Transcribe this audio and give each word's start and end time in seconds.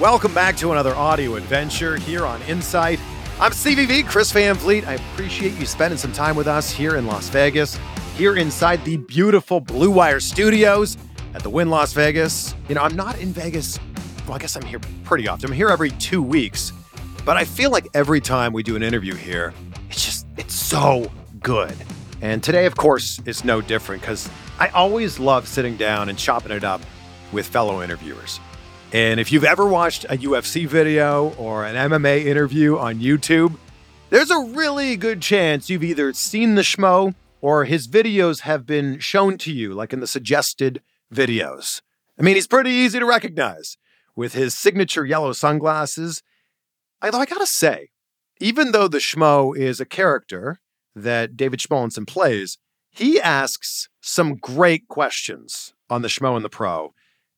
Welcome 0.00 0.34
back 0.34 0.58
to 0.58 0.72
another 0.72 0.94
audio 0.94 1.36
adventure 1.36 1.96
here 1.96 2.26
on 2.26 2.42
Insight. 2.42 3.00
I'm 3.40 3.52
CVV, 3.52 4.06
Chris 4.06 4.30
Van 4.30 4.54
Vliet. 4.54 4.86
I 4.86 4.96
appreciate 4.96 5.54
you 5.54 5.64
spending 5.64 5.96
some 5.96 6.12
time 6.12 6.36
with 6.36 6.46
us 6.46 6.70
here 6.70 6.96
in 6.96 7.06
Las 7.06 7.30
Vegas, 7.30 7.78
here 8.14 8.36
inside 8.36 8.84
the 8.84 8.98
beautiful 8.98 9.58
Blue 9.58 9.90
Wire 9.90 10.20
Studios 10.20 10.98
at 11.32 11.42
the 11.42 11.48
Wynn 11.48 11.70
Las 11.70 11.94
Vegas. 11.94 12.54
You 12.68 12.74
know, 12.74 12.82
I'm 12.82 12.94
not 12.94 13.18
in 13.20 13.32
Vegas. 13.32 13.80
Well, 14.26 14.34
I 14.34 14.38
guess 14.38 14.54
I'm 14.54 14.66
here 14.66 14.80
pretty 15.04 15.28
often. 15.28 15.48
I'm 15.48 15.56
here 15.56 15.70
every 15.70 15.92
two 15.92 16.22
weeks, 16.22 16.74
but 17.24 17.38
I 17.38 17.46
feel 17.46 17.70
like 17.70 17.88
every 17.94 18.20
time 18.20 18.52
we 18.52 18.62
do 18.62 18.76
an 18.76 18.82
interview 18.82 19.14
here, 19.14 19.54
it's 19.88 20.04
just, 20.04 20.26
it's 20.36 20.54
so 20.54 21.10
good. 21.40 21.74
And 22.20 22.44
today, 22.44 22.66
of 22.66 22.76
course, 22.76 23.18
is 23.24 23.44
no 23.44 23.62
different 23.62 24.02
because 24.02 24.28
I 24.58 24.68
always 24.68 25.18
love 25.18 25.48
sitting 25.48 25.78
down 25.78 26.10
and 26.10 26.18
chopping 26.18 26.52
it 26.52 26.64
up 26.64 26.82
with 27.32 27.46
fellow 27.46 27.82
interviewers. 27.82 28.40
And 28.92 29.18
if 29.18 29.32
you've 29.32 29.44
ever 29.44 29.66
watched 29.66 30.04
a 30.04 30.16
UFC 30.16 30.66
video 30.66 31.34
or 31.34 31.64
an 31.64 31.74
MMA 31.74 32.24
interview 32.24 32.78
on 32.78 33.00
YouTube, 33.00 33.56
there's 34.10 34.30
a 34.30 34.38
really 34.38 34.96
good 34.96 35.20
chance 35.20 35.68
you've 35.68 35.82
either 35.82 36.12
seen 36.12 36.54
the 36.54 36.62
schmo 36.62 37.14
or 37.40 37.64
his 37.64 37.88
videos 37.88 38.40
have 38.40 38.64
been 38.64 38.98
shown 39.00 39.38
to 39.38 39.52
you, 39.52 39.74
like 39.74 39.92
in 39.92 40.00
the 40.00 40.06
suggested 40.06 40.82
videos. 41.12 41.82
I 42.18 42.22
mean, 42.22 42.36
he's 42.36 42.46
pretty 42.46 42.70
easy 42.70 42.98
to 42.98 43.04
recognize 43.04 43.76
with 44.14 44.34
his 44.34 44.56
signature 44.56 45.04
yellow 45.04 45.32
sunglasses. 45.32 46.22
Although 47.02 47.18
I 47.18 47.26
gotta 47.26 47.46
say, 47.46 47.90
even 48.40 48.72
though 48.72 48.88
the 48.88 48.98
schmo 48.98 49.56
is 49.56 49.80
a 49.80 49.84
character 49.84 50.60
that 50.94 51.36
David 51.36 51.60
Schmulenson 51.60 52.06
plays, 52.06 52.58
he 52.90 53.20
asks 53.20 53.88
some 54.00 54.36
great 54.36 54.88
questions 54.88 55.74
on 55.90 56.02
the 56.02 56.08
schmo 56.08 56.36
and 56.36 56.44
the 56.44 56.48
pro. 56.48 56.94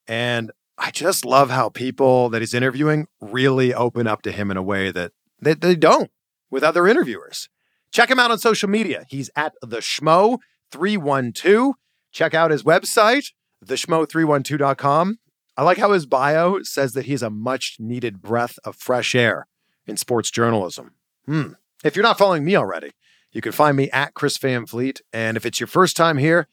And 0.07 0.53
I 0.79 0.91
just 0.93 1.25
love 1.25 1.51
how 1.51 1.69
people 1.69 2.29
that 2.31 2.41
he's 2.41 2.55
interviewing 2.55 3.09
really 3.21 3.75
open 3.75 4.07
up 4.07 4.23
to 4.23 4.33
him 4.33 4.51
in 4.51 4.57
a 4.57 4.63
way 4.63 4.93
that 4.93 5.13
they, 5.41 5.55
they 5.55 5.75
don't 5.75 6.11
with 6.51 6.63
other 6.63 6.87
interviewers. 6.87 7.49
Check 7.91 8.11
him 8.11 8.19
out 8.19 8.31
on 8.31 8.39
social 8.39 8.69
media. 8.69 9.05
He's 9.09 9.31
at 9.35 9.55
the 9.61 9.79
Schmo 9.79 10.39
312. 10.71 11.75
Check 12.13 12.35
out 12.35 12.51
his 12.51 12.63
website, 12.63 13.33
theschmo312.com. 13.65 15.19
I 15.57 15.63
like 15.63 15.79
how 15.79 15.93
his 15.93 16.07
bio 16.07 16.63
says 16.63 16.93
that 16.93 17.07
he's 17.07 17.23
a 17.23 17.31
much 17.31 17.77
needed 17.81 18.23
breath 18.23 18.59
of 18.65 18.77
fresh 18.77 19.15
air 19.15 19.47
in 19.87 19.97
sports 19.97 20.31
journalism. 20.31 20.93
Hmm. 21.27 21.53
If 21.83 21.97
you're 21.97 22.05
not 22.05 22.19
following 22.19 22.45
me 22.45 22.57
already, 22.57 22.93
you 23.33 23.41
can 23.41 23.53
find 23.53 23.77
me 23.77 23.91
at 23.91 24.15
Chris 24.15 24.37
Van 24.39 24.65
Vliet. 24.65 25.01
And 25.13 25.37
if 25.37 25.45
it's 25.45 25.61
your 25.61 25.67
first 25.67 25.97
time 25.97 26.19
here, 26.19 26.47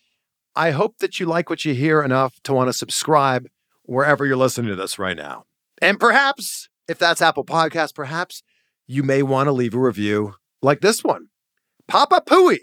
I 0.55 0.71
hope 0.71 0.97
that 0.99 1.19
you 1.19 1.25
like 1.25 1.49
what 1.49 1.65
you 1.65 1.73
hear 1.73 2.01
enough 2.01 2.41
to 2.43 2.53
want 2.53 2.69
to 2.69 2.73
subscribe 2.73 3.47
wherever 3.85 4.25
you're 4.25 4.35
listening 4.35 4.69
to 4.69 4.75
this 4.75 4.99
right 4.99 5.17
now. 5.17 5.45
And 5.81 5.99
perhaps, 5.99 6.69
if 6.87 6.97
that's 6.97 7.21
Apple 7.21 7.45
Podcasts, 7.45 7.93
perhaps 7.93 8.43
you 8.87 9.03
may 9.03 9.23
want 9.23 9.47
to 9.47 9.51
leave 9.51 9.73
a 9.73 9.79
review 9.79 10.35
like 10.61 10.81
this 10.81 11.03
one. 11.03 11.27
Papa 11.87 12.23
Pooey 12.25 12.59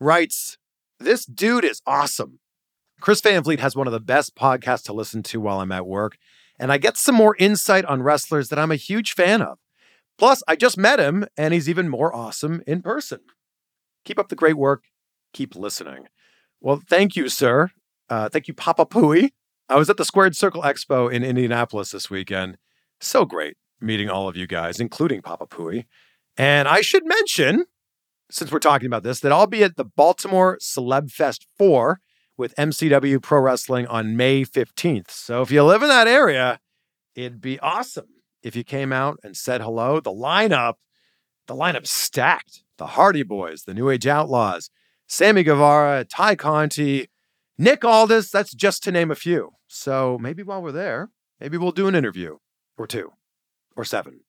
writes, 0.00 0.58
This 0.98 1.24
dude 1.24 1.64
is 1.64 1.80
awesome. 1.86 2.38
Chris 3.00 3.20
Van 3.20 3.42
Vliet 3.42 3.60
has 3.60 3.74
one 3.74 3.86
of 3.88 3.92
the 3.92 4.00
best 4.00 4.36
podcasts 4.36 4.84
to 4.84 4.92
listen 4.92 5.22
to 5.24 5.40
while 5.40 5.60
I'm 5.60 5.72
at 5.72 5.86
work, 5.86 6.16
and 6.58 6.70
I 6.70 6.78
get 6.78 6.96
some 6.96 7.16
more 7.16 7.36
insight 7.38 7.84
on 7.84 8.02
wrestlers 8.02 8.48
that 8.48 8.58
I'm 8.58 8.70
a 8.70 8.76
huge 8.76 9.14
fan 9.14 9.42
of. 9.42 9.58
Plus, 10.18 10.42
I 10.46 10.54
just 10.54 10.78
met 10.78 11.00
him, 11.00 11.26
and 11.36 11.52
he's 11.52 11.68
even 11.68 11.88
more 11.88 12.14
awesome 12.14 12.62
in 12.66 12.82
person. 12.82 13.20
Keep 14.04 14.18
up 14.18 14.28
the 14.28 14.36
great 14.36 14.56
work. 14.56 14.84
Keep 15.32 15.56
listening. 15.56 16.06
Well, 16.60 16.80
thank 16.88 17.16
you, 17.16 17.28
sir. 17.28 17.70
Uh, 18.08 18.28
thank 18.28 18.46
you, 18.46 18.54
Papa 18.54 18.86
Pooey. 18.86 19.30
I 19.72 19.76
was 19.76 19.88
at 19.88 19.96
the 19.96 20.04
Squared 20.04 20.36
Circle 20.36 20.60
Expo 20.60 21.10
in 21.10 21.24
Indianapolis 21.24 21.92
this 21.92 22.10
weekend. 22.10 22.58
So 23.00 23.24
great 23.24 23.56
meeting 23.80 24.10
all 24.10 24.28
of 24.28 24.36
you 24.36 24.46
guys, 24.46 24.78
including 24.78 25.22
Papa 25.22 25.46
Pooey. 25.46 25.86
And 26.36 26.68
I 26.68 26.82
should 26.82 27.06
mention, 27.06 27.64
since 28.30 28.52
we're 28.52 28.58
talking 28.58 28.86
about 28.86 29.02
this, 29.02 29.20
that 29.20 29.32
I'll 29.32 29.46
be 29.46 29.64
at 29.64 29.76
the 29.76 29.86
Baltimore 29.86 30.58
Celeb 30.60 31.10
Fest 31.10 31.46
4 31.56 32.00
with 32.36 32.54
MCW 32.56 33.22
Pro 33.22 33.40
Wrestling 33.40 33.86
on 33.86 34.14
May 34.14 34.44
15th. 34.44 35.10
So 35.10 35.40
if 35.40 35.50
you 35.50 35.64
live 35.64 35.82
in 35.82 35.88
that 35.88 36.06
area, 36.06 36.60
it'd 37.14 37.40
be 37.40 37.58
awesome 37.60 38.08
if 38.42 38.54
you 38.54 38.64
came 38.64 38.92
out 38.92 39.20
and 39.24 39.34
said 39.34 39.62
hello. 39.62 40.00
The 40.00 40.12
lineup, 40.12 40.74
the 41.46 41.54
lineup 41.54 41.86
stacked. 41.86 42.62
The 42.76 42.88
Hardy 42.88 43.22
Boys, 43.22 43.62
the 43.62 43.72
New 43.72 43.88
Age 43.88 44.06
Outlaws, 44.06 44.68
Sammy 45.06 45.44
Guevara, 45.44 46.04
Tay 46.04 46.36
Conti, 46.36 47.08
Nick 47.62 47.84
Aldis, 47.84 48.28
that's 48.28 48.52
just 48.52 48.82
to 48.82 48.90
name 48.90 49.12
a 49.12 49.14
few. 49.14 49.52
So 49.68 50.18
maybe 50.20 50.42
while 50.42 50.60
we're 50.60 50.72
there, 50.72 51.10
maybe 51.38 51.56
we'll 51.56 51.70
do 51.70 51.86
an 51.86 51.94
interview 51.94 52.38
or 52.76 52.88
two 52.88 53.12
or 53.76 53.84
seven. 53.84 54.22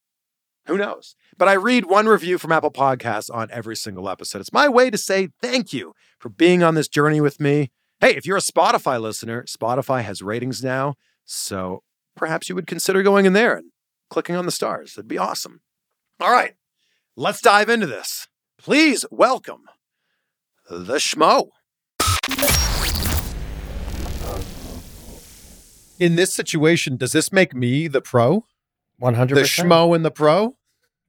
Who 0.67 0.77
knows? 0.77 1.15
But 1.35 1.47
I 1.47 1.53
read 1.53 1.85
one 1.85 2.05
review 2.05 2.37
from 2.37 2.51
Apple 2.51 2.69
Podcasts 2.69 3.33
on 3.33 3.49
every 3.49 3.75
single 3.75 4.07
episode. 4.07 4.41
It's 4.41 4.53
my 4.53 4.69
way 4.69 4.91
to 4.91 4.99
say 4.99 5.29
thank 5.41 5.73
you 5.73 5.93
for 6.19 6.29
being 6.29 6.61
on 6.61 6.75
this 6.75 6.87
journey 6.87 7.21
with 7.21 7.39
me. 7.39 7.71
Hey, 7.99 8.15
if 8.15 8.27
you're 8.27 8.37
a 8.37 8.39
Spotify 8.39 9.01
listener, 9.01 9.45
Spotify 9.45 10.03
has 10.03 10.21
ratings 10.21 10.63
now. 10.63 10.93
So 11.25 11.81
perhaps 12.15 12.49
you 12.49 12.53
would 12.53 12.67
consider 12.67 13.01
going 13.01 13.25
in 13.25 13.33
there 13.33 13.55
and 13.55 13.71
clicking 14.11 14.35
on 14.35 14.45
the 14.45 14.51
stars. 14.51 14.93
It'd 14.93 15.07
be 15.07 15.17
awesome. 15.17 15.61
All 16.21 16.31
right, 16.31 16.53
let's 17.15 17.41
dive 17.41 17.67
into 17.67 17.87
this. 17.87 18.27
Please 18.59 19.07
welcome 19.09 19.63
the 20.69 20.97
Schmo. 20.97 21.49
In 26.03 26.15
this 26.15 26.33
situation, 26.33 26.97
does 26.97 27.13
this 27.13 27.31
make 27.31 27.55
me 27.55 27.87
the 27.87 28.01
pro? 28.01 28.45
100%. 29.01 29.29
The 29.29 29.41
Schmo 29.43 29.95
and 29.95 30.03
the 30.03 30.11
pro? 30.11 30.57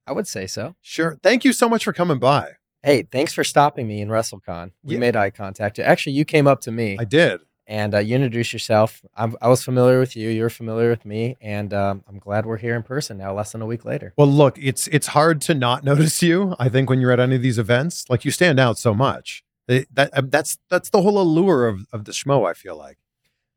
I 0.06 0.12
would 0.12 0.28
say 0.28 0.46
so. 0.46 0.76
Sure. 0.82 1.18
Thank 1.22 1.44
you 1.44 1.52
so 1.52 1.68
much 1.68 1.82
for 1.84 1.92
coming 1.92 2.18
by. 2.18 2.52
Hey, 2.82 3.02
thanks 3.02 3.32
for 3.32 3.42
stopping 3.44 3.88
me 3.88 4.00
in 4.00 4.08
WrestleCon. 4.08 4.70
We 4.84 4.94
Yeah. 4.94 5.00
made 5.00 5.16
eye 5.16 5.30
contact. 5.30 5.78
Actually, 5.78 6.12
you 6.12 6.24
came 6.24 6.46
up 6.46 6.60
to 6.60 6.70
me 6.70 6.96
I 7.00 7.04
did. 7.04 7.40
and 7.66 7.94
uh, 7.94 7.98
you 7.98 8.14
introduced 8.14 8.52
yourself. 8.52 9.02
I'm, 9.16 9.36
I 9.42 9.48
was 9.48 9.64
familiar 9.64 9.98
with 9.98 10.14
you. 10.14 10.28
You 10.28 10.42
were 10.42 10.50
familiar 10.50 10.90
with 10.90 11.04
me, 11.04 11.36
and 11.40 11.74
um, 11.74 12.04
I'm 12.08 12.18
glad 12.20 12.46
we're 12.46 12.58
here 12.58 12.76
in 12.76 12.82
person 12.84 13.16
now, 13.18 13.34
less 13.34 13.50
than 13.52 13.62
a 13.62 13.66
week 13.66 13.84
later. 13.84 14.12
Well, 14.16 14.28
look, 14.28 14.58
it's 14.58 14.86
it's 14.88 15.08
hard 15.08 15.40
to 15.48 15.54
not 15.54 15.82
notice 15.90 16.22
you. 16.22 16.54
I 16.60 16.68
think 16.68 16.88
when 16.90 17.00
you're 17.00 17.10
at 17.12 17.20
any 17.20 17.36
of 17.36 17.42
these 17.42 17.58
events, 17.58 18.04
like 18.08 18.24
you 18.24 18.30
stand 18.30 18.60
out 18.60 18.78
so 18.78 18.94
much. 18.94 19.42
It- 19.66 19.88
that 19.96 20.10
uh, 20.16 20.22
that's 20.34 20.58
that's 20.70 20.90
the 20.90 21.00
whole 21.02 21.18
allure 21.18 21.66
of 21.66 21.86
of 21.92 22.04
the 22.04 22.12
schmo. 22.12 22.48
I 22.48 22.52
feel 22.54 22.76
like. 22.76 22.98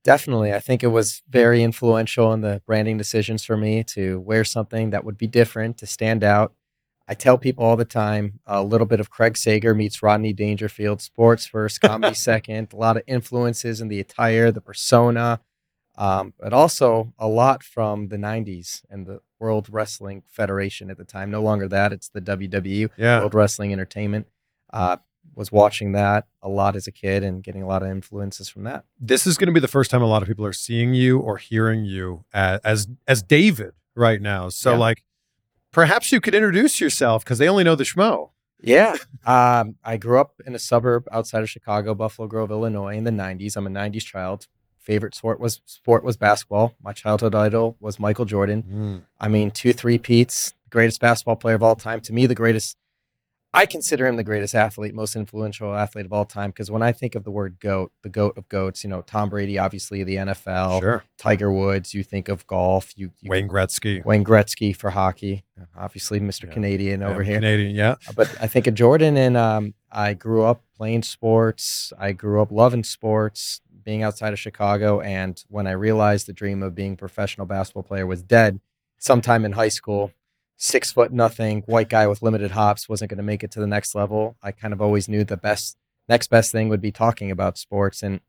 Definitely, 0.08 0.54
I 0.54 0.62
think 0.62 0.84
it 0.84 0.88
was 0.88 1.22
very 1.30 1.62
influential 1.62 2.32
in 2.32 2.40
the 2.40 2.62
branding 2.66 2.98
decisions 2.98 3.44
for 3.44 3.58
me 3.58 3.84
to 3.96 4.22
wear 4.22 4.46
something 4.46 4.92
that 4.92 5.04
would 5.04 5.18
be 5.18 5.28
different, 5.28 5.78
to 5.80 5.86
stand 5.86 6.24
out. 6.24 6.54
I 7.10 7.14
tell 7.14 7.38
people 7.38 7.66
all 7.66 7.76
the 7.76 7.84
time 7.84 8.40
a 8.46 8.64
little 8.64 8.88
bit 8.88 9.02
of 9.02 9.10
Craig 9.10 9.36
Sager 9.36 9.76
meets 9.76 10.02
Rodney 10.02 10.32
Dangerfield, 10.32 11.02
sports 11.02 11.46
first, 11.46 11.82
comedy 11.82 12.16
second, 12.30 12.72
a 12.72 12.78
lot 12.78 12.96
of 12.96 13.04
influences 13.06 13.82
in 13.82 13.90
the 13.90 14.00
attire, 14.00 14.50
the 14.50 14.62
persona, 14.62 15.42
um, 15.98 16.34
but 16.40 16.54
also 16.54 17.14
a 17.20 17.28
lot 17.28 17.62
from 17.62 18.08
the 18.08 18.18
90s 18.18 18.84
and 18.90 19.06
the 19.06 19.20
World 19.42 19.68
Wrestling 19.70 20.24
Federation 20.30 20.90
at 20.90 20.96
the 20.98 21.04
time. 21.04 21.30
No 21.30 21.42
longer 21.42 21.68
that, 21.68 21.92
it's 21.92 22.08
the 22.08 22.22
WWE, 22.22 22.92
Yeah. 22.96 23.20
World 23.20 23.34
Wrestling 23.34 23.74
Entertainment. 23.74 24.28
Uh, 24.72 24.98
was 25.36 25.52
watching 25.52 25.92
that 25.94 26.26
a 26.42 26.50
lot 26.50 26.76
as 26.76 26.88
a 26.88 26.92
kid 26.92 27.24
and 27.24 27.44
getting 27.44 27.62
a 27.62 27.68
lot 27.68 27.84
of 27.84 27.90
influences 27.90 28.50
from 28.50 28.64
that. 28.64 28.86
This 29.00 29.28
is 29.28 29.38
going 29.38 29.48
to 29.48 29.54
be 29.54 29.60
the 29.60 29.68
first 29.68 29.92
time 29.92 30.02
a 30.02 30.08
lot 30.08 30.22
of 30.22 30.28
people 30.28 30.46
are 30.46 30.54
seeing 30.54 30.94
you 30.94 31.20
or 31.20 31.38
hearing 31.38 31.86
you 31.86 32.26
as 32.34 32.60
as, 32.64 32.88
as 33.08 33.22
David 33.24 33.74
right 33.96 34.22
now. 34.22 34.50
So 34.50 34.72
Yeah. 34.74 34.78
like 34.78 35.04
perhaps 35.72 36.12
you 36.12 36.20
could 36.22 36.34
introduce 36.36 36.80
yourself 36.82 37.24
because 37.24 37.38
they 37.38 37.48
only 37.48 37.64
know 37.64 37.76
the 37.76 37.84
schmo. 37.84 38.32
Yeah. 38.62 38.96
um, 39.26 39.76
I 39.84 39.98
grew 39.98 40.20
up 40.20 40.34
in 40.46 40.56
a 40.56 40.60
suburb 40.60 41.08
outside 41.12 41.44
of 41.44 41.50
Chicago, 41.50 41.94
Buffalo 41.94 42.28
Grove, 42.28 42.50
Illinois 42.50 42.96
in 42.98 43.04
the 43.04 43.12
90s. 43.12 43.56
I'm 43.56 43.68
a 43.68 43.70
90s 43.70 44.04
child. 44.04 44.48
Favorite 44.80 45.14
sport 45.14 45.40
was 45.40 45.62
sport 45.66 46.04
was 46.04 46.16
basketball. 46.18 46.74
My 46.82 46.94
childhood 46.94 47.36
idol 47.36 47.76
was 47.80 48.00
Michael 48.00 48.26
Jordan. 48.26 49.04
I 49.20 49.28
mean, 49.28 49.52
two 49.52 49.74
three 49.74 49.98
peats, 49.98 50.54
greatest 50.70 51.02
basketball 51.02 51.36
player 51.36 51.56
of 51.56 51.62
all 51.64 51.76
time. 51.76 52.00
To 52.02 52.14
me, 52.14 52.26
the 52.26 52.36
greatest. 52.36 52.78
I 53.54 53.66
consider 53.66 54.06
him 54.06 54.18
the 54.18 54.24
greatest 54.24 54.54
athlete, 54.54 54.94
most 54.94 55.16
influential 55.16 55.74
athlete 55.74 56.06
of 56.06 56.14
all 56.14 56.26
time. 56.26 56.52
Because 56.52 56.70
when 56.70 56.82
I 56.82 56.92
think 56.92 57.16
of 57.16 57.24
the 57.24 57.32
word 57.32 57.60
goat, 57.60 57.92
the 58.04 58.10
goat 58.10 58.38
of 58.38 58.48
goats, 58.50 58.84
you 58.84 58.90
know, 58.90 59.02
Tom 59.02 59.30
Brady, 59.30 59.58
obviously 59.58 60.04
the 60.04 60.16
NFL, 60.18 60.80
Sure. 60.82 61.04
Tiger 61.18 61.52
Woods. 61.52 61.94
You 61.94 62.04
think 62.04 62.28
of 62.28 62.46
golf. 62.46 62.92
You, 62.98 63.12
you 63.20 63.30
Wayne 63.30 63.48
Gretzky. 63.48 64.04
Wayne 64.06 64.24
Gretzky 64.26 64.76
for 64.76 64.90
hockey, 64.92 65.44
obviously 65.76 66.20
Mr. 66.20 66.46
Yeah. 66.46 66.52
Canadian 66.54 67.02
over 67.04 67.22
Yeah, 67.24 67.28
here. 67.30 67.38
Canadian, 67.38 67.76
yeah. 67.76 67.96
But 68.16 68.30
I 68.42 68.48
think 68.48 68.68
of 68.68 68.74
Jordan, 68.76 69.18
and 69.18 69.38
um, 69.38 69.74
I 69.92 70.14
grew 70.14 70.44
up 70.44 70.62
playing 70.76 71.04
sports. 71.04 71.94
I 71.98 72.12
grew 72.12 72.42
up 72.42 72.52
loving 72.52 72.84
sports, 72.84 73.62
being 73.84 74.04
outside 74.04 74.34
of 74.34 74.40
Chicago. 74.40 75.00
And 75.00 75.42
when 75.48 75.66
I 75.68 75.72
realized 75.72 76.28
the 76.28 76.34
dream 76.34 76.62
of 76.62 76.76
being 76.76 76.94
a 76.94 76.98
professional 76.98 77.48
basketball 77.48 77.84
player 77.84 78.06
was 78.06 78.22
dead, 78.22 78.60
sometime 79.00 79.46
in 79.46 79.54
high 79.54 79.70
school, 79.70 80.12
six 80.58 80.92
foot 80.92 81.14
nothing, 81.14 81.62
white 81.68 81.90
guy 81.90 82.08
with 82.08 82.22
limited 82.22 82.52
hops, 82.52 82.90
wasn't 82.90 83.10
going 83.10 83.18
to 83.18 83.24
make 83.24 83.44
it 83.44 83.52
to 83.52 83.60
the 83.60 83.68
next 83.68 83.96
level. 83.96 84.36
I 84.44 84.52
kind 84.52 84.74
of 84.74 84.82
always 84.82 85.08
knew 85.08 85.24
the 85.24 85.38
best, 85.38 85.78
next 86.10 86.30
best 86.30 86.52
thing 86.52 86.68
would 86.70 86.82
be 86.82 86.92
talking 86.92 87.32
about 87.32 87.58
sports, 87.58 88.04
and 88.04 88.20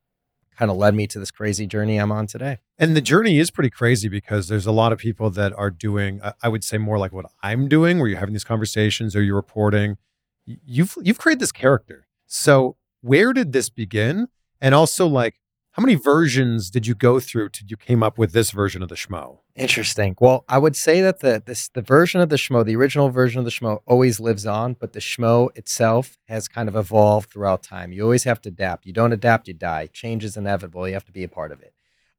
kind 0.56 0.70
of 0.70 0.76
led 0.76 0.94
me 0.94 1.06
to 1.06 1.20
this 1.20 1.30
crazy 1.30 1.66
journey 1.66 1.98
I'm 1.98 2.10
on 2.10 2.26
today. 2.26 2.58
And 2.78 2.96
the 2.96 3.00
journey 3.00 3.38
is 3.38 3.50
pretty 3.50 3.70
crazy 3.70 4.08
because 4.08 4.48
there's 4.48 4.66
a 4.66 4.72
lot 4.72 4.92
of 4.92 4.98
people 4.98 5.30
that 5.30 5.52
are 5.56 5.70
doing, 5.70 6.20
I 6.42 6.48
would 6.48 6.64
say, 6.64 6.78
more 6.78 6.98
like 6.98 7.12
what 7.12 7.26
I'm 7.42 7.68
doing, 7.68 7.98
where 7.98 8.08
you're 8.08 8.18
having 8.18 8.34
these 8.34 8.44
conversations 8.44 9.14
or 9.14 9.22
you're 9.22 9.36
reporting. 9.36 9.98
You've 10.44 10.96
you've 11.02 11.18
created 11.18 11.40
this 11.40 11.52
character. 11.52 12.06
So 12.26 12.76
where 13.00 13.32
did 13.32 13.52
this 13.52 13.70
begin? 13.70 14.28
And 14.60 14.74
also, 14.74 15.06
like, 15.06 15.36
how 15.78 15.82
many 15.82 15.94
versions 15.94 16.70
did 16.70 16.88
you 16.88 16.94
go 16.96 17.20
through 17.20 17.48
till 17.50 17.68
you 17.68 17.76
came 17.76 18.02
up 18.02 18.18
with 18.18 18.32
this 18.32 18.50
version 18.50 18.82
of 18.82 18.88
the 18.88 18.96
schmo? 18.96 19.38
Interesting. 19.54 20.16
Well, 20.20 20.44
I 20.48 20.58
would 20.58 20.74
say 20.74 21.00
that 21.02 21.20
the 21.20 21.40
this 21.46 21.68
the 21.68 21.82
version 21.82 22.20
of 22.20 22.30
the 22.30 22.36
schmo, 22.36 22.64
the 22.64 22.74
original 22.74 23.10
version 23.10 23.38
of 23.38 23.44
the 23.44 23.52
schmo, 23.52 23.78
always 23.86 24.18
lives 24.18 24.44
on, 24.44 24.72
but 24.72 24.92
the 24.92 24.98
schmo 24.98 25.56
itself 25.56 26.18
has 26.26 26.48
kind 26.48 26.68
of 26.68 26.74
evolved 26.74 27.30
throughout 27.30 27.62
time. 27.62 27.92
You 27.92 28.02
always 28.02 28.24
have 28.24 28.40
to 28.40 28.48
adapt. 28.48 28.86
You 28.86 28.92
don't 28.92 29.12
adapt, 29.12 29.46
you 29.46 29.54
die. 29.54 29.86
Change 29.92 30.24
is 30.24 30.36
inevitable. 30.36 30.88
You 30.88 30.94
have 30.94 31.04
to 31.04 31.12
be 31.12 31.22
a 31.22 31.28
part 31.28 31.52
of 31.52 31.62
it. 31.62 31.72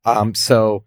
Um, 0.06 0.34
so 0.36 0.86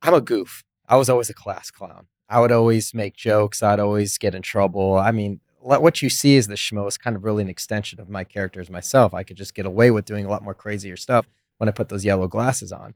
I'm 0.00 0.14
a 0.14 0.22
goof. 0.22 0.64
I 0.88 0.96
was 0.96 1.10
always 1.10 1.28
a 1.28 1.34
class 1.34 1.70
clown. 1.70 2.06
I 2.26 2.40
would 2.40 2.52
always 2.52 2.94
make 2.94 3.16
jokes. 3.16 3.62
I'd 3.62 3.80
always 3.80 4.16
get 4.16 4.34
in 4.34 4.40
trouble. 4.40 4.96
I 4.96 5.10
mean, 5.10 5.40
what 5.60 6.00
you 6.00 6.08
see 6.08 6.36
is 6.36 6.46
the 6.46 6.54
schmo 6.54 6.88
is 6.88 6.96
kind 6.96 7.16
of 7.16 7.24
really 7.24 7.42
an 7.42 7.50
extension 7.50 8.00
of 8.00 8.08
my 8.08 8.24
character 8.24 8.62
as 8.62 8.70
myself. 8.70 9.12
I 9.12 9.24
could 9.24 9.36
just 9.36 9.54
get 9.54 9.66
away 9.66 9.90
with 9.90 10.06
doing 10.06 10.24
a 10.24 10.30
lot 10.30 10.42
more 10.42 10.54
crazier 10.54 10.96
stuff 10.96 11.26
when 11.58 11.68
I 11.68 11.72
put 11.72 11.88
those 11.88 12.04
yellow 12.04 12.26
glasses 12.28 12.72
on. 12.72 12.94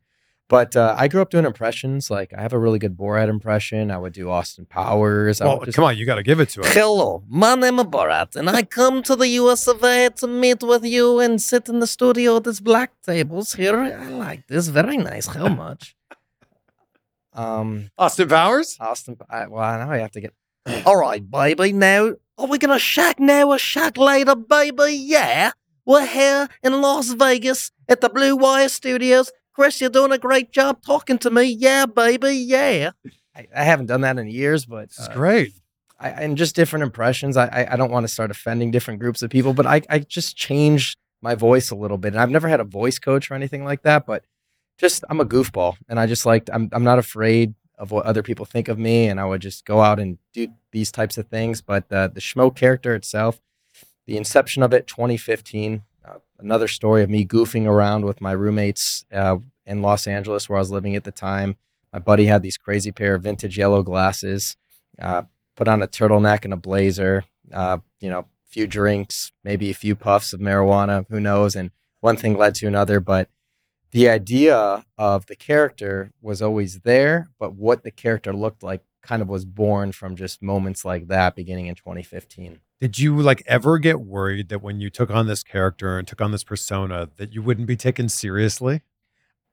But 0.49 0.75
uh, 0.75 0.97
I 0.99 1.07
grew 1.07 1.23
up 1.23 1.31
doing 1.31 1.45
impressions. 1.45 2.11
Like 2.11 2.33
I 2.37 2.43
have 2.43 2.53
a 2.53 2.59
really 2.59 2.81
good 2.81 2.97
Borat 2.97 3.29
impression. 3.29 3.91
I 3.93 3.99
would 3.99 4.13
do 4.13 4.29
Austin 4.31 4.67
Powers. 4.67 5.41
I 5.41 5.45
Well, 5.47 5.59
would 5.61 5.67
just- 5.67 5.77
come 5.77 5.85
on, 5.85 5.97
you 5.97 6.05
got 6.05 6.17
to 6.17 6.25
give 6.25 6.41
it 6.41 6.49
to 6.51 6.63
us. 6.63 6.75
Hello, 6.75 7.23
my 7.29 7.55
name 7.55 7.79
is 7.79 7.85
Borat, 7.85 8.35
and 8.35 8.51
I 8.51 8.63
come 8.65 9.05
to 9.05 9.15
the 9.15 9.29
US 9.29 9.69
of 9.69 9.85
A 9.85 10.11
to 10.17 10.27
meet 10.27 10.63
with 10.65 10.85
you 10.85 11.21
and 11.21 11.41
sit 11.41 11.69
in 11.69 11.79
the 11.79 11.87
studio 11.87 12.39
at 12.39 12.45
this 12.45 12.59
black 12.59 12.91
tables 13.03 13.53
here. 13.55 13.79
I 13.79 14.09
like 14.09 14.49
this. 14.49 14.67
Very 14.69 14.97
nice. 14.97 15.27
How 15.29 15.47
much? 15.65 15.95
Um, 17.33 17.91
Austin 17.97 18.29
Powers. 18.29 18.77
Austin. 18.81 19.17
I, 19.29 19.47
well, 19.47 19.79
now 19.79 19.91
I 19.93 19.99
have 19.99 20.11
to 20.13 20.21
get. 20.21 20.35
All 20.85 20.97
right, 20.97 21.29
baby. 21.29 21.73
Now, 21.73 22.15
are 22.39 22.47
we 22.49 22.59
gonna 22.59 22.79
shack 22.79 23.21
now 23.21 23.51
or 23.51 23.59
shack 23.59 23.97
later, 23.97 24.35
baby? 24.35 24.95
Yeah. 24.95 25.53
We're 25.85 26.07
here 26.07 26.49
in 26.63 26.81
Las 26.81 27.11
Vegas 27.13 27.73
at 27.89 28.01
the 28.01 28.09
Blue 28.09 28.37
Wire 28.37 28.69
Studios. 28.69 29.31
Chris, 29.53 29.81
you're 29.81 29.91
doing 29.91 30.13
a 30.13 30.19
great 30.19 30.53
job 30.53 30.83
talking 30.83 31.19
to 31.19 31.31
me. 31.31 31.45
Yeah, 31.45 31.87
baby. 31.87 32.33
Yeah. 32.33 32.91
I, 33.35 33.47
I 33.55 33.65
haven't 33.65 33.87
done 33.87 34.03
that 34.03 34.19
in 34.19 34.29
years, 34.29 34.67
but 34.67 34.89
This 34.89 34.99
is 34.99 35.09
uh, 35.09 35.15
great. 35.15 35.53
I, 35.99 36.11
and 36.11 36.39
just 36.39 36.57
different 36.57 36.83
impressions. 36.83 37.37
I, 37.37 37.47
I 37.47 37.73
I 37.75 37.77
don't 37.77 37.91
want 37.91 38.05
to 38.05 38.13
start 38.13 38.31
offending 38.31 38.71
different 38.71 39.01
groups 39.01 39.23
of 39.23 39.31
people, 39.31 39.53
but 39.53 39.67
I 39.67 39.83
I 39.91 39.99
just 39.99 40.37
changed 40.37 40.97
my 41.21 41.35
voice 41.35 41.71
a 41.71 41.75
little 41.75 41.99
bit. 41.99 42.15
And 42.15 42.21
I've 42.21 42.31
never 42.31 42.49
had 42.49 42.61
a 42.61 42.65
voice 42.65 42.99
coach 42.99 43.31
or 43.31 43.35
anything 43.35 43.65
like 43.65 43.83
that, 43.83 44.07
but 44.07 44.25
just 44.79 45.05
I'm 45.11 45.21
a 45.21 45.27
goofball, 45.27 45.77
and 45.89 46.01
I 46.01 46.07
just 46.07 46.25
like 46.25 46.49
I'm 46.53 46.71
I'm 46.73 46.85
not 46.85 46.99
afraid 46.99 47.55
of 47.77 47.91
what 47.91 48.07
other 48.07 48.23
people 48.23 48.47
think 48.47 48.69
of 48.69 48.79
me, 48.79 49.09
and 49.09 49.21
I 49.21 49.25
would 49.27 49.43
just 49.43 49.65
go 49.67 49.81
out 49.81 50.01
and 50.01 50.19
do 50.33 50.49
these 50.73 50.91
types 50.91 51.19
of 51.19 51.29
things. 51.29 51.61
But 51.61 51.91
uh, 51.93 52.09
the 52.09 52.21
schmo 52.21 52.55
character 52.55 52.95
itself, 52.95 53.41
the 54.07 54.17
inception 54.17 54.63
of 54.63 54.73
it, 54.73 54.87
2015. 54.87 55.83
Uh, 56.05 56.15
another 56.39 56.69
story 56.69 57.03
of 57.03 57.11
me 57.11 57.25
goofing 57.25 57.67
around 57.67 58.05
with 58.05 58.21
my 58.21 58.33
roommates 58.33 59.05
uh, 59.13 59.37
in 59.67 59.83
Los 59.83 60.07
Angeles, 60.07 60.49
where 60.49 60.59
I 60.59 60.61
was 60.61 60.71
living 60.71 60.97
at 60.97 61.05
the 61.05 61.13
time. 61.13 61.57
My 61.93 61.99
buddy 61.99 62.27
had 62.27 62.43
these 62.43 62.57
crazy 62.57 62.93
pair 62.93 63.15
of 63.15 63.23
vintage 63.23 63.59
yellow 63.59 63.83
glasses. 63.83 64.57
Uh, 65.01 65.23
put 65.57 65.69
on 65.69 65.83
a 65.83 65.89
turtleneck 65.89 66.45
and 66.45 66.53
a 66.53 66.57
blazer, 66.57 67.25
uh, 67.53 67.79
you 68.01 68.09
know, 68.09 68.21
a 68.21 68.25
few 68.49 68.67
drinks, 68.67 69.33
maybe 69.45 69.71
a 69.71 69.75
few 69.75 69.95
puffs 69.95 70.33
of 70.33 70.41
marijuana, 70.41 71.05
who 71.11 71.21
knows? 71.21 71.55
And 71.55 71.71
one 72.01 72.17
thing 72.17 72.37
led 72.37 72.55
to 72.57 72.67
another. 72.67 73.01
But 73.01 73.29
the 73.93 74.09
idea 74.09 74.85
of 74.97 75.27
the 75.27 75.37
character 75.37 76.13
was 76.23 76.41
always 76.41 76.81
there, 76.81 77.31
but 77.39 77.55
what 77.55 77.83
the 77.83 77.91
character 77.91 78.33
looked 78.33 78.63
like 78.63 78.83
kind 79.03 79.23
of 79.23 79.29
was 79.29 79.45
born 79.45 79.93
from 79.93 80.17
just 80.17 80.43
moments 80.43 80.85
like 80.85 81.09
that 81.09 81.37
beginning 81.37 81.67
in 81.67 81.75
2015. 81.75 82.61
Did 82.81 82.99
you 82.99 83.21
like 83.21 83.43
ever 83.47 83.79
get 83.79 84.01
worried 84.01 84.49
that 84.49 84.63
when 84.63 84.81
you 84.81 84.91
took 84.91 85.11
on 85.11 85.27
this 85.27 85.43
character 85.43 85.99
and 85.99 86.09
took 86.09 86.21
on 86.21 86.33
this 86.33 86.45
persona 86.45 87.09
that 87.17 87.35
you 87.35 87.43
wouldn't 87.43 87.67
be 87.67 87.77
taken 87.77 88.09
seriously? 88.09 88.83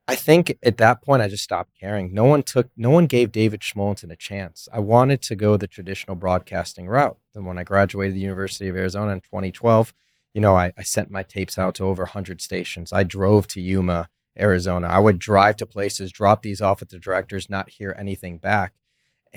I 0.08 0.16
think 0.16 0.58
at 0.64 0.78
that 0.78 1.02
point 1.02 1.22
I 1.22 1.28
just 1.28 1.44
stopped 1.44 1.72
caring. 1.78 2.14
No 2.14 2.24
one 2.24 2.42
took, 2.42 2.70
no 2.78 2.90
one 2.90 3.08
gave 3.08 3.34
David 3.34 3.60
Schmulenson 3.60 4.10
a 4.10 4.16
chance. 4.16 4.70
I 4.72 4.80
wanted 4.80 5.22
to 5.24 5.36
go 5.36 5.58
the 5.58 5.68
traditional 5.68 6.16
broadcasting 6.16 6.88
route. 6.88 7.18
Then 7.34 7.44
when 7.44 7.58
I 7.58 7.64
graduated 7.64 8.16
the 8.16 8.22
University 8.22 8.70
of 8.70 8.78
Arizona 8.78 9.12
in 9.12 9.20
2012, 9.20 9.94
you 10.34 10.40
know, 10.40 10.56
I, 10.56 10.72
I 10.78 10.84
sent 10.84 11.12
my 11.12 11.24
tapes 11.24 11.58
out 11.58 11.76
to 11.76 11.84
over 11.84 12.04
100 12.04 12.42
stations. 12.42 12.94
I 12.94 13.04
drove 13.04 13.48
to 13.48 13.62
Yuma, 13.62 14.08
Arizona. 14.40 14.88
I 14.88 15.00
would 15.00 15.20
drive 15.20 15.58
to 15.58 15.66
places, 15.66 16.12
drop 16.12 16.42
these 16.42 16.62
off 16.62 16.82
at 16.82 16.90
the 16.90 17.00
directors, 17.00 17.50
not 17.50 17.72
hear 17.72 17.94
anything 17.98 18.38
back. 18.38 18.74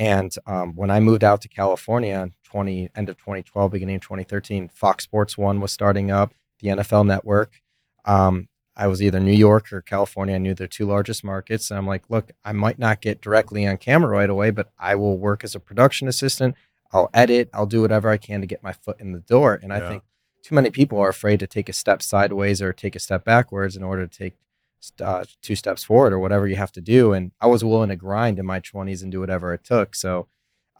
And 0.00 0.34
um, 0.46 0.72
when 0.76 0.90
I 0.90 0.98
moved 0.98 1.22
out 1.22 1.42
to 1.42 1.48
California, 1.48 2.18
in 2.18 2.32
20 2.44 2.88
end 2.96 3.10
of 3.10 3.18
2012, 3.18 3.70
beginning 3.70 3.96
of 3.96 4.02
2013, 4.02 4.68
Fox 4.68 5.04
Sports 5.04 5.36
One 5.36 5.60
was 5.60 5.72
starting 5.72 6.10
up, 6.10 6.32
the 6.60 6.68
NFL 6.68 7.06
Network. 7.06 7.60
Um, 8.06 8.48
I 8.74 8.86
was 8.86 9.02
either 9.02 9.20
New 9.20 9.32
York 9.34 9.70
or 9.74 9.82
California. 9.82 10.36
I 10.36 10.38
knew 10.38 10.54
their 10.54 10.66
two 10.66 10.86
largest 10.86 11.22
markets. 11.22 11.70
And 11.70 11.76
I'm 11.76 11.86
like, 11.86 12.04
look, 12.08 12.32
I 12.42 12.52
might 12.52 12.78
not 12.78 13.02
get 13.02 13.20
directly 13.20 13.66
on 13.66 13.76
camera 13.76 14.08
right 14.08 14.30
away, 14.30 14.50
but 14.50 14.72
I 14.78 14.94
will 14.94 15.18
work 15.18 15.44
as 15.44 15.54
a 15.54 15.60
production 15.60 16.08
assistant. 16.08 16.54
I'll 16.92 17.10
edit. 17.12 17.50
I'll 17.52 17.66
do 17.66 17.82
whatever 17.82 18.08
I 18.08 18.16
can 18.16 18.40
to 18.40 18.46
get 18.46 18.62
my 18.62 18.72
foot 18.72 18.98
in 19.00 19.12
the 19.12 19.20
door. 19.20 19.60
And 19.62 19.70
I 19.70 19.80
Yeah. 19.80 19.88
think 19.88 20.02
too 20.42 20.54
many 20.54 20.70
people 20.70 20.98
are 20.98 21.10
afraid 21.10 21.40
to 21.40 21.46
take 21.46 21.68
a 21.68 21.74
step 21.74 22.00
sideways 22.00 22.62
or 22.62 22.72
take 22.72 22.96
a 22.96 23.00
step 23.00 23.22
backwards 23.22 23.76
in 23.76 23.82
order 23.82 24.06
to 24.06 24.18
take 24.18 24.36
uh, 25.02 25.24
two 25.42 25.56
steps 25.56 25.84
forward 25.84 26.12
or 26.12 26.18
whatever 26.18 26.46
you 26.46 26.56
have 26.56 26.72
to 26.72 26.80
do. 26.80 27.12
And 27.12 27.32
I 27.40 27.46
was 27.46 27.62
willing 27.64 27.88
to 27.90 27.96
grind 27.96 28.38
in 28.38 28.46
my 28.46 28.60
20s 28.60 29.02
and 29.02 29.12
do 29.12 29.20
whatever 29.20 29.52
it 29.52 29.64
took. 29.64 29.94
So 29.94 30.26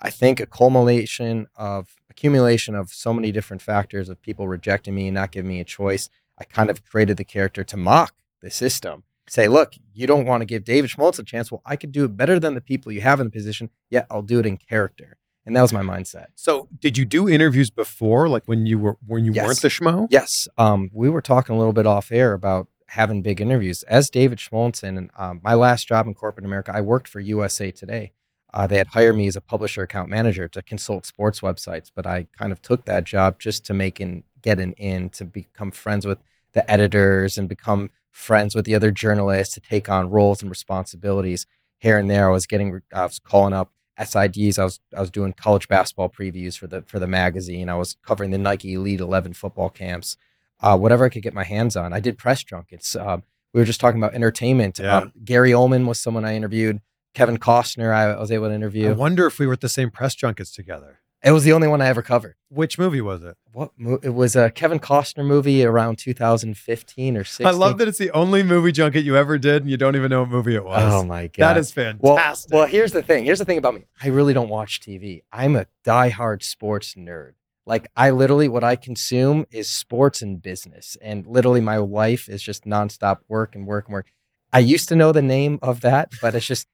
I 0.00 0.10
think 0.10 0.40
a 0.40 0.46
culmination 0.46 1.46
of 1.56 1.96
accumulation 2.08 2.74
of 2.74 2.90
so 2.90 3.12
many 3.12 3.32
different 3.32 3.62
factors 3.62 4.08
of 4.08 4.20
people 4.22 4.48
rejecting 4.48 4.94
me 4.94 5.08
and 5.08 5.14
not 5.14 5.30
giving 5.32 5.48
me 5.50 5.60
a 5.60 5.64
choice. 5.64 6.08
I 6.38 6.44
kind 6.44 6.70
of 6.70 6.84
created 6.84 7.16
the 7.18 7.24
character 7.24 7.62
to 7.64 7.76
mock 7.76 8.14
the 8.40 8.50
system. 8.50 9.04
Say, 9.28 9.46
look, 9.46 9.74
you 9.94 10.06
don't 10.06 10.26
want 10.26 10.40
to 10.40 10.44
give 10.46 10.64
David 10.64 10.90
Schmaltz 10.90 11.18
a 11.18 11.22
chance. 11.22 11.52
Well, 11.52 11.62
I 11.64 11.76
could 11.76 11.92
do 11.92 12.04
it 12.04 12.16
better 12.16 12.40
than 12.40 12.54
the 12.54 12.60
people 12.60 12.90
you 12.90 13.02
have 13.02 13.20
in 13.20 13.26
the 13.26 13.30
position, 13.30 13.70
yet 13.90 14.06
I'll 14.10 14.22
do 14.22 14.40
it 14.40 14.46
in 14.46 14.56
character. 14.56 15.18
And 15.46 15.54
that 15.54 15.62
was 15.62 15.72
my 15.72 15.82
mindset. 15.82 16.26
So, 16.34 16.68
did 16.80 16.98
you 16.98 17.04
do 17.04 17.28
interviews 17.28 17.70
before, 17.70 18.28
like 18.28 18.44
when 18.46 18.66
you 18.66 18.78
were 18.78 18.96
when 19.06 19.24
you 19.24 19.32
Yes. 19.32 19.46
weren't 19.46 19.62
the 19.62 19.68
schmo? 19.68 20.06
Yes. 20.10 20.48
Um, 20.58 20.90
we 20.92 21.08
were 21.08 21.22
talking 21.22 21.54
a 21.54 21.58
little 21.58 21.72
bit 21.72 21.86
off 21.86 22.10
air 22.12 22.32
about 22.32 22.68
having 22.90 23.22
big 23.22 23.40
interviews. 23.40 23.82
As 23.84 24.10
David 24.10 24.38
Schmolton, 24.38 24.98
and 24.98 25.10
um, 25.16 25.40
my 25.42 25.54
last 25.54 25.88
job 25.88 26.06
in 26.06 26.14
corporate 26.14 26.46
America, 26.46 26.72
I 26.74 26.80
worked 26.80 27.08
for 27.08 27.20
USA 27.20 27.70
Today. 27.70 28.12
uh, 28.52 28.66
they 28.66 28.78
had 28.78 28.88
hired 28.88 29.16
me 29.16 29.26
as 29.28 29.36
a 29.36 29.40
publisher 29.40 29.82
account 29.82 30.08
manager 30.08 30.48
to 30.48 30.62
consult 30.62 31.06
sports 31.06 31.40
websites, 31.40 31.90
but 31.94 32.06
I 32.06 32.26
kind 32.36 32.52
of 32.52 32.60
took 32.62 32.84
that 32.86 33.04
job 33.04 33.38
just 33.38 33.64
to 33.66 33.74
make 33.74 34.00
and 34.00 34.24
get 34.42 34.58
an 34.58 34.72
in 34.74 35.10
to 35.10 35.24
become 35.24 35.70
friends 35.70 36.04
with 36.06 36.18
the 36.52 36.68
editors 36.70 37.38
and 37.38 37.48
become 37.48 37.90
friends 38.10 38.54
with 38.54 38.64
the 38.64 38.74
other 38.74 38.90
journalists 38.90 39.54
to 39.54 39.60
take 39.60 39.88
on 39.88 40.10
roles 40.10 40.42
and 40.42 40.50
responsibilities 40.50 41.46
here 41.78 41.96
and 41.98 42.10
there. 42.10 42.28
I 42.28 42.32
was 42.32 42.46
getting, 42.46 42.82
I 42.92 43.04
was 43.04 43.20
calling 43.20 43.52
up 43.54 43.70
SIDs. 43.98 44.58
I 44.58 44.64
was, 44.64 44.80
I 44.96 45.00
was 45.00 45.10
doing 45.10 45.32
college 45.32 45.68
basketball 45.68 46.08
previews 46.08 46.58
for 46.58 46.66
the 46.66 46.82
for 46.82 46.98
the 46.98 47.06
magazine. 47.06 47.68
I 47.68 47.76
was 47.76 47.96
covering 48.02 48.30
the 48.30 48.38
Nike 48.38 48.74
Elite 48.74 49.00
Eleven 49.00 49.32
football 49.34 49.70
camps, 49.70 50.16
uh, 50.62 50.76
whatever 50.76 51.04
I 51.04 51.08
could 51.08 51.22
get 51.22 51.34
my 51.34 51.44
hands 51.44 51.76
on. 51.76 51.92
I 51.92 52.00
did 52.00 52.18
press 52.18 52.42
junkets. 52.42 52.96
Um, 52.96 53.22
we 53.52 53.60
were 53.60 53.64
just 53.64 53.80
talking 53.80 54.00
about 54.00 54.14
entertainment. 54.14 54.78
Yeah. 54.78 54.98
Um, 54.98 55.12
Gary 55.24 55.50
Oldman 55.50 55.86
was 55.86 55.98
someone 55.98 56.24
I 56.24 56.34
interviewed. 56.36 56.80
Kevin 57.14 57.38
Costner, 57.38 57.92
I, 57.92 58.16
was 58.18 58.30
able 58.30 58.48
to 58.48 58.54
interview. 58.54 58.90
I 58.90 58.92
wonder 58.92 59.26
if 59.26 59.38
we 59.38 59.46
were 59.46 59.54
at 59.54 59.60
the 59.60 59.68
same 59.68 59.90
press 59.90 60.14
junkets 60.14 60.52
together. 60.52 61.00
It 61.22 61.32
was 61.32 61.44
the 61.44 61.52
only 61.52 61.68
one 61.68 61.82
I 61.82 61.88
ever 61.88 62.00
covered. 62.00 62.36
Which 62.48 62.78
movie 62.78 63.02
was 63.02 63.22
it? 63.22 63.36
What 63.52 63.72
mo- 63.76 63.98
it 64.02 64.10
was 64.10 64.36
a 64.36 64.50
Kevin 64.50 64.78
Costner 64.78 65.24
movie 65.24 65.62
around 65.64 65.98
2015 65.98 67.16
or 67.16 67.24
16. 67.24 67.46
I 67.46 67.50
love 67.50 67.76
that 67.76 67.88
it's 67.88 67.98
the 67.98 68.10
only 68.12 68.42
movie 68.42 68.72
junket 68.72 69.04
you 69.04 69.16
ever 69.16 69.36
did, 69.36 69.62
and 69.62 69.70
you 69.70 69.76
don't 69.76 69.96
even 69.96 70.08
know 70.08 70.20
what 70.20 70.30
movie 70.30 70.54
it 70.54 70.64
was. 70.64 70.82
Oh 70.82 71.04
my 71.04 71.26
god, 71.26 71.32
that 71.36 71.56
is 71.58 71.76
well. 71.76 72.16
fantastic. 72.16 72.54
Well, 72.54 72.66
here's 72.66 72.92
the 72.92 73.02
thing. 73.02 73.24
Here's 73.24 73.38
the 73.38 73.44
thing 73.44 73.58
about 73.58 73.74
me. 73.74 73.84
I 74.02 74.08
really 74.08 74.32
don't 74.32 74.48
watch 74.48 74.80
TV. 74.80 75.22
I'm 75.30 75.56
a 75.56 75.66
diehard 75.84 76.42
sports 76.42 76.94
nerd. 76.94 77.32
Like 77.66 77.90
I 77.96 78.10
literally, 78.10 78.48
what 78.48 78.64
I 78.64 78.76
consume 78.76 79.46
is 79.50 79.68
sports 79.68 80.22
and 80.22 80.40
business, 80.42 80.96
and 81.02 81.26
literally 81.26 81.60
my 81.60 81.76
life 81.76 82.28
is 82.28 82.42
just 82.42 82.64
nonstop 82.64 83.18
work 83.28 83.54
and 83.54 83.66
work 83.66 83.86
and 83.86 83.92
work. 83.92 84.12
I 84.52 84.58
used 84.58 84.88
to 84.88 84.96
know 84.96 85.12
the 85.12 85.22
name 85.22 85.58
of 85.62 85.80
that, 85.82 86.10
but 86.20 86.34
it's 86.34 86.46
just 86.46 86.66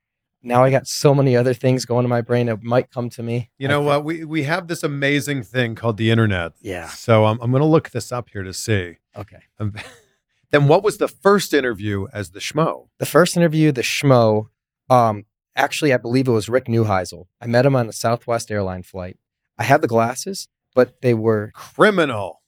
now 0.42 0.62
I 0.62 0.70
got 0.70 0.86
so 0.86 1.14
many 1.14 1.36
other 1.36 1.52
things 1.52 1.84
going 1.84 2.04
in 2.04 2.08
my 2.08 2.20
brain. 2.20 2.48
It 2.48 2.62
might 2.62 2.90
come 2.90 3.10
to 3.10 3.22
me. 3.22 3.50
you 3.58 3.68
know 3.68 3.80
what? 3.80 4.04
We 4.04 4.24
we 4.24 4.44
have 4.44 4.68
this 4.68 4.82
amazing 4.82 5.42
thing 5.42 5.74
called 5.74 5.96
the 5.96 6.10
internet. 6.10 6.52
Yeah. 6.60 6.88
So 6.88 7.26
I'm 7.26 7.38
I'm 7.40 7.50
going 7.50 7.62
to 7.62 7.66
look 7.66 7.90
this 7.90 8.12
up 8.12 8.28
here 8.30 8.42
to 8.42 8.54
see. 8.54 8.96
Okay. 9.16 9.40
Um, 9.58 9.74
then 10.50 10.68
what 10.68 10.82
was 10.82 10.98
the 10.98 11.08
first 11.08 11.52
interview 11.52 12.06
as 12.12 12.30
the 12.30 12.40
schmo? 12.40 12.88
the 12.98 13.06
first 13.06 13.36
interview, 13.36 13.72
the 13.72 13.82
schmo, 13.82 14.46
um, 14.88 15.24
actually, 15.56 15.92
I 15.92 15.96
believe 15.96 16.28
it 16.28 16.32
was 16.32 16.48
Rick 16.48 16.66
Neuheisel. 16.66 17.26
I 17.40 17.46
met 17.46 17.66
him 17.66 17.74
on 17.74 17.88
a 17.88 17.92
Southwest 17.92 18.50
airline 18.50 18.82
flight. 18.82 19.18
I 19.58 19.64
had 19.64 19.80
the 19.82 19.88
glasses, 19.88 20.48
but 20.76 21.00
they 21.02 21.14
were, 21.14 21.50
Criminal. 21.54 22.40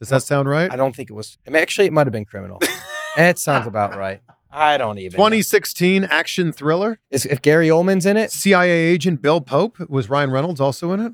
Does 0.00 0.10
that 0.10 0.22
sound 0.22 0.48
right? 0.48 0.70
I 0.70 0.76
don't 0.76 0.94
think 0.94 1.08
it 1.08 1.14
was, 1.14 1.38
I 1.46 1.50
mean, 1.50 1.62
actually, 1.62 1.86
it 1.86 1.92
might 1.94 2.06
have 2.06 2.12
been 2.12 2.24
criminal. 2.26 2.60
it 3.16 3.38
sounds 3.38 3.66
about 3.66 3.96
right. 3.96 4.20
I 4.50 4.76
don't 4.78 4.98
even. 4.98 5.12
know. 5.16 5.24
2016 5.24 6.04
action 6.04 6.52
thriller. 6.52 6.98
Is, 7.10 7.24
if 7.26 7.40
Gary 7.42 7.68
Oldman's 7.68 8.06
in 8.06 8.16
it, 8.16 8.30
CIA 8.30 8.70
agent 8.70 9.20
Bill 9.22 9.40
Pope 9.40 9.78
was 9.88 10.08
Ryan 10.10 10.30
Reynolds 10.30 10.60
also 10.60 10.92
in 10.92 11.00
it. 11.00 11.12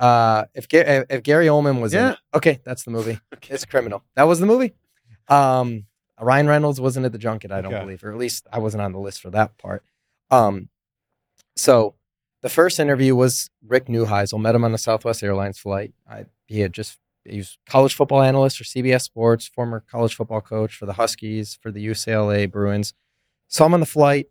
uh, 0.00 0.44
if, 0.54 0.68
Ga- 0.68 1.04
if 1.10 1.22
Gary 1.22 1.46
Oldman 1.46 1.80
was 1.82 1.92
in 1.94 2.04
it, 2.12 2.18
okay, 2.34 2.60
that's 2.64 2.84
the 2.84 2.90
movie. 2.90 3.18
It's 3.50 3.64
criminal. 3.64 4.02
That 4.16 4.24
was 4.24 4.40
the 4.40 4.46
movie. 4.46 4.72
Um, 5.28 5.84
Ryan 6.20 6.46
Reynolds 6.48 6.80
wasn't 6.80 7.04
at 7.06 7.12
the 7.12 7.18
junket, 7.18 7.50
I 7.52 7.60
don't 7.60 7.74
Okay. 7.74 7.82
believe, 7.84 8.04
or 8.04 8.10
at 8.12 8.18
least 8.18 8.46
I 8.52 8.58
wasn't 8.58 8.82
on 8.82 8.92
the 8.92 8.98
list 9.00 9.20
for 9.20 9.30
that 9.30 9.58
part. 9.58 9.84
Um, 10.30 10.68
so 11.56 11.94
the 12.44 12.50
first 12.50 12.78
interview 12.78 13.16
was 13.16 13.48
Rick 13.66 13.86
Neuheisel. 13.86 14.38
Met 14.38 14.54
him 14.54 14.64
on 14.64 14.74
a 14.74 14.78
Southwest 14.78 15.22
Airlines 15.22 15.58
flight. 15.58 15.94
I, 16.06 16.26
he 16.46 16.60
had 16.60 16.74
just 16.74 16.98
he 17.24 17.38
was 17.38 17.56
college 17.66 17.94
football 17.94 18.20
analyst 18.20 18.58
for 18.58 18.64
CBS 18.64 19.00
Sports, 19.00 19.48
former 19.48 19.82
college 19.90 20.14
football 20.14 20.42
coach 20.42 20.74
for 20.76 20.84
the 20.84 20.92
Huskies, 20.92 21.58
for 21.60 21.70
the 21.72 21.84
UCLA 21.84 22.50
Bruins. 22.50 22.92
Saw 23.48 23.64
him 23.64 23.72
on 23.72 23.80
the 23.80 23.86
flight, 23.86 24.26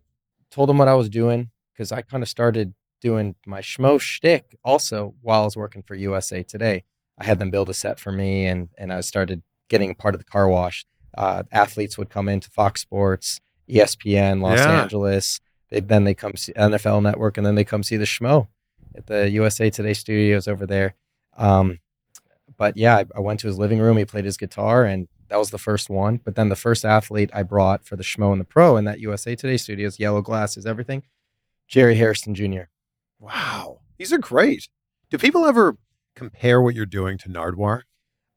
told 0.48 0.70
him 0.70 0.78
what 0.78 0.86
I 0.86 0.94
was 0.94 1.08
doing 1.08 1.50
because 1.72 1.90
I 1.90 2.02
kind 2.02 2.22
of 2.22 2.28
started 2.28 2.74
doing 3.00 3.34
my 3.46 3.60
schmo 3.60 4.00
shtick 4.00 4.56
also 4.64 5.14
while 5.20 5.42
I 5.42 5.44
was 5.44 5.56
working 5.56 5.82
for 5.82 5.96
USA 5.96 6.44
Today. 6.44 6.84
I 7.18 7.24
had 7.24 7.40
them 7.40 7.50
build 7.50 7.68
a 7.68 7.74
set 7.74 7.98
for 7.98 8.12
me, 8.12 8.46
and 8.46 8.68
and 8.78 8.92
I 8.92 9.00
started 9.00 9.42
getting 9.68 9.90
a 9.90 9.94
part 9.94 10.14
of 10.14 10.20
the 10.20 10.24
car 10.24 10.48
wash. 10.48 10.86
Uh, 11.18 11.42
athletes 11.50 11.98
would 11.98 12.10
come 12.10 12.28
into 12.28 12.48
Fox 12.48 12.80
Sports, 12.80 13.40
ESPN, 13.68 14.40
Los 14.40 14.58
Yeah. 14.60 14.82
Angeles. 14.82 15.40
They 15.70 15.80
then 15.80 16.04
they 16.04 16.14
come 16.14 16.36
see 16.36 16.52
NFL 16.52 17.02
Network, 17.02 17.36
and 17.36 17.46
then 17.46 17.54
they 17.54 17.64
come 17.64 17.82
see 17.82 17.96
the 17.96 18.04
schmo 18.04 18.48
at 18.94 19.06
the 19.06 19.30
USA 19.30 19.70
Today 19.70 19.94
studios 19.94 20.48
over 20.48 20.66
there. 20.66 20.94
Um, 21.36 21.80
but 22.56 22.76
yeah, 22.76 22.96
I, 22.98 23.04
I 23.16 23.20
went 23.20 23.40
to 23.40 23.46
his 23.46 23.58
living 23.58 23.78
room. 23.80 23.96
He 23.96 24.04
played 24.04 24.24
his 24.24 24.36
guitar, 24.36 24.84
and 24.84 25.08
that 25.28 25.38
was 25.38 25.50
the 25.50 25.58
first 25.58 25.90
one. 25.90 26.18
But 26.18 26.36
then 26.36 26.48
the 26.48 26.56
first 26.56 26.84
athlete 26.84 27.30
I 27.32 27.42
brought 27.42 27.84
for 27.84 27.96
the 27.96 28.02
schmo 28.04 28.32
and 28.32 28.40
the 28.40 28.44
pro 28.44 28.76
in 28.76 28.84
that 28.84 29.00
USA 29.00 29.34
Today 29.34 29.56
studios, 29.56 29.98
yellow 29.98 30.22
glasses, 30.22 30.66
everything, 30.66 31.02
Jerry 31.66 31.96
Harrison 31.96 32.34
Jr. 32.34 32.64
Wow, 33.18 33.80
these 33.98 34.12
are 34.12 34.18
great. 34.18 34.68
Do 35.10 35.18
people 35.18 35.44
ever 35.44 35.76
compare 36.14 36.60
what 36.60 36.74
you're 36.74 36.86
doing 36.86 37.18
to 37.18 37.28
Nardwuar? 37.28 37.82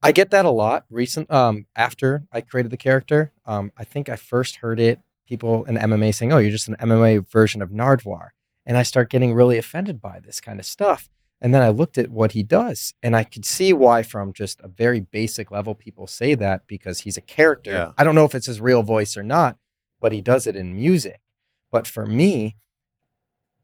I 0.02 0.12
get 0.12 0.30
that 0.32 0.46
a 0.46 0.52
lot 0.52 0.86
recent 0.90 1.30
um 1.32 1.66
after 1.76 2.24
I 2.32 2.42
created 2.42 2.72
the 2.72 2.78
character. 2.78 3.32
Um 3.46 3.72
I 3.78 3.84
think 3.84 4.10
I 4.10 4.16
first 4.16 4.58
heard 4.58 4.80
it 4.80 5.00
people 5.28 5.66
in 5.66 5.78
MMA 5.78 6.14
saying, 6.14 6.34
"Oh, 6.34 6.38
you're 6.38 6.52
just 6.52 6.68
an 6.68 6.78
MMA 6.80 7.30
version 7.30 7.62
of 7.62 7.70
Nardwuar." 7.70 8.30
And 8.66 8.78
I 8.78 8.84
start 8.84 9.10
getting 9.10 9.34
really 9.34 9.58
offended 9.58 10.02
by 10.02 10.20
this 10.20 10.42
kind 10.42 10.60
of 10.60 10.66
stuff. 10.66 11.10
And 11.40 11.54
then 11.54 11.62
I 11.62 11.70
looked 11.70 11.98
at 11.98 12.10
what 12.10 12.32
he 12.32 12.42
does 12.42 12.94
and 13.04 13.16
I 13.16 13.24
could 13.24 13.46
see 13.46 13.72
why 13.72 14.02
from 14.02 14.34
just 14.34 14.60
a 14.62 14.68
very 14.68 15.00
basic 15.00 15.52
level 15.52 15.76
people 15.76 16.08
say 16.08 16.34
that 16.36 16.66
because 16.68 17.02
he's 17.02 17.18
a 17.18 17.22
character. 17.22 17.72
Yeah. 17.72 17.92
I 17.98 18.04
don't 18.04 18.16
know 18.16 18.26
if 18.26 18.34
it's 18.34 18.48
his 18.48 18.60
real 18.60 18.82
voice 18.82 19.16
or 19.16 19.24
not, 19.24 19.58
but 20.02 20.12
he 20.12 20.22
does 20.22 20.48
it 20.48 20.56
in 20.56 20.76
music. 20.76 21.22
But 21.72 21.86
for 21.86 22.06
me, 22.06 22.56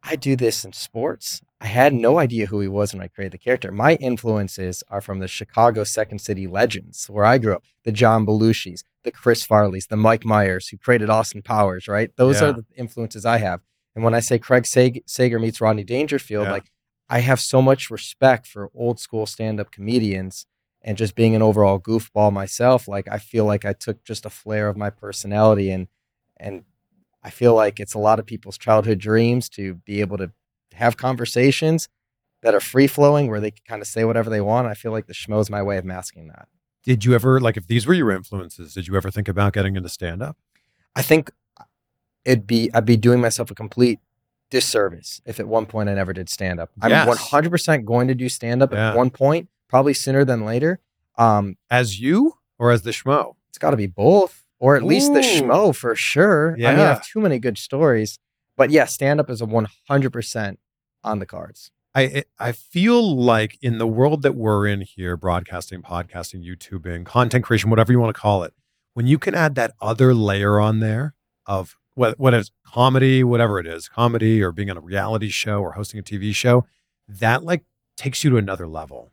I 0.03 0.15
do 0.15 0.35
this 0.35 0.63
in 0.65 0.73
sports. 0.73 1.41
I 1.61 1.67
had 1.67 1.93
no 1.93 2.19
idea 2.19 2.47
who 2.47 2.59
he 2.59 2.67
was 2.67 2.93
when 2.93 3.01
I 3.01 3.07
created 3.07 3.31
the 3.33 3.37
character. 3.37 3.71
My 3.71 3.95
influences 3.95 4.83
are 4.89 5.01
from 5.01 5.19
the 5.19 5.29
Chicago 5.29 5.85
Second 5.85 6.19
City 6.19 6.45
legends, 6.45 7.09
where 7.09 7.23
I 7.23 7.37
grew 7.37 7.53
up. 7.53 7.63
The 7.85 7.93
John 7.93 8.25
Belushis, 8.25 8.83
the 9.03 9.11
Chris 9.11 9.45
Farleys, 9.45 9.87
the 9.87 9.97
Mike 9.97 10.25
Myers, 10.25 10.67
who 10.69 10.77
created 10.77 11.09
Austin 11.09 11.41
Powers. 11.41 11.87
Right, 11.87 12.11
those 12.15 12.41
Yeah. 12.41 12.49
are 12.49 12.53
the 12.53 12.65
influences 12.75 13.25
I 13.25 13.37
have. 13.37 13.61
And 13.95 14.03
when 14.03 14.13
I 14.15 14.19
say 14.21 14.39
Craig 14.39 14.65
Sag- 14.65 15.03
Sager 15.05 15.39
meets 15.39 15.61
Rodney 15.61 15.83
Dangerfield, 15.83 16.45
Yeah. 16.45 16.51
like 16.51 16.71
I 17.09 17.19
have 17.19 17.39
so 17.39 17.61
much 17.61 17.91
respect 17.91 18.47
for 18.47 18.71
old 18.73 18.99
school 18.99 19.25
stand 19.25 19.59
up 19.59 19.71
comedians 19.71 20.45
and 20.81 20.97
just 20.97 21.15
being 21.15 21.35
an 21.35 21.41
overall 21.41 21.79
goofball 21.79 22.31
myself. 22.33 22.87
Like 22.87 23.07
I 23.09 23.17
feel 23.19 23.45
like 23.45 23.65
I 23.65 23.73
took 23.73 24.03
just 24.03 24.25
a 24.25 24.29
flare 24.29 24.67
of 24.67 24.77
my 24.77 24.89
personality 24.89 25.69
and 25.69 25.87
and 26.37 26.63
I 27.21 27.29
feel 27.29 27.53
like 27.53 27.79
it's 27.79 27.93
a 27.93 27.99
lot 27.99 28.19
of 28.19 28.25
people's 28.25 28.57
childhood 28.57 28.99
dreams 28.99 29.47
to 29.49 29.75
be 29.75 30.01
able 30.01 30.17
to 30.17 30.31
have 30.73 30.97
conversations 30.97 31.87
that 32.41 32.53
are 32.53 32.59
free 32.59 32.87
flowing 32.87 33.29
where 33.29 33.39
they 33.39 33.51
can 33.51 33.63
kind 33.65 33.81
of 33.81 33.87
say 33.87 34.03
whatever 34.03 34.29
they 34.29 34.41
want. 34.41 34.67
I 34.67 34.73
feel 34.73 34.91
like 34.91 35.05
the 35.07 35.13
schmo's 35.13 35.49
my 35.49 35.61
way 35.63 35.77
of 35.77 35.85
masking 35.85 36.27
that. 36.29 36.49
Did 36.83 37.05
you 37.05 37.13
ever 37.15 37.39
like 37.39 37.57
if 37.57 37.67
these 37.67 37.87
were 37.87 37.93
your 37.93 38.11
influences? 38.11 38.73
Did 38.73 38.87
you 38.87 38.95
ever 38.97 39.09
think 39.09 39.27
about 39.27 39.53
getting 39.53 39.75
into 39.75 39.89
stand 39.89 40.21
up? 40.21 40.37
I 40.95 41.01
think 41.01 41.31
it'd 42.25 42.45
be 42.47 42.69
I'd 42.73 42.85
be 42.85 42.97
doing 42.97 43.21
myself 43.21 43.49
a 43.51 43.55
complete 43.55 43.99
disservice 44.49 45.21
if 45.25 45.39
at 45.39 45.47
one 45.47 45.65
point 45.65 45.89
I 45.89 45.93
never 45.95 46.13
did 46.13 46.29
stand 46.29 46.59
up. 46.59 46.69
I'm 46.81 46.91
Yes. 46.91 47.07
100% 47.07 47.85
going 47.85 48.07
to 48.07 48.15
do 48.15 48.29
stand 48.29 48.61
up 48.61 48.71
Yeah. 48.73 48.91
at 48.91 48.95
one 48.97 49.09
point, 49.09 49.49
probably 49.67 49.93
sooner 49.93 50.23
than 50.25 50.45
later. 50.45 50.79
Um, 51.17 51.57
As 51.71 51.99
you 51.99 52.37
or 52.59 52.71
as 52.71 52.83
the 52.83 52.91
schmo? 52.91 53.35
it's 53.49 53.57
got 53.57 53.71
to 53.71 53.77
be 53.77 53.87
both, 53.87 54.43
or 54.59 54.75
at 54.75 54.83
least 54.83 55.13
the 55.13 55.19
Ooh. 55.19 55.41
schmo 55.41 55.75
for 55.75 55.95
sure. 55.95 56.53
I 56.53 56.55
mean, 56.57 56.65
I 56.65 56.73
have 56.73 57.05
too 57.05 57.19
many 57.19 57.39
good 57.39 57.57
stories, 57.57 58.19
but 58.57 58.69
yeah, 58.71 58.85
stand 58.85 59.19
up 59.19 59.29
is 59.29 59.41
a 59.41 59.45
100% 59.45 60.57
on 61.03 61.19
the 61.19 61.25
cards. 61.25 61.71
I 61.95 62.05
eh, 62.05 62.21
I 62.39 62.51
feel 62.51 63.15
like 63.15 63.57
in 63.61 63.77
the 63.77 63.87
world 63.87 64.21
that 64.23 64.35
we're 64.35 64.67
in 64.67 64.81
here, 64.81 65.15
broadcasting, 65.15 65.81
podcasting, 65.81 66.45
YouTubing, 66.45 67.05
content 67.05 67.43
creation, 67.43 67.69
whatever 67.69 67.91
you 67.91 67.99
want 67.99 68.15
to 68.15 68.19
call 68.19 68.43
it, 68.43 68.53
when 68.93 69.07
you 69.07 69.17
can 69.19 69.35
add 69.35 69.55
that 69.55 69.73
other 69.81 70.13
layer 70.13 70.59
on 70.59 70.79
there 70.79 71.13
of 71.45 71.75
what 71.95 72.19
what 72.19 72.33
is 72.33 72.51
comedy, 72.65 73.23
whatever 73.23 73.59
it 73.59 73.67
is, 73.67 73.87
comedy 73.87 74.41
or 74.41 74.51
being 74.51 74.69
on 74.69 74.77
a 74.77 74.81
reality 74.81 75.29
show 75.29 75.61
or 75.61 75.73
hosting 75.73 75.99
a 75.99 76.03
TV 76.03 76.33
show, 76.33 76.65
that 77.07 77.43
like 77.43 77.63
takes 77.95 78.23
you 78.23 78.29
to 78.31 78.37
another 78.37 78.67
level. 78.67 79.11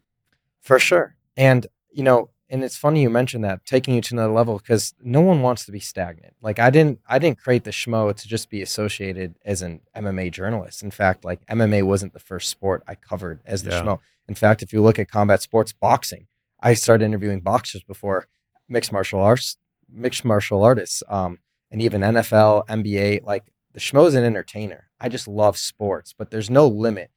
For 0.60 0.78
sure. 0.78 1.16
And, 1.36 1.66
you 1.92 2.02
know, 2.02 2.30
and 2.50 2.62
it's 2.64 2.76
funny 2.76 3.02
you 3.02 3.10
mentioned 3.10 3.44
that 3.44 3.64
taking 3.64 3.94
you 3.94 4.00
to 4.02 4.14
another 4.14 4.32
level 4.32 4.58
because 4.58 4.94
no 5.02 5.20
one 5.20 5.40
wants 5.42 5.64
to 5.66 5.72
be 5.72 5.80
stagnant. 5.80 6.34
Like 6.42 6.58
I 6.58 6.70
didn't 6.70 7.00
I 7.08 7.18
didn't 7.18 7.38
create 7.38 7.64
the 7.64 7.70
schmo 7.70 8.14
to 8.14 8.28
just 8.28 8.50
be 8.50 8.60
associated 8.62 9.36
as 9.44 9.62
an 9.62 9.80
MMA 9.96 10.32
journalist. 10.32 10.82
In 10.82 10.90
fact, 10.90 11.24
like 11.24 11.44
MMA 11.46 11.82
wasn't 11.84 12.12
the 12.12 12.18
first 12.18 12.48
sport 12.50 12.82
I 12.86 12.94
covered 12.96 13.40
as 13.46 13.62
the 13.62 13.70
Yeah. 13.70 13.82
schmo. 13.82 13.98
In 14.28 14.34
fact, 14.34 14.62
if 14.62 14.72
you 14.72 14.82
look 14.82 14.98
at 14.98 15.10
combat 15.10 15.40
sports 15.42 15.72
boxing, 15.72 16.26
I 16.60 16.74
started 16.74 17.04
interviewing 17.04 17.40
boxers 17.40 17.82
before 17.82 18.26
mixed 18.68 18.92
martial 18.92 19.20
arts 19.20 19.56
mixed 19.92 20.24
martial 20.24 20.62
artists. 20.62 21.02
Um 21.08 21.38
and 21.70 21.80
even 21.80 22.00
NFL, 22.02 22.66
NBA, 22.68 23.22
like 23.24 23.44
the 23.72 23.80
schmo's 23.80 24.14
an 24.14 24.24
entertainer. 24.24 24.90
I 25.00 25.08
just 25.08 25.28
love 25.28 25.56
sports, 25.56 26.12
but 26.18 26.30
there's 26.30 26.50
no 26.50 26.66
limit 26.66 27.10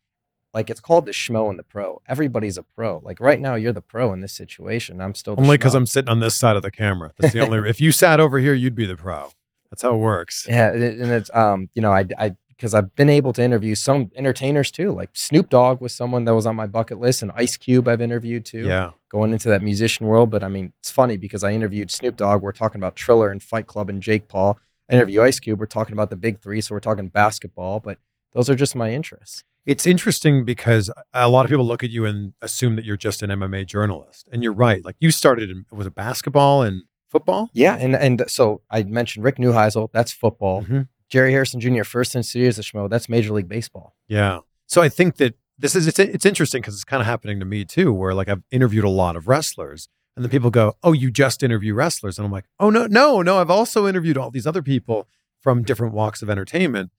like 0.53 0.69
it's 0.69 0.79
called 0.79 1.05
the 1.05 1.11
schmo 1.11 1.49
and 1.49 1.57
the 1.57 1.63
pro. 1.63 2.01
Everybody's 2.07 2.57
a 2.57 2.63
pro. 2.63 3.01
Like 3.03 3.19
right 3.19 3.39
now, 3.39 3.55
you're 3.55 3.73
the 3.73 3.81
pro 3.81 4.13
in 4.13 4.21
this 4.21 4.33
situation. 4.33 5.01
I'm 5.01 5.15
still 5.15 5.35
the 5.35 5.41
Only 5.41 5.57
because. 5.57 5.75
I'm 5.75 5.85
sitting 5.85 6.09
on 6.09 6.19
this 6.19 6.35
side 6.35 6.55
of 6.55 6.61
the 6.61 6.71
camera. 6.71 7.11
That's 7.17 7.33
the 7.33 7.39
only. 7.39 7.57
if 7.69 7.81
you 7.81 7.91
sat 7.91 8.19
over 8.19 8.39
here, 8.39 8.53
you'd 8.53 8.75
be 8.75 8.85
the 8.85 8.95
pro. 8.95 9.31
That's 9.71 9.81
how 9.81 9.95
it 9.95 9.97
works. 9.97 10.45
yeah, 10.47 10.71
and 10.71 10.83
and 10.83 11.11
it's 11.11 11.33
um 11.33 11.69
you 11.73 11.81
know 11.81 11.91
I 11.91 12.05
I 12.17 12.35
because 12.49 12.73
I've 12.73 12.95
been 12.95 13.09
able 13.09 13.33
to 13.33 13.43
interview 13.43 13.75
some 13.75 14.11
entertainers 14.15 14.71
too. 14.71 14.91
Like 14.91 15.09
Snoop 15.13 15.49
Dogg 15.49 15.81
was 15.81 15.93
someone 15.93 16.25
that 16.25 16.35
was 16.35 16.45
on 16.45 16.55
my 16.55 16.67
bucket 16.67 16.99
list, 16.99 17.21
and 17.21 17.31
Ice 17.35 17.57
Cube 17.57 17.87
I've 17.87 18.01
interviewed 18.01 18.45
too. 18.45 18.65
Yeah. 18.65 18.91
Going 19.09 19.33
into 19.33 19.49
that 19.49 19.61
musician 19.61 20.07
world, 20.07 20.29
but 20.29 20.43
I 20.43 20.47
mean, 20.47 20.73
it's 20.79 20.89
funny 20.91 21.17
because 21.17 21.43
I 21.43 21.51
interviewed 21.51 21.91
Snoop 21.91 22.15
Dogg. 22.15 22.41
We're 22.41 22.51
talking 22.51 22.79
about 22.79 22.95
Triller 22.95 23.29
and 23.29 23.43
Fight 23.43 23.67
Club 23.67 23.89
and 23.89 24.01
Jake 24.01 24.27
Paul. 24.27 24.59
I 24.89 24.93
interview 24.93 25.21
Ice 25.21 25.39
Cube. 25.39 25.59
We're 25.59 25.65
talking 25.65 25.93
about 25.93 26.09
the 26.09 26.15
big 26.15 26.39
three, 26.39 26.61
so 26.61 26.73
we're 26.73 26.79
talking 26.79 27.09
basketball. 27.09 27.79
But 27.79 27.97
those 28.31 28.49
are 28.49 28.55
just 28.55 28.75
my 28.75 28.91
interests. 28.91 29.43
It's 29.65 29.85
interesting 29.87 30.43
because 30.43 30.91
a 31.13 31.29
lot 31.29 31.45
of 31.45 31.49
people 31.49 31.65
look 31.65 31.83
at 31.83 31.89
you 31.89 32.05
and 32.05 32.33
assume 32.41 32.75
that 32.75 32.83
you're 32.85 32.97
just 32.97 33.23
an 33.23 33.29
MMA 33.29 33.65
journalist. 33.65 34.27
And 34.31 34.43
you're 34.43 34.51
right. 34.53 34.83
Like 34.83 34.97
you 34.99 35.11
started 35.11 35.49
in 35.49 35.65
was 35.71 35.87
it 35.87 35.95
basketball 35.95 36.63
and 36.63 36.83
football? 37.09 37.49
Yeah, 37.53 37.77
and 37.79 37.95
and 37.95 38.23
so 38.27 38.61
I 38.69 38.83
mentioned 38.83 39.23
Rick 39.23 39.37
Neuheisel. 39.37 39.89
That's 39.93 40.11
football. 40.11 40.63
Mhm. 40.63 40.87
Jerry 41.09 41.31
Harrison 41.31 41.59
Jr. 41.59 41.83
First 41.83 42.15
in 42.15 42.23
Studios 42.23 42.57
of 42.57 42.65
Schmo. 42.65 42.89
That's 42.89 43.07
Major 43.07 43.33
League 43.33 43.47
Baseball. 43.47 43.95
Yeah. 44.07 44.39
So 44.65 44.81
I 44.81 44.89
think 44.89 45.17
that 45.17 45.35
this 45.57 45.75
is 45.75 45.87
it's 45.87 45.99
it's 45.99 46.25
interesting 46.25 46.61
because 46.61 46.73
it's 46.73 46.83
kind 46.83 46.99
of 47.01 47.05
happening 47.07 47.39
to 47.39 47.45
me 47.45 47.63
too, 47.63 47.93
where 47.93 48.13
like 48.13 48.27
I've 48.27 48.41
interviewed 48.51 48.83
a 48.83 48.89
lot 48.89 49.15
of 49.15 49.27
wrestlers, 49.27 49.87
and 50.17 50.25
then 50.25 50.29
people 50.31 50.49
go, 50.49 50.75
"Oh, 50.83 50.91
you 50.91 51.09
just 51.11 51.41
interview 51.43 51.73
wrestlers," 51.73 52.17
and 52.17 52.25
I'm 52.25 52.31
like, 52.31 52.45
"Oh 52.59 52.69
no, 52.69 52.87
no, 52.87 53.21
no! 53.21 53.37
I've 53.37 53.51
also 53.51 53.87
interviewed 53.87 54.17
all 54.17 54.31
these 54.31 54.47
other 54.47 54.63
people 54.63 55.07
from 55.41 55.63
different 55.63 55.93
walks 55.93 56.21
of 56.21 56.29
entertainment." 56.29 56.91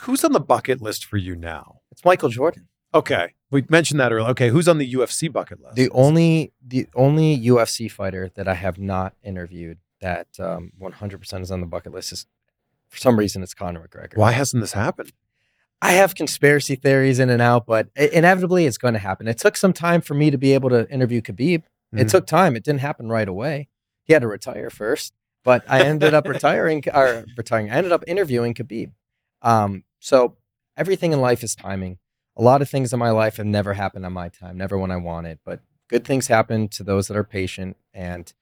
Who's 0.00 0.24
on 0.24 0.32
the 0.32 0.40
bucket 0.40 0.80
list 0.80 1.04
for 1.04 1.16
you 1.16 1.34
now? 1.36 1.80
It's 1.90 2.04
Michael 2.04 2.28
Jordan. 2.30 2.68
Okay, 2.94 3.34
we 3.50 3.64
mentioned 3.70 4.00
that 4.00 4.12
earlier. 4.12 4.28
Okay, 4.30 4.48
who's 4.50 4.68
on 4.68 4.78
the 4.78 4.92
UFC 4.94 5.32
bucket 5.32 5.60
list? 5.62 5.76
The 5.76 5.88
only 5.90 6.52
the 6.66 6.86
only 6.94 7.38
UFC 7.38 7.90
fighter 7.90 8.30
that 8.34 8.46
I 8.48 8.54
have 8.54 8.78
not 8.78 9.14
interviewed 9.22 9.78
that 10.00 10.26
um, 10.38 10.72
100% 10.80 11.40
is 11.42 11.50
on 11.50 11.60
the 11.60 11.66
bucket 11.66 11.92
list 11.92 12.12
is 12.12 12.26
for 12.88 12.98
some 12.98 13.18
reason 13.18 13.42
it's 13.42 13.54
Conor 13.54 13.80
McGregor. 13.88 14.16
Why 14.16 14.32
hasn't 14.32 14.60
this 14.60 14.72
happened? 14.72 15.12
I 15.80 15.92
have 15.92 16.14
conspiracy 16.14 16.74
theories 16.76 17.18
in 17.18 17.30
and 17.30 17.40
out, 17.40 17.66
but 17.66 17.88
inevitably 17.96 18.66
it's 18.66 18.78
going 18.78 18.94
to 18.94 19.00
happen. 19.00 19.26
It 19.26 19.38
took 19.38 19.56
some 19.56 19.72
time 19.72 20.00
for 20.00 20.14
me 20.14 20.30
to 20.30 20.38
be 20.38 20.52
able 20.54 20.68
to 20.70 20.88
interview 20.90 21.20
Khabib. 21.22 21.62
It 21.92 22.06
Mhm. 22.06 22.10
took 22.10 22.26
time. 22.26 22.56
It 22.56 22.62
didn't 22.64 22.80
happen 22.80 23.08
right 23.08 23.28
away. 23.28 23.68
He 24.04 24.12
had 24.12 24.22
to 24.22 24.28
retire 24.28 24.70
first, 24.70 25.12
but 25.44 25.64
I 25.68 25.82
ended 25.82 26.14
up 26.14 26.24
retiring 26.28 26.82
or 26.92 27.24
retiring. 27.36 27.70
I 27.70 27.74
ended 27.76 27.92
up 27.92 28.04
interviewing 28.06 28.54
Khabib. 28.54 28.92
Um, 29.42 29.84
so 30.00 30.36
everything 30.76 31.12
in 31.12 31.20
life 31.20 31.42
is 31.42 31.54
timing. 31.54 31.98
A 32.36 32.42
lot 32.42 32.62
of 32.62 32.68
things 32.70 32.92
in 32.92 32.98
my 32.98 33.10
life 33.10 33.36
have 33.36 33.46
never 33.46 33.74
happened 33.74 34.06
on 34.06 34.12
my 34.12 34.28
time, 34.28 34.56
never 34.56 34.78
when 34.78 34.90
I 34.90 34.96
wanted. 34.96 35.38
But 35.44 35.60
good 35.88 36.04
things 36.04 36.28
happen 36.28 36.68
to 36.68 36.82
those 36.82 37.08
that 37.08 37.16
are 37.16 37.24
patient 37.24 37.76
and 37.92 38.32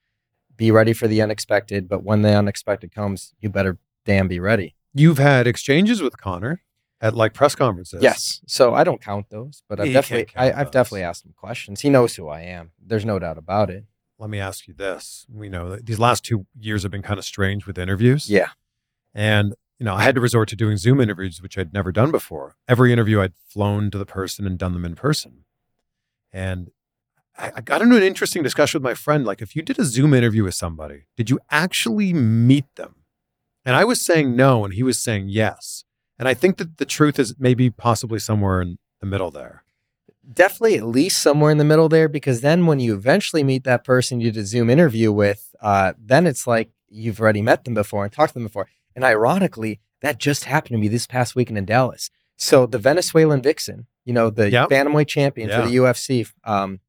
be 0.55 0.71
ready 0.71 0.93
for 0.93 1.07
the 1.07 1.21
unexpected. 1.21 1.89
But 1.89 2.03
when 2.03 2.21
the 2.21 2.33
unexpected 2.33 2.93
comes, 2.93 3.33
you 3.39 3.49
better 3.49 3.77
damn 4.05 4.27
be 4.27 4.39
ready. 4.39 4.75
You've 4.93 5.17
had 5.17 5.47
exchanges 5.47 6.01
with 6.01 6.17
Conor 6.17 6.61
at 7.01 7.15
like 7.15 7.33
press 7.33 7.55
conferences. 7.55 8.01
Yes. 8.01 8.41
So 8.47 8.73
I 8.73 8.83
don't 8.83 9.01
count 9.01 9.29
those, 9.29 9.63
but 9.67 9.79
I've 9.79 9.91
definitely 9.91 10.33
I, 10.35 10.51
I've 10.51 10.67
those. 10.67 10.73
definitely 10.73 11.03
asked 11.03 11.25
him 11.25 11.33
questions. 11.35 11.81
He 11.81 11.89
knows 11.89 12.15
who 12.15 12.27
I 12.29 12.41
am. 12.41 12.71
There's 12.79 13.05
no 13.05 13.19
doubt 13.19 13.37
about 13.37 13.69
it. 13.69 13.85
Let 14.19 14.29
me 14.29 14.39
ask 14.39 14.67
you 14.67 14.75
this. 14.75 15.25
We 15.33 15.49
know 15.49 15.69
that 15.71 15.85
these 15.87 15.97
last 15.97 16.23
two 16.23 16.45
years 16.59 16.83
have 16.83 16.91
been 16.91 17.01
kind 17.01 17.17
of 17.17 17.25
strange 17.25 17.65
with 17.65 17.79
interviews. 17.79 18.29
Yeah. 18.29 18.49
And, 19.15 19.55
you 19.81 19.85
know, 19.85 19.95
I 19.95 20.03
had 20.03 20.13
to 20.13 20.21
resort 20.21 20.47
to 20.49 20.55
doing 20.55 20.77
Zoom 20.77 21.01
interviews, 21.01 21.41
which 21.41 21.57
I'd 21.57 21.73
never 21.73 21.91
done 21.91 22.11
before. 22.11 22.55
Every 22.67 22.93
interview 22.93 23.19
I'd 23.19 23.33
flown 23.47 23.89
to 23.89 23.97
the 23.97 24.05
person 24.05 24.45
and 24.45 24.55
done 24.55 24.73
them 24.73 24.85
in 24.85 24.93
person. 24.93 25.43
And 26.31 26.69
I, 27.35 27.51
I 27.55 27.61
got 27.61 27.81
into 27.81 27.97
an 27.97 28.03
interesting 28.03 28.43
discussion 28.43 28.79
with 28.79 28.83
my 28.87 28.93
friend. 28.93 29.25
Like, 29.25 29.41
if 29.41 29.55
you 29.55 29.63
did 29.63 29.79
a 29.79 29.85
Zoom 29.85 30.13
interview 30.13 30.43
with 30.43 30.53
somebody, 30.53 31.05
did 31.17 31.31
you 31.31 31.39
actually 31.49 32.13
meet 32.13 32.75
them? 32.75 32.97
And 33.65 33.75
I 33.75 33.83
was 33.83 33.99
saying 33.99 34.35
no, 34.35 34.63
and 34.63 34.75
he 34.75 34.83
was 34.83 34.99
saying 34.99 35.29
yes. 35.29 35.83
And 36.19 36.27
I 36.27 36.35
think 36.35 36.57
that 36.57 36.77
the 36.77 36.85
truth 36.85 37.17
is 37.17 37.33
maybe 37.39 37.71
possibly 37.71 38.19
somewhere 38.19 38.61
in 38.61 38.77
the 38.99 39.07
middle 39.07 39.31
there. 39.31 39.63
Definitely 40.31 40.75
at 40.75 40.85
least 40.85 41.23
somewhere 41.23 41.49
in 41.49 41.57
the 41.57 41.63
middle 41.63 41.89
there, 41.89 42.07
because 42.07 42.41
then 42.41 42.67
when 42.67 42.79
you 42.79 42.93
eventually 42.93 43.43
meet 43.43 43.63
that 43.63 43.83
person 43.83 44.21
you 44.21 44.31
did 44.31 44.43
a 44.43 44.45
Zoom 44.45 44.69
interview 44.69 45.11
with, 45.11 45.55
uh, 45.59 45.93
then 45.97 46.27
it's 46.27 46.45
like 46.45 46.69
you've 46.87 47.19
already 47.19 47.41
met 47.41 47.63
them 47.63 47.73
before 47.73 48.03
and 48.03 48.13
talked 48.13 48.33
to 48.33 48.35
them 48.35 48.43
before. 48.43 48.67
And 48.95 49.03
ironically, 49.05 49.79
that 50.01 50.17
just 50.19 50.45
happened 50.45 50.75
to 50.75 50.77
me 50.79 50.87
this 50.87 51.07
past 51.07 51.35
weekend 51.35 51.57
in 51.57 51.65
Dallas. 51.65 52.09
So 52.37 52.65
the 52.65 52.79
Venezuelan 52.79 53.41
vixen, 53.41 53.87
you 54.05 54.13
know, 54.13 54.29
the 54.29 54.49
Yep. 54.49 54.69
bantamweight 54.69 55.07
champion 55.07 55.49
Yeah. 55.49 55.61
for 55.61 55.67
the 55.67 55.73
UFC, 55.75 56.25
um, 56.43 56.79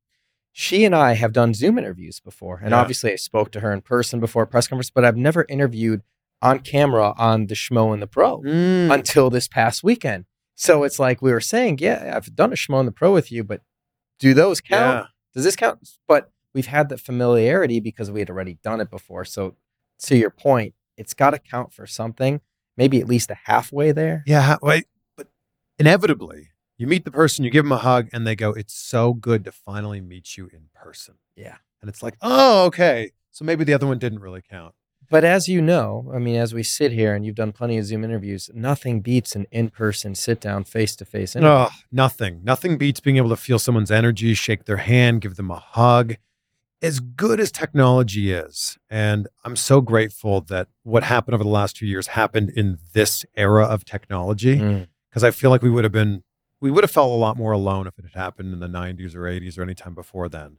she 0.53 0.85
and 0.85 0.95
I 0.95 1.15
have 1.15 1.33
done 1.33 1.55
Zoom 1.55 1.79
interviews 1.79 2.21
before. 2.21 2.59
And 2.63 2.71
Yeah. 2.71 2.81
obviously 2.81 3.13
I 3.13 3.17
spoke 3.17 3.51
to 3.53 3.61
her 3.61 3.73
in 3.73 3.81
person 3.83 4.21
before 4.21 4.47
press 4.47 4.67
conference, 4.69 4.91
but 4.91 5.05
I've 5.05 5.17
never 5.17 5.45
interviewed 5.49 6.03
on 6.41 6.59
camera 6.59 7.15
on 7.17 7.47
the 7.47 7.55
Schmo 7.55 7.93
and 7.93 8.03
the 8.03 8.07
Pro 8.07 8.39
Mm. 8.41 8.93
until 8.93 9.31
this 9.31 9.47
past 9.49 9.85
weekend. 9.85 10.25
So 10.55 10.85
it's 10.85 10.99
like 10.99 11.23
we 11.23 11.33
were 11.33 11.41
saying, 11.41 11.79
yeah, 11.81 12.13
I've 12.17 12.35
done 12.35 12.53
a 12.53 12.57
Schmo 12.57 12.79
and 12.81 12.89
the 12.89 12.93
Pro 12.93 13.13
with 13.13 13.31
you, 13.33 13.45
but 13.45 13.63
do 14.19 14.35
those 14.35 14.61
count? 14.61 15.05
Yeah. 15.05 15.07
Does 15.35 15.45
this 15.45 15.57
count? 15.57 15.89
But 16.07 16.31
we've 16.53 16.67
had 16.67 16.89
the 16.89 16.99
familiarity 16.99 17.81
because 17.81 18.11
we 18.11 18.21
had 18.21 18.29
already 18.31 18.55
done 18.63 18.81
it 18.81 18.91
before. 18.91 19.25
So 19.25 19.57
to 20.05 20.17
your 20.17 20.31
point, 20.31 20.75
it's 20.97 21.15
got 21.15 21.31
to 21.31 21.39
count 21.39 21.73
for 21.73 21.87
something, 21.87 22.41
maybe 22.77 23.01
at 23.01 23.09
least 23.09 23.31
a 23.31 23.37
halfway 23.45 23.93
there. 23.93 24.23
Yeah, 24.27 24.57
wait, 24.63 24.87
but 25.17 25.29
inevitably, 25.79 26.51
you 26.79 26.87
meet 26.87 27.05
the 27.05 27.11
person, 27.11 27.45
you 27.45 27.51
give 27.51 27.65
them 27.65 27.73
a 27.73 27.79
hug, 27.79 28.09
and 28.13 28.27
they 28.27 28.35
go, 28.37 28.51
"It's 28.51 28.75
so 28.75 29.13
good 29.15 29.45
to 29.45 29.53
finally 29.53 30.01
meet 30.01 30.37
you 30.37 30.49
in 30.53 30.69
person." 30.75 31.15
Yeah. 31.37 31.57
and 31.81 31.89
it's 31.89 32.03
like, 32.03 32.17
"Oh, 32.23 32.67
okay." 32.67 33.11
So 33.31 33.45
maybe 33.45 33.65
the 33.65 33.75
other 33.75 33.87
one 33.89 33.99
didn't 33.99 34.21
really 34.21 34.43
count. 34.43 34.75
But 35.11 35.25
as 35.25 35.49
you 35.49 35.61
know, 35.61 36.11
I 36.15 36.19
mean, 36.19 36.37
as 36.37 36.55
we 36.55 36.63
sit 36.63 36.93
here 36.93 37.15
and 37.15 37.27
you've 37.27 37.35
done 37.35 37.53
plenty 37.53 37.77
of 37.77 37.85
Zoom 37.85 38.05
interviews, 38.05 38.49
nothing 38.55 39.01
beats 39.01 39.35
an 39.35 39.47
in 39.51 39.69
person, 39.69 40.15
sit 40.15 40.41
down, 40.41 40.65
face 40.65 40.95
to 40.97 41.05
face 41.05 41.35
interview. 41.37 41.67
Oh, 41.67 41.69
nothing. 41.91 42.41
Nothing 42.45 42.79
beats 42.79 43.01
being 43.01 43.17
able 43.17 43.29
to 43.31 43.37
feel 43.37 43.59
someone's 43.59 43.91
energy, 43.91 44.33
shake 44.35 44.65
their 44.65 44.79
hand, 44.79 45.21
give 45.21 45.35
them 45.37 45.51
a 45.51 45.59
hug. 45.59 46.17
As 46.83 46.99
good 46.99 47.39
as 47.39 47.53
technology 47.53 48.33
is, 48.33 48.77
and 48.91 49.29
I'm 49.45 49.55
so 49.55 49.81
grateful 49.81 50.41
that 50.43 50.69
what 50.83 51.05
happened 51.05 51.35
over 51.35 51.45
the 51.45 51.51
last 51.51 51.77
two 51.77 51.87
years 51.87 52.09
happened 52.09 52.51
in 52.51 52.79
this 52.93 53.25
era 53.37 53.65
of 53.65 53.85
technology. 53.85 54.59
Mm. 54.59 54.89
because 55.09 55.23
I 55.23 55.31
feel 55.31 55.51
like 55.51 55.63
we 55.63 55.71
would 55.71 55.85
have 55.85 55.93
been 55.93 56.25
we 56.61 56.71
would 56.71 56.85
have 56.85 56.91
felt 56.91 57.11
a 57.11 57.15
lot 57.15 57.37
more 57.37 57.53
alone 57.53 57.87
if 57.87 57.99
it 57.99 58.05
had 58.05 58.15
happened 58.15 58.53
in 58.53 58.61
the 58.61 58.69
90s 58.69 59.17
or 59.17 59.23
80s 59.23 59.59
or 59.59 59.63
any 59.63 59.75
time 59.75 59.95
before 59.95 60.29
then. 60.29 60.59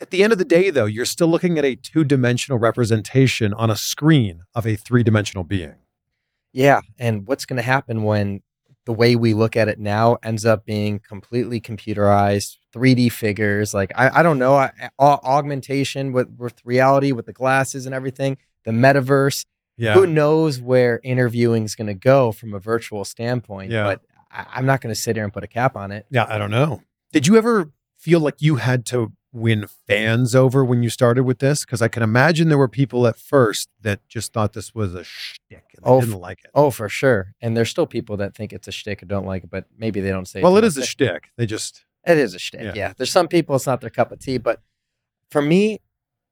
At 0.00 0.10
the 0.10 0.22
end 0.22 0.32
of 0.32 0.38
the 0.38 0.44
day, 0.44 0.70
though, 0.70 0.84
you're 0.84 1.04
still 1.04 1.26
looking 1.26 1.58
at 1.58 1.64
a 1.64 1.74
two 1.74 2.04
dimensional 2.04 2.58
representation 2.58 3.52
on 3.54 3.68
a 3.68 3.76
screen 3.76 4.42
of 4.54 4.64
a 4.64 4.76
three 4.76 5.02
dimensional 5.02 5.42
being. 5.42 5.74
Yeah. 6.52 6.80
And 6.98 7.26
what's 7.26 7.46
going 7.46 7.56
to 7.56 7.62
happen 7.62 8.04
when 8.04 8.42
the 8.84 8.92
way 8.92 9.16
we 9.16 9.34
look 9.34 9.56
at 9.56 9.68
it 9.68 9.78
now 9.78 10.18
ends 10.22 10.44
up 10.44 10.64
being 10.64 11.00
completely 11.00 11.60
computerized, 11.60 12.58
3D 12.74 13.12
figures? 13.12 13.74
Like, 13.74 13.92
I, 13.96 14.20
I 14.20 14.22
don't 14.22 14.38
know, 14.38 14.54
I, 14.54 14.72
au- 14.98 15.20
augmentation 15.24 16.12
with, 16.12 16.28
with 16.38 16.54
reality, 16.64 17.12
with 17.12 17.26
the 17.26 17.32
glasses 17.32 17.86
and 17.86 17.94
everything, 17.94 18.38
the 18.64 18.72
metaverse. 18.72 19.44
Yeah. 19.78 19.94
Who 19.94 20.06
knows 20.06 20.60
where 20.60 21.00
interviewing 21.02 21.64
is 21.64 21.74
going 21.74 21.86
to 21.86 21.94
go 21.94 22.30
from 22.30 22.52
a 22.54 22.58
virtual 22.58 23.04
standpoint? 23.04 23.72
Yeah. 23.72 23.84
But 23.84 24.00
I, 24.30 24.46
I'm 24.54 24.66
not 24.66 24.80
going 24.80 24.94
to 24.94 25.00
sit 25.00 25.16
here 25.16 25.24
and 25.24 25.32
put 25.32 25.44
a 25.44 25.48
cap 25.48 25.76
on 25.76 25.90
it. 25.92 26.06
Yeah, 26.10 26.26
I 26.28 26.38
don't 26.38 26.50
know. 26.50 26.82
Did 27.12 27.26
you 27.26 27.36
ever 27.36 27.70
feel 27.98 28.20
like 28.20 28.36
you 28.40 28.56
had 28.56 28.84
to 28.86 29.12
win 29.32 29.66
fans 29.86 30.34
over 30.34 30.62
when 30.62 30.82
you 30.82 30.90
started 30.90 31.24
with 31.24 31.38
this? 31.38 31.64
Because 31.64 31.80
I 31.80 31.88
can 31.88 32.02
imagine 32.02 32.48
there 32.50 32.58
were 32.58 32.68
people 32.68 33.06
at 33.06 33.16
first 33.18 33.70
that 33.80 34.06
just 34.08 34.32
thought 34.34 34.52
this 34.52 34.74
was 34.74 34.94
a 34.94 35.04
shtick 35.04 35.64
and 35.74 35.82
Oh, 35.84 36.00
didn't 36.00 36.20
like 36.20 36.40
it. 36.44 36.50
Oh, 36.54 36.70
for 36.70 36.90
sure. 36.90 37.32
And 37.40 37.56
there's 37.56 37.70
still 37.70 37.86
people 37.86 38.18
that 38.18 38.34
think 38.34 38.52
it's 38.52 38.68
a 38.68 38.72
shtick 38.72 39.00
and 39.00 39.08
don't 39.08 39.24
like 39.26 39.44
it, 39.44 39.50
but 39.50 39.64
maybe 39.76 40.00
they 40.02 40.10
don't 40.10 40.28
say 40.28 40.42
well, 40.42 40.56
it 40.58 40.60
to 40.60 40.66
is 40.66 40.76
a 40.76 40.82
us. 40.82 40.86
shtick. 40.88 41.30
They 41.38 41.46
just 41.46 41.82
It 42.06 42.18
is 42.18 42.34
a 42.34 42.38
shtick. 42.38 42.62
Yeah. 42.62 42.72
Yeah. 42.74 42.92
There's 42.96 43.12
some 43.12 43.28
people 43.28 43.56
it's 43.56 43.66
not 43.66 43.80
their 43.80 43.90
cup 43.90 44.12
of 44.12 44.18
tea, 44.18 44.38
but 44.38 44.60
for 45.30 45.42
me, 45.42 45.80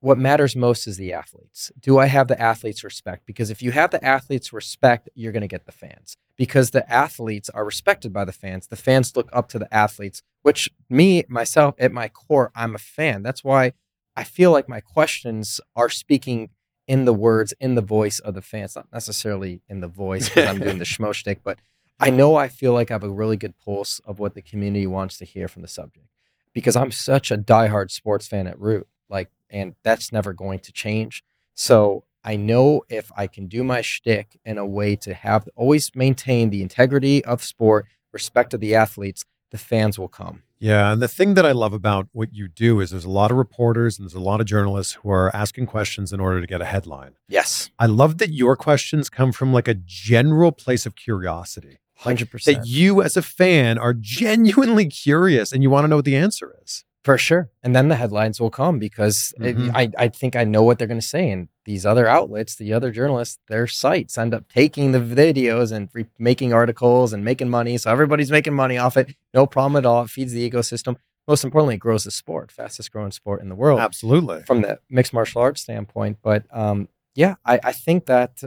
what 0.00 0.18
matters 0.18 0.56
most 0.56 0.87
is 0.87 0.96
the 0.96 1.12
athletes. 1.12 1.70
Do 1.78 1.98
I 1.98 2.06
have 2.06 2.28
the 2.28 2.40
athletes 2.40 2.83
respect? 2.83 3.26
Because 3.26 3.50
if 3.50 3.62
you 3.62 3.70
have 3.72 3.90
the 3.90 4.02
athletes 4.02 4.52
respect, 4.52 5.11
you're 5.14 5.33
going 5.33 5.42
to 5.42 5.48
get 5.48 5.66
the 5.66 5.72
fans. 5.72 6.16
Because 6.37 6.70
the 6.70 6.90
athletes 6.90 7.50
are 7.50 7.64
respected 7.66 8.12
by 8.12 8.24
the 8.24 8.33
fans. 8.33 8.66
The 8.66 8.76
fans 8.76 9.14
look 9.14 9.28
up 9.30 9.48
to 9.50 9.59
the 9.59 9.72
athletes, 9.72 10.22
which 10.42 10.70
me 10.88 11.24
myself 11.28 11.74
at 11.78 11.92
my 11.92 12.09
core, 12.09 12.50
I'm 12.54 12.74
a 12.74 12.78
fan. 12.78 13.22
That's 13.22 13.44
why 13.44 13.74
I 14.16 14.24
feel 14.24 14.50
like 14.50 14.68
my 14.68 14.80
questions 14.80 15.61
are 15.76 15.90
speaking 15.90 16.48
in 16.88 17.04
the 17.04 17.14
words, 17.14 17.52
in 17.61 17.74
the 17.74 17.83
voice 17.83 18.18
of 18.20 18.35
the 18.35 18.42
fans, 18.42 18.74
not 18.74 18.87
necessarily 18.92 19.61
in 19.68 19.80
the 19.80 19.87
voice 19.87 20.28
because 20.28 20.48
I'm 20.48 20.59
doing 20.59 20.78
the 20.78 20.85
schmo 20.92 21.12
shtick, 21.12 21.42
but 21.44 21.59
I 22.01 22.11
know 22.11 22.37
I 22.37 22.49
feel 22.49 22.73
like 22.73 22.91
I 22.91 22.95
have 22.95 23.05
a 23.05 23.11
really 23.11 23.37
good 23.37 23.55
pulse 23.59 24.01
of 24.05 24.19
what 24.19 24.35
the 24.35 24.43
community 24.43 24.87
wants 24.87 25.19
to 25.19 25.25
hear 25.25 25.49
from 25.49 25.63
the 25.63 25.69
subject 25.69 26.07
because 26.53 26.77
I'm 26.77 26.91
such 26.91 27.31
a 27.31 27.39
diehard 27.39 27.91
sports 27.91 28.27
fan 28.27 28.47
at 28.47 28.59
root. 28.59 28.87
Like, 29.09 29.31
and 29.51 29.75
that's 29.83 30.13
never 30.13 30.33
going 30.33 30.61
to 30.61 30.73
change. 30.73 31.23
So 31.55 32.05
I 32.25 32.37
know 32.37 32.83
if 32.89 33.11
I 33.17 33.27
can 33.27 33.47
do 33.47 33.65
my 33.65 33.83
shtick 33.83 34.39
in 34.45 34.59
a 34.59 34.67
way 34.67 34.97
to 34.97 35.15
have 35.15 35.49
always 35.57 35.91
maintain 35.95 36.51
the 36.51 36.63
integrity 36.63 37.25
of 37.25 37.43
sport, 37.43 37.87
respect 38.13 38.55
of 38.55 38.61
the 38.61 38.75
athletes, 38.75 39.25
the 39.51 39.59
fans 39.59 39.99
will 39.99 40.09
come. 40.09 40.43
Yeah, 40.59 40.93
and 40.93 41.01
the 41.01 41.09
thing 41.09 41.35
that 41.35 41.47
I 41.47 41.53
love 41.53 41.73
about 41.73 42.09
what 42.13 42.35
you 42.35 42.47
do 42.47 42.81
is 42.81 42.91
there's 42.91 43.07
a 43.07 43.11
lot 43.11 43.31
of 43.31 43.39
reporters 43.39 43.99
and 43.99 44.07
there's 44.07 44.15
a 44.15 44.21
lot 44.21 44.41
of 44.41 44.47
journalists 44.47 44.93
who 45.03 45.11
are 45.11 45.35
asking 45.35 45.67
questions 45.67 46.13
in 46.13 46.21
order 46.21 46.41
to 46.41 46.47
get 46.47 46.61
a 46.61 46.67
headline. 46.67 47.17
Yes, 47.29 47.71
I 47.79 47.87
love 47.87 48.19
that 48.19 48.31
your 48.31 48.57
questions 48.57 49.09
come 49.09 49.33
from 49.33 49.55
like 49.55 49.69
a 49.69 49.75
general 49.75 50.53
place 50.53 50.85
of 50.85 50.95
curiosity. 50.95 51.79
Hundred 52.01 52.29
That 52.47 52.67
you 52.67 53.03
as 53.03 53.17
a 53.17 53.23
fan 53.23 53.79
are 53.79 53.95
genuinely 53.95 54.87
curious 54.87 55.53
and 55.53 55.63
you 55.63 55.71
want 55.71 55.85
to 55.85 55.89
know 55.89 55.97
what 55.97 56.05
the 56.05 56.17
answer 56.17 56.55
is. 56.65 56.85
for 57.03 57.17
sure. 57.17 57.49
And 57.63 57.75
then 57.75 57.89
the 57.89 57.97
headlines 57.97 58.39
will 58.39 58.51
come 58.51 58.79
because 58.79 59.33
it- 59.41 59.57
Mhm. 59.57 59.71
I 59.75 59.91
I 60.05 60.09
think 60.09 60.37
I 60.37 60.45
know 60.45 60.63
what 60.63 60.79
they're 60.79 60.87
going 60.95 61.01
to 61.01 61.13
say, 61.17 61.31
and 61.31 61.49
these 61.65 61.87
other 61.87 62.07
outlets, 62.07 62.57
the 62.57 62.75
other 62.75 62.91
journalists, 62.91 63.39
their 63.49 63.67
sites 63.67 64.19
end 64.19 64.35
up 64.35 64.45
taking 64.61 64.93
the 64.93 64.99
videos 65.01 65.73
and 65.73 65.89
re- 65.95 66.05
making 66.19 66.53
articles 66.53 67.15
and 67.15 67.25
making 67.25 67.49
money. 67.49 67.79
So 67.79 67.91
everybody's 67.91 68.31
making 68.31 68.53
money 68.55 68.77
off 68.77 68.99
it. 68.99 69.15
No 69.33 69.47
problem 69.47 69.77
at 69.83 69.87
all. 69.87 70.03
It 70.05 70.11
feeds 70.11 70.33
the 70.33 70.45
ecosystem. 70.51 70.97
Most 71.27 71.43
importantly, 71.43 71.77
it 71.77 71.85
grows 71.87 72.05
the 72.05 72.11
sport, 72.11 72.53
fastest 72.53 72.93
growing 72.93 73.13
sport 73.13 73.41
in 73.41 73.49
the 73.49 73.55
world. 73.63 73.81
Absolutely. 73.81 74.43
from 74.43 74.61
the 74.61 74.79
mixed 74.91 75.15
martial 75.15 75.41
arts 75.41 75.63
standpoint. 75.63 76.19
But 76.23 76.43
um, 76.53 76.89
yeah, 77.15 77.37
I, 77.47 77.61
I 77.71 77.73
think 77.73 78.05
that 78.13 78.43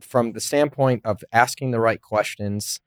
from 0.00 0.32
the 0.32 0.40
standpoint 0.40 1.02
of 1.04 1.22
asking 1.32 1.70
the 1.70 1.80
right 1.80 2.00
questions, 2.00 2.80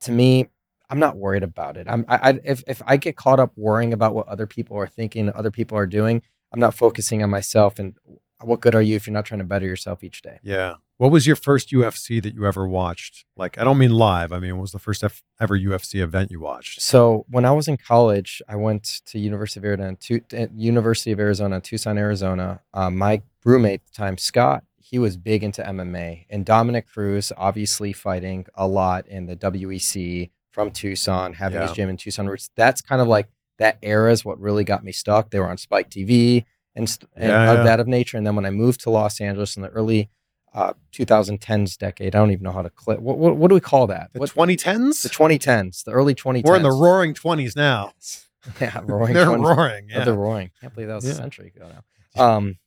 to 0.00 0.12
me, 0.12 0.48
I'm 0.90 0.98
not 0.98 1.16
worried 1.16 1.42
about 1.42 1.76
it. 1.76 1.86
I'm 1.88 2.04
I, 2.08 2.30
I 2.30 2.40
if 2.44 2.62
if 2.66 2.82
I 2.86 2.96
get 2.96 3.16
caught 3.16 3.40
up 3.40 3.52
worrying 3.56 3.92
about 3.92 4.14
what 4.14 4.28
other 4.28 4.46
people 4.46 4.76
are 4.76 4.86
thinking, 4.86 5.32
other 5.34 5.50
people 5.50 5.78
are 5.78 5.86
doing, 5.86 6.22
I'm 6.52 6.60
not 6.60 6.74
focusing 6.74 7.22
on 7.22 7.30
myself. 7.30 7.78
And 7.78 7.94
what 8.42 8.60
good 8.60 8.74
are 8.74 8.82
you 8.82 8.96
if 8.96 9.06
you're 9.06 9.14
not 9.14 9.24
trying 9.24 9.40
to 9.40 9.44
better 9.44 9.66
yourself 9.66 10.04
each 10.04 10.22
day? 10.22 10.38
Yeah. 10.42 10.74
What 10.96 11.10
was 11.10 11.26
your 11.26 11.36
first 11.36 11.70
UFC 11.70 12.22
that 12.22 12.34
you 12.34 12.46
ever 12.46 12.68
watched? 12.68 13.24
Like, 13.36 13.58
I 13.58 13.64
don't 13.64 13.78
mean 13.78 13.90
live. 13.90 14.32
I 14.32 14.38
mean, 14.38 14.56
what 14.56 14.62
was 14.62 14.72
the 14.72 14.78
first 14.78 15.02
ever 15.02 15.58
UFC 15.58 16.00
event 16.00 16.30
you 16.30 16.38
watched? 16.38 16.80
So 16.80 17.26
when 17.28 17.44
I 17.44 17.50
was 17.50 17.66
in 17.66 17.76
college, 17.76 18.40
I 18.48 18.54
went 18.54 19.00
to 19.06 19.18
University 19.18 19.58
of 19.58 19.64
Arizona, 19.64 19.96
to, 19.96 20.20
uh, 20.32 20.46
University 20.54 21.10
of 21.10 21.18
Arizona, 21.18 21.60
Tucson, 21.60 21.98
Arizona. 21.98 22.60
Um, 22.72 22.96
my 22.96 23.22
roommate 23.44 23.80
at 23.80 23.86
the 23.86 23.92
time, 23.92 24.18
Scott, 24.18 24.62
he 24.94 24.98
was 25.00 25.16
big 25.16 25.42
into 25.42 25.60
MMA, 25.60 26.26
and 26.30 26.46
Dominick 26.46 26.86
Cruz, 26.86 27.32
obviously 27.36 27.92
fighting 27.92 28.46
a 28.54 28.68
lot 28.68 29.08
in 29.08 29.26
the 29.26 29.34
WEC 29.34 30.30
from 30.52 30.70
Tucson, 30.70 31.32
having 31.32 31.60
his 31.60 31.72
gym 31.72 31.88
in 31.88 31.96
Tucson. 31.96 32.28
which 32.28 32.46
That's 32.54 32.80
kind 32.80 33.02
of 33.02 33.08
like 33.08 33.26
that 33.58 33.76
era 33.82 34.12
is 34.12 34.24
what 34.24 34.38
really 34.38 34.62
got 34.62 34.84
me 34.84 34.92
stuck. 34.92 35.30
They 35.30 35.40
were 35.40 35.48
on 35.50 35.58
Spike 35.58 35.90
TV 35.90 36.44
and, 36.76 36.88
st- 36.88 37.10
and 37.16 37.28
Yeah, 37.30 37.50
of 37.50 37.58
yeah. 37.58 37.64
that 37.64 37.80
of 37.80 37.88
nature. 37.88 38.16
And 38.16 38.24
then 38.24 38.36
when 38.36 38.46
I 38.46 38.50
moved 38.50 38.82
to 38.82 38.90
Los 38.90 39.20
Angeles 39.20 39.56
in 39.56 39.62
the 39.62 39.68
early 39.70 40.10
uh, 40.54 40.74
2010s 40.92 41.76
decade, 41.76 42.14
I 42.14 42.20
don't 42.20 42.30
even 42.30 42.44
know 42.44 42.52
how 42.52 42.62
to 42.62 42.70
clip. 42.70 43.00
What, 43.00 43.18
what, 43.18 43.36
what 43.36 43.48
do 43.48 43.54
we 43.56 43.60
call 43.60 43.88
that? 43.88 44.10
The 44.12 44.20
What, 44.20 44.30
2010s? 44.30 45.02
the 45.02 45.08
2010s, 45.08 45.82
the 45.82 45.90
early 45.90 46.14
2010s. 46.14 46.44
We're 46.44 46.54
in 46.56 46.62
the 46.62 46.70
roaring 46.70 47.14
20s 47.14 47.56
now. 47.56 47.92
Yeah, 48.60 48.78
roaring. 48.84 49.14
They're 49.14 49.26
20s. 49.26 49.56
roaring. 49.56 49.88
Oh, 49.92 49.98
Yeah. 49.98 50.04
they're 50.04 50.14
roaring. 50.14 50.50
Can't 50.60 50.72
believe 50.74 50.88
that 50.88 50.96
was 50.96 51.06
Yeah. 51.06 51.12
a 51.12 51.14
century 51.14 51.50
ago 51.56 51.66
now. 52.14 52.22
Um, 52.22 52.58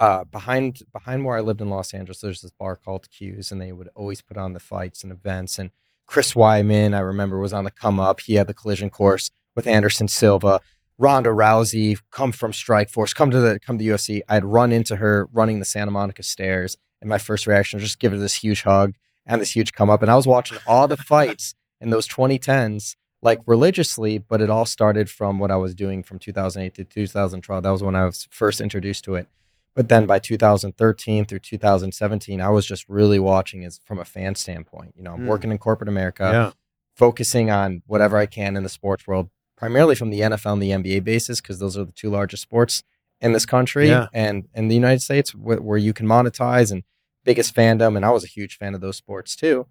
uh, 0.00 0.24
behind 0.24 0.82
behind 0.92 1.26
where 1.26 1.36
I 1.36 1.40
lived 1.42 1.60
in 1.60 1.68
Los 1.68 1.92
Angeles, 1.92 2.22
there's 2.22 2.40
this 2.40 2.50
bar 2.50 2.74
called 2.74 3.10
Q's, 3.10 3.52
and 3.52 3.60
they 3.60 3.70
would 3.70 3.90
always 3.94 4.22
put 4.22 4.38
on 4.38 4.54
the 4.54 4.60
fights 4.60 5.02
and 5.02 5.12
events. 5.12 5.58
And 5.58 5.70
Chris 6.06 6.32
Weidman, 6.32 6.94
I 6.96 7.00
remember, 7.00 7.38
was 7.38 7.52
on 7.52 7.64
the 7.64 7.70
come 7.70 8.00
up. 8.00 8.20
He 8.20 8.34
had 8.34 8.46
the 8.46 8.54
collision 8.54 8.88
course 8.88 9.30
with 9.54 9.66
Anderson 9.66 10.08
Silva. 10.08 10.60
Ronda 10.96 11.30
Rousey, 11.30 11.98
come 12.10 12.32
from 12.32 12.52
Strike 12.54 12.88
Force, 12.88 13.12
come 13.12 13.30
to 13.30 13.40
the 13.40 13.60
come 13.60 13.76
to 13.76 13.84
UFC. 13.84 14.22
I'd 14.26 14.44
run 14.44 14.72
into 14.72 14.96
her 14.96 15.28
running 15.32 15.58
the 15.58 15.66
Santa 15.66 15.90
Monica 15.90 16.22
stairs, 16.22 16.78
and 17.02 17.10
my 17.10 17.18
first 17.18 17.46
reaction 17.46 17.78
was 17.78 17.84
just 17.84 18.00
give 18.00 18.12
her 18.12 18.18
this 18.18 18.36
huge 18.36 18.62
hug 18.62 18.94
and 19.26 19.38
this 19.38 19.54
huge 19.54 19.74
come 19.74 19.90
up. 19.90 20.00
And 20.00 20.10
I 20.10 20.16
was 20.16 20.26
watching 20.26 20.58
all 20.66 20.88
the 20.88 20.96
fights 20.96 21.54
in 21.78 21.90
those 21.90 22.08
2010s 22.08 22.96
like 23.22 23.40
religiously, 23.44 24.16
but 24.16 24.40
it 24.40 24.48
all 24.48 24.64
started 24.64 25.10
from 25.10 25.38
what 25.38 25.50
I 25.50 25.56
was 25.56 25.74
doing 25.74 26.02
from 26.02 26.18
2008 26.18 26.74
to 26.74 26.84
2012. 26.84 27.62
That 27.62 27.70
was 27.70 27.82
when 27.82 27.94
I 27.94 28.06
was 28.06 28.26
first 28.30 28.62
introduced 28.62 29.04
to 29.04 29.16
it. 29.16 29.28
But 29.74 29.88
then 29.88 30.06
by 30.06 30.18
2013 30.18 31.24
through 31.26 31.38
2017, 31.38 32.40
I 32.40 32.48
was 32.50 32.66
just 32.66 32.88
really 32.88 33.18
watching 33.18 33.64
as 33.64 33.80
from 33.84 33.98
a 33.98 34.04
fan 34.04 34.34
standpoint. 34.34 34.94
You 34.96 35.02
know, 35.04 35.12
I'm 35.12 35.20
Hmm. 35.20 35.26
working 35.26 35.50
in 35.50 35.58
corporate 35.58 35.88
America, 35.88 36.30
yeah. 36.32 36.50
focusing 36.96 37.50
on 37.50 37.82
whatever 37.86 38.16
I 38.16 38.26
can 38.26 38.56
in 38.56 38.62
the 38.62 38.68
sports 38.68 39.06
world, 39.06 39.30
primarily 39.56 39.94
from 39.94 40.10
the 40.10 40.20
NFL 40.20 40.54
and 40.54 40.62
the 40.62 40.72
NBA 40.72 41.00
basis, 41.04 41.40
because 41.40 41.58
those 41.60 41.76
are 41.78 41.84
the 41.84 41.92
two 41.92 42.10
largest 42.10 42.42
sports 42.42 42.82
in 43.20 43.32
this 43.32 43.46
country 43.46 43.88
Yeah. 43.88 44.08
and 44.12 44.48
in 44.54 44.68
the 44.68 44.74
United 44.74 45.00
States, 45.02 45.30
wh- 45.30 45.64
where 45.64 45.78
you 45.78 45.92
can 45.92 46.06
monetize 46.06 46.72
and 46.72 46.82
biggest 47.24 47.54
fandom. 47.54 47.96
And 47.96 48.04
I 48.04 48.10
was 48.10 48.24
a 48.24 48.28
huge 48.28 48.56
fan 48.58 48.74
of 48.74 48.80
those 48.80 48.96
sports 48.96 49.36
too. 49.36 49.66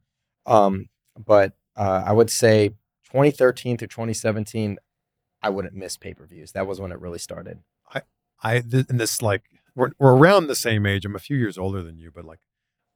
Um, 0.46 0.90
but 1.18 1.54
uh, 1.76 2.04
I 2.06 2.14
would 2.14 2.30
say 2.30 2.70
2013 3.12 3.78
through 3.78 3.88
2017, 3.90 4.78
I 5.42 5.50
wouldn't 5.50 5.74
miss 5.74 5.98
pay 5.98 6.14
per 6.14 6.26
views. 6.26 6.52
That 6.54 6.68
was 6.68 6.80
when 6.80 6.92
it 6.92 7.00
really 7.00 7.20
started. 7.20 7.60
I, 8.42 8.62
th- 8.62 8.86
and 8.88 8.98
this, 9.00 9.22
like, 9.22 9.44
we're, 9.80 9.92
we're 9.98 10.16
around 10.16 10.48
the 10.48 10.56
same 10.56 10.86
age. 10.86 11.06
I'm 11.06 11.16
a 11.16 11.20
few 11.20 11.38
years 11.38 11.58
older 11.58 11.82
than 11.82 11.98
you, 11.98 12.12
but 12.14 12.26
like, 12.26 12.40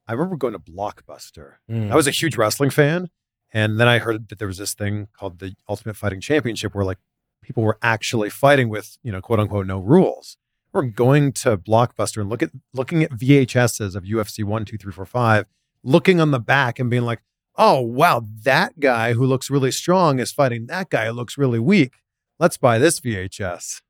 I 0.08 0.14
remember 0.14 0.36
going 0.36 0.54
to 0.54 0.60
Blockbuster. 0.60 1.56
I 1.70 1.96
was 1.96 2.08
a 2.08 2.12
mm. 2.12 2.20
huge 2.20 2.38
wrestling 2.38 2.70
fan. 2.70 3.10
And 3.54 3.80
then 3.80 3.88
I 3.88 4.00
heard 4.00 4.30
that 4.30 4.40
there 4.40 4.48
was 4.48 4.58
this 4.58 4.74
thing 4.74 5.08
called 5.14 5.40
the 5.40 5.56
Ultimate 5.70 5.96
Fighting 5.96 6.20
Championship 6.20 6.74
where 6.74 6.84
like 6.84 6.98
people 7.42 7.64
were 7.64 7.78
actually 7.82 8.30
fighting 8.30 8.68
with, 8.68 8.98
you 9.04 9.12
know, 9.12 9.22
quote 9.22 9.40
unquote, 9.40 9.68
no 9.68 9.80
rules. 9.80 10.38
We're 10.74 10.84
going 10.84 11.34
to 11.34 11.56
Blockbuster 11.56 12.20
and 12.20 12.30
look 12.30 12.42
at 12.42 12.50
looking 12.74 13.04
at 13.04 13.12
VHSs 13.12 13.96
of 13.96 14.04
UFC 14.04 14.44
one, 14.44 14.66
two, 14.66 14.78
three, 14.78 14.92
four, 14.92 15.06
five, 15.06 15.46
looking 15.84 16.20
on 16.20 16.32
the 16.32 16.40
back 16.40 16.80
and 16.80 16.90
being 16.90 17.04
like, 17.04 17.22
oh 17.56 17.80
wow, 17.80 18.24
that 18.44 18.80
guy 18.80 19.14
who 19.14 19.24
looks 19.24 19.52
really 19.52 19.72
strong 19.72 20.20
is 20.20 20.32
fighting 20.32 20.66
that 20.66 20.90
guy 20.90 21.06
who 21.06 21.12
looks 21.12 21.38
really 21.38 21.60
weak. 21.60 21.94
Let's 22.40 22.58
buy 22.58 22.80
this 22.80 23.00
VHS. 23.00 23.82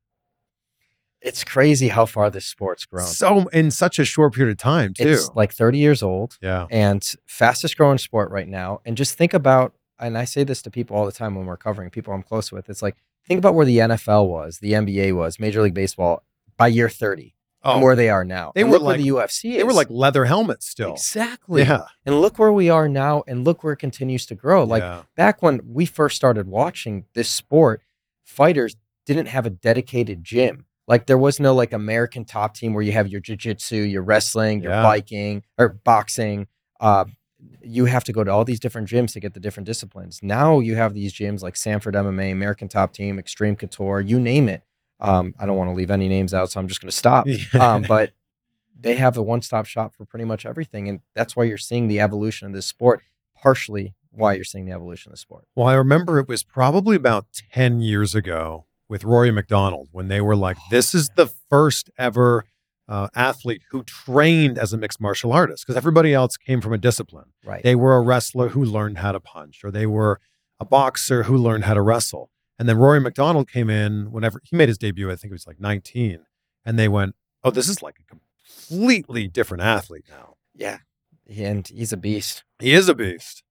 It's 1.23 1.43
crazy 1.43 1.88
how 1.88 2.05
far 2.05 2.29
this 2.29 2.45
sport's 2.45 2.86
grown. 2.86 3.07
So 3.07 3.47
in 3.49 3.71
such 3.71 3.97
a 3.97 4.03
short 4.05 4.33
period 4.33 4.51
of 4.51 4.57
time, 4.57 4.93
too. 4.93 5.07
It's 5.07 5.29
like 5.36 5.53
30 5.53 5.77
years 5.77 6.03
old. 6.03 6.38
yeah. 6.41 6.67
and 6.69 7.01
fastest 7.25 7.77
growing 7.77 7.97
sport 7.97 8.29
right 8.29 8.47
now. 8.47 8.81
And 8.86 8.97
just 8.97 9.17
think 9.17 9.33
about, 9.33 9.73
and 9.99 10.17
I 10.17 10.25
say 10.25 10.43
this 10.43 10.62
to 10.63 10.69
people 10.69 10.97
all 10.97 11.05
the 11.05 11.12
time 11.13 11.36
when 11.36 11.45
we're 11.45 11.55
covering 11.57 11.89
people 11.89 12.13
I'm 12.13 12.23
close 12.23 12.51
with. 12.51 12.69
It's 12.69 12.81
like 12.81 12.97
think 13.25 13.38
about 13.38 13.55
where 13.55 13.65
the 13.65 13.77
NFL 13.77 14.27
was, 14.27 14.59
the 14.59 14.73
NBA 14.73 15.15
was, 15.15 15.39
Major 15.39 15.62
League 15.62 15.73
Baseball 15.73 16.23
by 16.57 16.67
year 16.67 16.89
30, 16.89 17.33
Oh, 17.65 17.75
and 17.75 17.81
where 17.83 17.95
they 17.95 18.09
are 18.09 18.25
now. 18.25 18.51
They 18.53 18.62
And 18.63 18.69
were 18.71 18.79
like- 18.79 18.97
the 18.99 19.07
UFC 19.07 19.51
is. 19.51 19.57
they 19.59 19.63
were 19.63 19.71
like 19.71 19.89
leather 19.89 20.25
helmets 20.25 20.67
still. 20.67 20.91
exactly. 20.91 21.62
Yeah. 21.63 21.86
And 22.05 22.19
look 22.19 22.38
where 22.38 22.51
we 22.51 22.69
are 22.69 22.89
now, 22.89 23.23
and 23.25 23.45
look 23.45 23.63
where 23.63 23.71
it 23.71 23.77
continues 23.77 24.25
to 24.25 24.36
grow. 24.36 24.65
Like 24.65 24.83
yeah. 24.83 25.03
back 25.15 25.41
when 25.41 25.62
we 25.65 25.86
first 25.86 26.17
started 26.17 26.47
watching 26.49 27.05
this 27.13 27.29
sport, 27.29 27.81
fighters 28.25 28.75
didn't 29.05 29.27
have 29.27 29.45
a 29.45 29.49
dedicated 29.49 30.23
gym. 30.23 30.65
Like 30.87 31.05
there 31.05 31.17
was 31.17 31.39
no 31.39 31.53
like 31.53 31.71
American 31.73 32.25
top 32.25 32.55
team 32.55 32.73
where 32.73 32.83
you 32.83 32.91
have 32.91 33.07
your 33.07 33.21
jiu-jitsu, 33.21 33.77
your 33.77 34.01
wrestling, 34.03 34.61
your 34.61 34.71
Yeah. 34.73 34.83
biking 34.83 35.43
or 35.57 35.69
boxing. 35.69 36.47
Uh, 36.79 37.05
you 37.61 37.85
have 37.85 38.03
to 38.05 38.13
go 38.13 38.23
to 38.23 38.31
all 38.31 38.43
these 38.45 38.59
different 38.59 38.89
gyms 38.89 39.13
to 39.13 39.19
get 39.19 39.33
the 39.33 39.39
different 39.39 39.65
disciplines. 39.67 40.19
Now 40.21 40.59
you 40.59 40.75
have 40.75 40.93
these 40.93 41.13
gyms 41.13 41.41
like 41.41 41.55
Sanford 41.55 41.93
MMA, 41.95 42.31
American 42.31 42.67
Top 42.67 42.93
Team, 42.93 43.19
Extreme 43.19 43.55
Couture, 43.57 44.01
you 44.01 44.19
name 44.19 44.49
it. 44.49 44.63
Um, 44.99 45.33
I 45.39 45.45
don't 45.45 45.57
want 45.57 45.69
to 45.69 45.73
leave 45.73 45.91
any 45.91 46.07
names 46.07 46.33
out, 46.33 46.51
so 46.51 46.59
I'm 46.59 46.67
just 46.67 46.81
going 46.81 46.89
to 46.91 46.95
stop. 46.95 47.27
um, 47.59 47.81
but 47.87 48.11
they 48.79 48.95
have 48.95 49.17
a 49.17 49.21
one-stop 49.23 49.65
shop 49.65 49.93
for 49.95 50.05
pretty 50.05 50.25
much 50.25 50.45
everything, 50.45 50.87
and 50.89 50.99
that's 51.15 51.35
why 51.35 51.43
you're 51.45 51.57
seeing 51.57 51.87
the 51.87 51.99
evolution 51.99 52.47
of 52.47 52.53
this 52.53 52.65
sport. 52.65 53.01
Partially 53.41 53.93
why 54.11 54.33
you're 54.33 54.43
seeing 54.45 54.65
the 54.65 54.71
evolution 54.71 55.09
of 55.09 55.13
the 55.13 55.17
sport. 55.19 55.45
Well, 55.55 55.67
I 55.67 55.73
remember 55.73 56.19
it 56.19 56.27
was 56.29 56.43
probably 56.43 56.95
about 56.95 57.25
10 57.51 57.81
years 57.81 58.13
ago 58.15 58.65
with 58.93 59.03
Rory 59.03 59.32
MacDonald 59.32 59.89
when 59.91 60.08
they 60.08 60.21
were 60.21 60.36
like, 60.36 60.56
this 60.69 60.93
is 60.93 61.10
the 61.15 61.25
first 61.49 61.89
ever 61.97 62.45
uh, 62.88 63.08
athlete 63.15 63.63
who 63.71 63.82
trained 63.82 64.60
as 64.60 64.71
a 64.71 64.77
mixed 64.77 65.01
martial 65.01 65.34
artist 65.34 65.65
because 65.65 65.75
everybody 65.75 66.13
else 66.13 66.38
came 66.38 66.62
from 66.62 66.73
a 66.73 66.77
discipline. 66.77 67.34
Right. 67.43 67.63
They 67.63 67.73
were 67.73 67.95
a 67.95 68.01
wrestler 68.01 68.49
who 68.49 68.63
learned 68.63 68.99
how 68.99 69.12
to 69.12 69.19
punch, 69.19 69.63
or 69.63 69.71
they 69.71 69.88
were 69.88 70.19
a 70.60 70.65
boxer 70.65 71.23
who 71.23 71.36
learned 71.36 71.63
how 71.63 71.73
to 71.73 71.82
wrestle. 71.82 72.29
And 72.60 72.69
then 72.69 72.77
Rory 72.77 72.99
MacDonald 72.99 73.49
came 73.49 73.67
in 73.67 74.12
whenever 74.12 74.39
he 74.43 74.56
made 74.56 74.69
his 74.69 74.77
debut, 74.77 75.10
I 75.10 75.15
think 75.15 75.32
it 75.32 75.34
was 75.34 75.47
like 75.47 75.60
19. 75.60 76.19
And 76.63 76.77
they 76.77 76.88
went, 76.88 77.15
oh, 77.43 77.49
this 77.49 77.67
is 77.67 77.82
like 77.82 77.95
a 77.99 78.03
completely 78.03 79.27
different 79.27 79.63
athlete 79.63 80.06
now. 80.08 80.36
yeah, 80.53 80.77
and 81.27 81.67
he's 81.67 81.93
a 81.93 81.97
beast. 81.97 82.43
He 82.60 82.73
is 82.73 82.88
a 82.89 82.93
beast. 82.93 83.41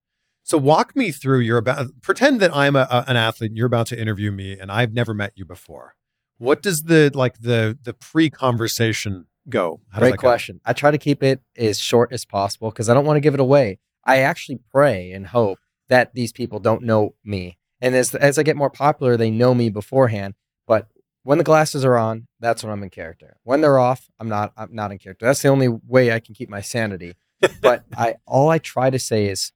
So 0.44 0.59
walk 0.59 0.96
me 0.96 1.11
through. 1.12 1.40
You're 1.40 1.59
about 1.59 1.88
pretend 2.02 2.40
that 2.40 2.55
I'm 2.55 2.76
a, 2.76 2.87
a- 2.90 3.05
an 3.09 3.16
athlete. 3.16 3.50
and 3.52 3.59
You're 3.59 3.66
about 3.66 3.87
to 3.88 4.00
interview 4.00 4.31
me, 4.33 4.59
and 4.59 4.70
I've 4.72 4.92
never 4.92 5.14
met 5.14 5.33
you 5.37 5.44
before. 5.44 5.94
What 6.38 6.62
does 6.62 6.85
the 6.85 7.11
like 7.14 7.40
the 7.40 7.78
the 7.83 7.92
pre 7.94 8.28
conversation 8.31 9.26
go? 9.48 9.81
How 9.92 10.00
Great 10.00 10.11
that 10.12 10.16
go? 10.16 10.28
question. 10.28 10.61
I 10.64 10.72
try 10.72 10.90
to 10.90 10.98
keep 10.98 11.22
it 11.22 11.40
as 11.57 11.78
short 11.78 12.12
as 12.12 12.24
possible 12.24 12.70
because 12.70 12.88
I 12.88 12.94
don't 12.94 13.05
want 13.05 13.16
to 13.16 13.20
give 13.20 13.35
it 13.35 13.40
away. 13.40 13.78
I 14.05 14.18
actually 14.18 14.59
pray 14.70 15.12
and 15.12 15.28
hope 15.28 15.59
that 15.88 16.14
these 16.14 16.33
people 16.33 16.59
don't 16.59 16.83
know 16.83 17.14
me, 17.24 17.59
and 17.81 17.94
as 17.94 18.14
as 18.14 18.38
I 18.38 18.42
get 18.42 18.57
more 18.57 18.70
popular, 18.70 19.16
they 19.16 19.31
know 19.31 19.55
me 19.55 19.70
beforehand. 19.70 20.35
But 20.66 20.88
when 21.22 21.38
the 21.38 21.44
glasses 21.44 21.85
are 21.85 21.96
on, 21.96 22.26
that's 22.40 22.64
when 22.64 22.72
I'm 22.72 22.83
in 22.83 22.90
character. 22.90 23.37
When 23.44 23.61
they're 23.61 23.78
off, 23.78 24.09
I'm 24.18 24.28
not. 24.28 24.52
I'm 24.57 24.74
not 24.74 24.90
in 24.90 24.98
character. 24.98 25.26
That's 25.26 25.42
the 25.42 25.48
only 25.48 25.68
way 25.68 26.12
I 26.12 26.18
can 26.18 26.35
keep 26.35 26.48
my 26.50 26.61
sanity. 26.61 27.14
but 27.61 27.85
I 27.96 28.16
all 28.26 28.48
I 28.50 28.59
try 28.59 28.90
to 28.90 28.98
say 28.98 29.26
is, 29.26 29.52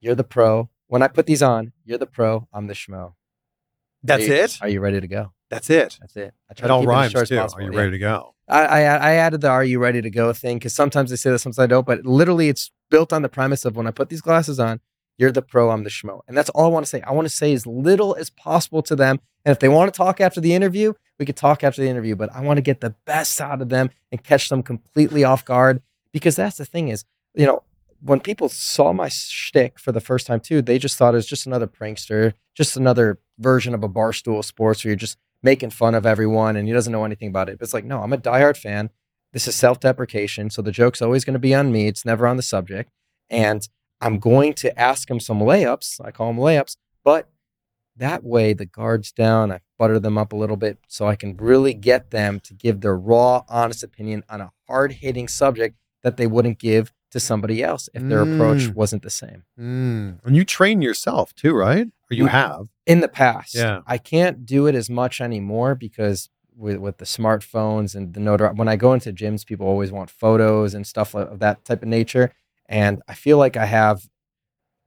you're 0.00 0.14
the 0.14 0.24
pro. 0.24 0.68
when 0.88 1.02
I 1.02 1.08
put 1.08 1.26
these 1.26 1.42
on, 1.42 1.72
you're 1.84 1.98
the 1.98 2.06
pro, 2.06 2.48
I'm 2.52 2.66
the 2.66 2.74
schmo. 2.74 3.14
That's 4.02 4.24
Are 4.24 4.26
you- 4.26 4.34
it. 4.34 4.58
Are 4.62 4.68
you 4.68 4.80
ready 4.80 5.00
to 5.00 5.06
go? 5.08 5.32
That's 5.50 5.68
it. 5.70 5.98
That's 6.00 6.16
it. 6.16 6.32
I 6.48 6.52
It 6.52 6.56
to 6.58 6.68
all 6.72 6.80
keep 6.80 6.88
it 6.88 6.92
as 6.92 6.96
rhymes 6.96 7.12
short 7.12 7.22
as 7.22 7.28
too. 7.28 7.58
Are 7.58 7.62
you 7.62 7.72
yeah. 7.72 7.78
ready 7.78 7.90
to 7.92 7.98
go? 7.98 8.34
I, 8.48 8.62
I 8.62 8.80
I 8.80 9.12
added 9.14 9.40
the 9.42 9.48
"Are 9.48 9.64
you 9.64 9.78
ready 9.78 10.00
to 10.02 10.10
go" 10.10 10.32
thing 10.32 10.58
because 10.58 10.74
sometimes 10.74 11.10
they 11.10 11.16
say 11.16 11.30
that, 11.30 11.38
sometimes 11.40 11.58
I 11.58 11.66
don't. 11.66 11.86
But 11.86 12.04
literally, 12.04 12.48
it's 12.48 12.70
built 12.90 13.12
on 13.12 13.22
the 13.22 13.28
premise 13.28 13.64
of 13.64 13.76
when 13.76 13.86
I 13.86 13.90
put 13.92 14.08
these 14.08 14.20
glasses 14.20 14.58
on, 14.58 14.80
you're 15.18 15.30
the 15.32 15.42
pro, 15.42 15.70
I'm 15.70 15.84
the 15.84 15.90
schmo, 15.90 16.20
and 16.26 16.36
that's 16.36 16.50
all 16.50 16.64
I 16.66 16.68
want 16.68 16.86
to 16.86 16.90
say. 16.90 17.00
I 17.02 17.12
want 17.12 17.28
to 17.28 17.34
say 17.34 17.52
as 17.52 17.66
little 17.66 18.14
as 18.16 18.30
possible 18.30 18.82
to 18.82 18.96
them, 18.96 19.20
and 19.44 19.52
if 19.52 19.58
they 19.60 19.68
want 19.68 19.92
to 19.92 19.96
talk 19.96 20.20
after 20.20 20.40
the 20.40 20.54
interview, 20.54 20.94
we 21.18 21.26
could 21.26 21.36
talk 21.36 21.62
after 21.62 21.82
the 21.82 21.88
interview. 21.88 22.16
But 22.16 22.34
I 22.34 22.40
want 22.40 22.56
to 22.58 22.62
get 22.62 22.80
the 22.80 22.94
best 23.04 23.40
out 23.40 23.60
of 23.62 23.68
them 23.68 23.90
and 24.10 24.22
catch 24.24 24.48
them 24.48 24.62
completely 24.64 25.22
off 25.24 25.44
guard 25.44 25.82
because 26.12 26.34
that's 26.36 26.56
the 26.56 26.64
thing 26.64 26.88
is, 26.88 27.04
you 27.34 27.46
know, 27.46 27.62
when 28.02 28.20
people 28.20 28.48
saw 28.48 28.92
my 28.92 29.08
shtick 29.08 29.78
for 29.78 29.92
the 29.92 30.00
first 30.00 30.26
time 30.26 30.40
too, 30.40 30.62
they 30.62 30.78
just 30.78 30.96
thought 30.96 31.14
it 31.14 31.18
was 31.18 31.26
just 31.26 31.46
another 31.46 31.66
prankster, 31.66 32.34
just 32.54 32.76
another 32.76 33.18
version 33.38 33.74
of 33.74 33.82
a 33.82 33.88
barstool 33.88 34.44
sports 34.44 34.84
where 34.84 34.90
you're 34.90 34.96
just 34.96 35.18
making 35.42 35.70
fun 35.70 35.94
of 35.94 36.06
everyone 36.06 36.56
and 36.56 36.66
he 36.68 36.74
doesn't 36.74 36.92
know 36.92 37.04
anything 37.04 37.28
about 37.28 37.48
it. 37.48 37.58
But 37.58 37.64
it's 37.64 37.74
like, 37.74 37.84
no, 37.84 38.02
I'm 38.02 38.12
a 38.12 38.18
diehard 38.18 38.56
fan. 38.56 38.90
This 39.32 39.46
is 39.46 39.54
self-deprecation, 39.54 40.50
so 40.50 40.60
the 40.60 40.72
joke's 40.72 41.00
always 41.00 41.24
going 41.24 41.34
to 41.34 41.38
be 41.38 41.54
on 41.54 41.70
me. 41.70 41.86
It's 41.86 42.04
never 42.04 42.26
on 42.26 42.36
the 42.36 42.42
subject, 42.42 42.90
and 43.28 43.66
I'm 44.00 44.18
going 44.18 44.54
to 44.54 44.76
ask 44.78 45.08
him 45.08 45.20
some 45.20 45.38
layups. 45.38 46.04
I 46.04 46.10
call 46.10 46.32
them 46.32 46.42
layups, 46.42 46.76
but 47.04 47.30
that 47.96 48.24
way 48.24 48.54
the 48.54 48.66
guards 48.66 49.12
down. 49.12 49.52
I 49.52 49.60
butter 49.78 50.00
them 50.00 50.18
up 50.18 50.32
a 50.32 50.36
little 50.36 50.56
bit 50.56 50.78
so 50.88 51.06
I 51.06 51.16
can 51.16 51.36
really 51.36 51.74
get 51.74 52.10
them 52.10 52.40
to 52.40 52.54
give 52.54 52.80
their 52.80 52.96
raw, 52.96 53.44
honest 53.48 53.84
opinion 53.84 54.24
on 54.28 54.40
a 54.40 54.52
hard-hitting 54.66 55.28
subject 55.28 55.76
that 56.02 56.16
they 56.16 56.26
wouldn't 56.26 56.58
give 56.58 56.92
to 57.10 57.20
somebody 57.20 57.62
else 57.62 57.88
if 57.94 58.02
their 58.02 58.20
approach 58.22 58.62
Mm. 58.68 58.74
wasn't 58.74 59.02
the 59.02 59.10
same. 59.10 59.42
Mm. 59.58 60.18
And 60.24 60.36
you 60.36 60.44
train 60.44 60.80
yourself 60.82 61.34
too, 61.34 61.52
right? 61.54 61.86
Or 62.10 62.14
you 62.14 62.24
Mm. 62.26 62.30
have? 62.30 62.68
in 62.86 63.00
the 63.00 63.08
past. 63.08 63.54
Yeah. 63.54 63.80
I 63.86 63.98
can't 63.98 64.44
do 64.44 64.66
it 64.66 64.74
as 64.74 64.90
much 64.90 65.20
anymore 65.20 65.74
because 65.76 66.28
with 66.56 66.78
with 66.78 66.98
the 66.98 67.04
smartphones 67.04 67.94
and 67.94 68.14
the 68.14 68.20
notoriety, 68.20 68.58
when 68.58 68.68
I 68.68 68.74
go 68.76 68.92
into 68.92 69.12
gyms, 69.12 69.46
people 69.46 69.66
always 69.66 69.92
want 69.92 70.10
photos 70.10 70.74
and 70.74 70.84
stuff 70.86 71.14
of 71.14 71.38
that 71.38 71.64
type 71.64 71.82
of 71.82 71.88
nature. 71.88 72.32
And 72.68 73.00
I 73.08 73.14
feel 73.14 73.38
like 73.38 73.56
I 73.56 73.66
have, 73.66 74.08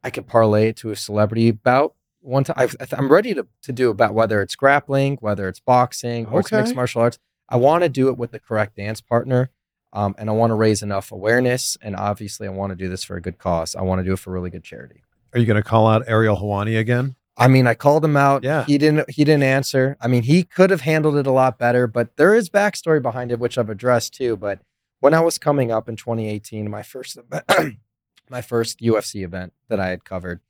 I 0.03 0.09
could 0.09 0.27
parlay 0.27 0.69
it 0.69 0.75
to 0.77 0.91
a 0.91 0.95
celebrity 0.95 1.51
bout 1.51 1.95
one 2.19 2.43
time. 2.43 2.55
I've, 2.57 2.75
I'm 2.91 3.09
ready 3.12 3.33
to, 3.33 3.47
to 3.63 3.71
do 3.71 3.89
about 3.89 4.13
whether 4.13 4.41
it's 4.41 4.55
grappling, 4.55 5.17
whether 5.21 5.47
it's 5.47 5.59
boxing, 5.62 6.25
or 6.27 6.41
it's 6.41 6.51
mixed 6.51 6.75
martial 6.75 7.01
arts. 7.01 7.19
I 7.49 7.55
want 7.57 7.83
to 7.83 7.89
do 7.89 8.09
it 8.09 8.17
with 8.17 8.31
the 8.31 8.39
correct 8.39 8.75
dance 8.75 8.99
partner. 9.01 9.49
Um, 9.93 10.15
and 10.17 10.29
I 10.29 10.34
want 10.34 10.51
to 10.51 10.56
raise 10.56 10.82
enough 10.82 11.12
awareness. 11.12 11.77
And 11.82 11.95
obviously, 11.95 12.47
I 12.47 12.49
want 12.49 12.71
to 12.71 12.75
do 12.75 12.89
this 12.89 13.03
for 13.03 13.15
a 13.15 13.21
good 13.21 13.38
cause. 13.38 13.75
I 13.75 13.84
want 13.84 13.99
to 13.99 14.03
do 14.03 14.13
it 14.13 14.19
for 14.19 14.32
really 14.32 14.49
good 14.49 14.63
charity. 14.63 15.03
Are 15.34 15.39
you 15.39 15.45
going 15.45 15.62
to 15.62 15.67
call 15.67 15.88
out 15.88 16.03
Ariel 16.08 16.36
Helwani 16.36 16.77
again? 16.77 17.15
I 17.36 17.47
mean, 17.47 17.65
I 17.65 17.73
called 17.73 18.06
him 18.06 18.17
out. 18.17 18.43
Yeah. 18.43 18.65
He 18.65 18.77
didn't 18.77 19.10
he 19.10 19.23
didn't 19.23 19.43
answer. 19.43 19.97
I 19.99 20.08
mean, 20.08 20.23
he 20.23 20.43
could 20.43 20.69
have 20.69 20.82
handled 20.82 21.15
it 21.15 21.25
a 21.25 21.32
lot 21.32 21.58
better, 21.58 21.88
but 21.88 22.15
there 22.17 22.36
is 22.36 22.49
backstory 22.49 23.01
behind 23.01 23.32
it, 23.32 23.39
which 23.39 23.58
I've 23.58 23.69
addressed 23.69 24.13
too. 24.13 24.38
But 24.38 24.60
when 24.99 25.13
I 25.13 25.19
was 25.21 25.38
coming 25.38 25.71
up 25.71 25.89
in 25.89 25.95
2018, 25.95 26.69
my 26.69 26.84
first 26.84 27.17
my 28.29 28.41
first 28.41 28.79
UFC 28.79 29.23
event 29.23 29.53
that 29.67 29.79
I 29.79 29.89
had 29.89 30.06
covered, 30.06 30.41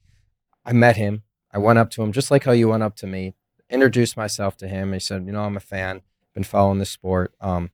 I 0.66 0.74
met 0.74 0.98
him. 0.98 1.24
I 1.52 1.58
went 1.60 1.80
up 1.80 1.90
to 1.92 2.04
him 2.04 2.12
just 2.12 2.32
like 2.32 2.44
how 2.44 2.52
you 2.52 2.70
went 2.70 2.84
up 2.84 2.96
to 2.98 3.08
me, 3.08 3.36
introduced 3.70 4.18
myself 4.18 4.58
to 4.58 4.68
him. 4.68 4.92
He 4.92 5.00
said, 5.00 5.26
you 5.26 5.32
know, 5.32 5.44
I'm 5.44 5.58
a 5.58 5.62
fan, 5.62 6.02
been 6.34 6.44
following 6.44 6.80
the 6.80 6.86
sport. 6.86 7.34
Um, 7.40 7.72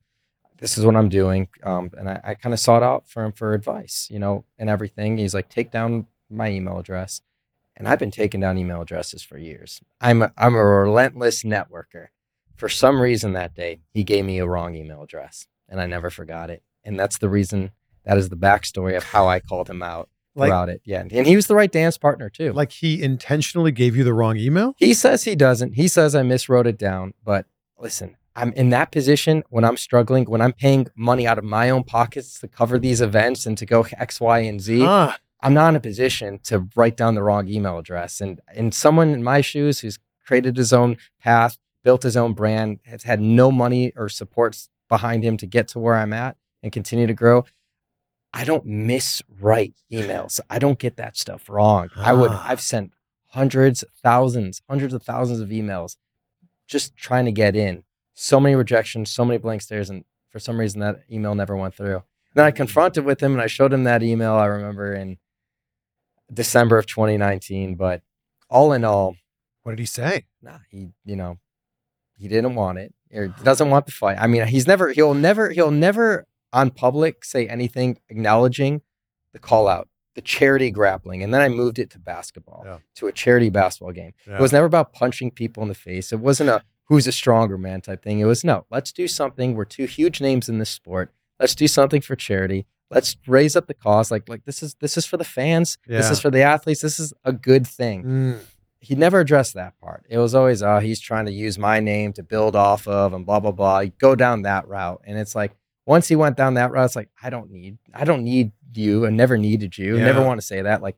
this 0.60 0.78
is 0.78 0.84
what 0.84 0.94
I'm 0.96 1.08
doing. 1.08 1.48
Um, 1.62 1.90
and 1.98 2.08
I, 2.08 2.20
I 2.22 2.34
kind 2.34 2.52
of 2.52 2.60
sought 2.60 2.82
out 2.82 3.08
for 3.08 3.24
him 3.24 3.32
for 3.32 3.54
advice, 3.54 4.08
you 4.10 4.18
know, 4.18 4.44
and 4.58 4.70
everything. 4.70 5.18
He's 5.18 5.34
like, 5.34 5.48
take 5.48 5.70
down 5.70 6.06
my 6.30 6.50
email 6.50 6.78
address 6.78 7.22
and 7.80 7.88
I've 7.88 7.98
been 7.98 8.10
taking 8.10 8.40
down 8.40 8.58
email 8.58 8.82
addresses 8.82 9.22
for 9.22 9.38
years. 9.38 9.80
I'm 10.02 10.20
a, 10.22 10.32
I'm 10.36 10.54
a 10.54 10.62
relentless 10.62 11.42
networker. 11.44 12.08
For 12.56 12.68
some 12.68 13.00
reason 13.00 13.32
that 13.32 13.54
day, 13.54 13.80
he 13.94 14.04
gave 14.04 14.26
me 14.26 14.38
a 14.38 14.46
wrong 14.46 14.74
email 14.74 15.02
address, 15.02 15.46
and 15.66 15.80
I 15.80 15.86
never 15.86 16.10
forgot 16.10 16.50
it. 16.50 16.62
And 16.84 17.00
that's 17.00 17.16
the 17.16 17.30
reason. 17.30 17.70
That 18.04 18.18
is 18.18 18.28
the 18.28 18.36
backstory 18.36 18.96
of 18.98 19.04
how 19.04 19.28
I 19.28 19.40
called 19.40 19.70
him 19.70 19.82
out 19.82 20.10
Like, 20.34 20.48
throughout 20.48 20.68
it. 20.68 20.82
Yeah, 20.84 21.00
and 21.10 21.26
he 21.26 21.36
was 21.36 21.46
the 21.46 21.54
right 21.54 21.72
dance 21.72 21.96
partner 21.96 22.28
too. 22.28 22.52
like 22.52 22.72
he 22.72 23.02
intentionally 23.02 23.72
gave 23.72 23.96
you 23.96 24.04
the 24.04 24.12
wrong 24.14 24.36
email? 24.36 24.74
He 24.76 24.92
says 24.92 25.24
he 25.24 25.34
doesn't. 25.34 25.72
He 25.72 25.88
says 25.88 26.14
I 26.14 26.22
miswrote 26.22 26.66
it 26.66 26.76
down. 26.78 27.14
But 27.24 27.46
listen, 27.78 28.16
I'm 28.40 28.52
in 28.54 28.70
that 28.70 28.90
position 28.90 29.42
when 29.50 29.64
I'm 29.64 29.76
struggling, 29.76 30.24
when 30.24 30.40
I'm 30.40 30.52
paying 30.52 30.86
money 30.96 31.26
out 31.26 31.38
of 31.38 31.44
my 31.44 31.70
own 31.70 31.84
pockets 31.84 32.40
to 32.40 32.48
cover 32.48 32.78
these 32.78 33.00
events 33.00 33.46
and 33.46 33.56
to 33.58 33.66
go 33.66 33.86
X, 33.98 34.20
Y, 34.20 34.38
and 34.40 34.60
Z. 34.60 34.84
Ah, 34.86 35.18
I'm 35.42 35.54
not 35.54 35.70
in 35.70 35.76
a 35.76 35.80
position 35.80 36.38
to 36.44 36.68
write 36.76 36.96
down 36.96 37.14
the 37.14 37.22
wrong 37.22 37.48
email 37.48 37.78
address. 37.78 38.20
And 38.20 38.40
and 38.54 38.74
someone 38.74 39.10
in 39.10 39.22
my 39.22 39.40
shoes 39.40 39.80
who's 39.80 39.98
created 40.26 40.56
his 40.56 40.72
own 40.72 40.96
path, 41.20 41.58
built 41.84 42.02
his 42.02 42.16
own 42.16 42.34
brand, 42.34 42.78
has 42.84 43.02
had 43.04 43.20
no 43.20 43.50
money 43.50 43.92
or 43.96 44.08
supports 44.08 44.68
behind 44.88 45.22
him 45.24 45.36
to 45.38 45.46
get 45.46 45.68
to 45.68 45.78
where 45.78 45.96
I'm 45.96 46.12
at 46.12 46.36
and 46.62 46.72
continue 46.72 47.06
to 47.06 47.14
grow. 47.14 47.44
I 48.32 48.44
don't 48.44 48.66
miswrite 48.66 49.74
emails. 49.92 50.40
I 50.48 50.58
don't 50.58 50.78
get 50.78 50.96
that 50.96 51.16
stuff 51.16 51.48
wrong. 51.48 51.88
I 51.96 52.12
would 52.12 52.30
Ah. 52.32 52.44
I've 52.48 52.60
sent 52.60 52.92
hundreds, 53.28 53.82
thousands, 54.02 54.62
hundreds 54.68 54.94
of 54.94 55.02
thousands 55.02 55.40
of 55.40 55.48
emails 55.48 55.96
just 56.68 56.96
trying 56.96 57.24
to 57.24 57.32
get 57.32 57.56
in. 57.56 57.82
So 58.14 58.40
many 58.40 58.54
rejections, 58.54 59.10
so 59.10 59.24
many 59.24 59.38
blank 59.38 59.62
stares, 59.62 59.88
and 59.90 60.04
for 60.30 60.38
some 60.38 60.58
reason 60.58 60.80
that 60.80 61.02
email 61.10 61.34
never 61.34 61.56
went 61.56 61.74
through. 61.74 62.02
Then 62.34 62.44
I 62.44 62.50
mm-hmm. 62.50 62.56
confronted 62.56 63.04
with 63.04 63.22
him 63.22 63.32
and 63.32 63.40
I 63.40 63.46
showed 63.46 63.72
him 63.72 63.84
that 63.84 64.02
email 64.02 64.34
I 64.34 64.46
remember 64.46 64.94
in 64.94 65.18
December 66.32 66.78
of 66.78 66.86
2019. 66.86 67.74
But 67.74 68.02
all 68.48 68.72
in 68.72 68.84
all, 68.84 69.16
what 69.62 69.72
did 69.72 69.80
he 69.80 69.86
say? 69.86 70.26
nah, 70.42 70.58
he, 70.70 70.88
you 71.04 71.16
know, 71.16 71.38
he 72.16 72.28
didn't 72.28 72.54
want 72.54 72.78
it 72.78 72.94
or 73.12 73.28
doesn't 73.28 73.70
want 73.70 73.86
the 73.86 73.92
fight. 73.92 74.18
I 74.20 74.26
mean, 74.26 74.46
he's 74.46 74.66
never, 74.66 74.90
he'll 74.92 75.14
never, 75.14 75.50
he'll 75.50 75.70
never 75.70 76.26
on 76.52 76.70
public 76.70 77.24
say 77.24 77.46
anything 77.46 77.98
acknowledging 78.08 78.82
the 79.32 79.38
call 79.38 79.68
out, 79.68 79.88
the 80.14 80.20
charity 80.20 80.70
grappling. 80.70 81.22
And 81.22 81.32
then 81.32 81.40
I 81.40 81.48
moved 81.48 81.78
it 81.78 81.90
to 81.90 81.98
basketball, 81.98 82.62
Yeah. 82.64 82.78
to 82.96 83.06
a 83.06 83.12
charity 83.12 83.50
basketball 83.50 83.92
game. 83.92 84.12
Yeah. 84.26 84.36
It 84.36 84.40
was 84.40 84.52
never 84.52 84.66
about 84.66 84.92
punching 84.92 85.32
people 85.32 85.62
in 85.62 85.68
the 85.68 85.74
face. 85.74 86.12
It 86.12 86.20
wasn't 86.20 86.50
a 86.50 86.62
who's 86.90 87.06
a 87.06 87.12
stronger 87.12 87.56
man 87.56 87.80
type 87.80 88.02
thing. 88.02 88.18
It 88.20 88.26
was 88.26 88.44
no, 88.44 88.66
let's 88.70 88.92
do 88.92 89.08
something. 89.08 89.54
We're 89.54 89.64
two 89.64 89.86
huge 89.86 90.20
names 90.20 90.48
in 90.50 90.58
this 90.58 90.68
sport. 90.68 91.10
Let's 91.38 91.54
do 91.54 91.66
something 91.66 92.02
for 92.02 92.14
charity. 92.16 92.66
Let's 92.90 93.16
raise 93.26 93.56
up 93.56 93.66
the 93.68 93.74
cause. 93.74 94.10
Like, 94.10 94.28
like 94.28 94.44
this 94.44 94.62
is 94.62 94.74
this 94.80 94.98
is 94.98 95.06
for 95.06 95.16
the 95.16 95.24
fans. 95.24 95.78
This 95.86 96.10
is 96.10 96.20
for 96.20 96.30
the 96.30 96.42
athletes. 96.42 96.82
This 96.82 97.00
is 97.00 97.14
a 97.24 97.32
good 97.32 97.66
thing 97.66 98.02
Mm. 98.04 98.38
he 98.80 98.94
never 98.94 99.20
addressed 99.20 99.54
that 99.54 99.78
part. 99.80 100.04
It 100.10 100.18
was 100.18 100.34
always, 100.34 100.62
oh, 100.62 100.78
he's 100.80 101.00
trying 101.00 101.26
to 101.26 101.32
use 101.32 101.58
my 101.58 101.80
name 101.80 102.12
to 102.14 102.22
build 102.22 102.56
off 102.56 102.86
of 102.88 103.12
and 103.14 103.24
blah, 103.24 103.38
blah, 103.40 103.52
blah. 103.52 103.80
You 103.80 103.92
go 103.98 104.14
down 104.14 104.42
that 104.42 104.66
route. 104.68 105.00
And 105.06 105.16
it's 105.18 105.34
like, 105.34 105.52
once 105.86 106.08
he 106.08 106.16
went 106.16 106.36
down 106.36 106.54
that 106.54 106.72
route, 106.72 106.86
it's 106.86 106.96
like, 106.96 107.10
I 107.22 107.30
don't 107.30 107.50
need, 107.50 107.78
I 107.94 108.04
don't 108.04 108.24
need 108.24 108.52
you 108.74 109.06
I 109.06 109.10
never 109.10 109.36
needed 109.36 109.76
you. 109.78 109.98
Never 109.98 110.24
want 110.24 110.40
to 110.40 110.46
say 110.46 110.62
that. 110.62 110.80
Like 110.82 110.96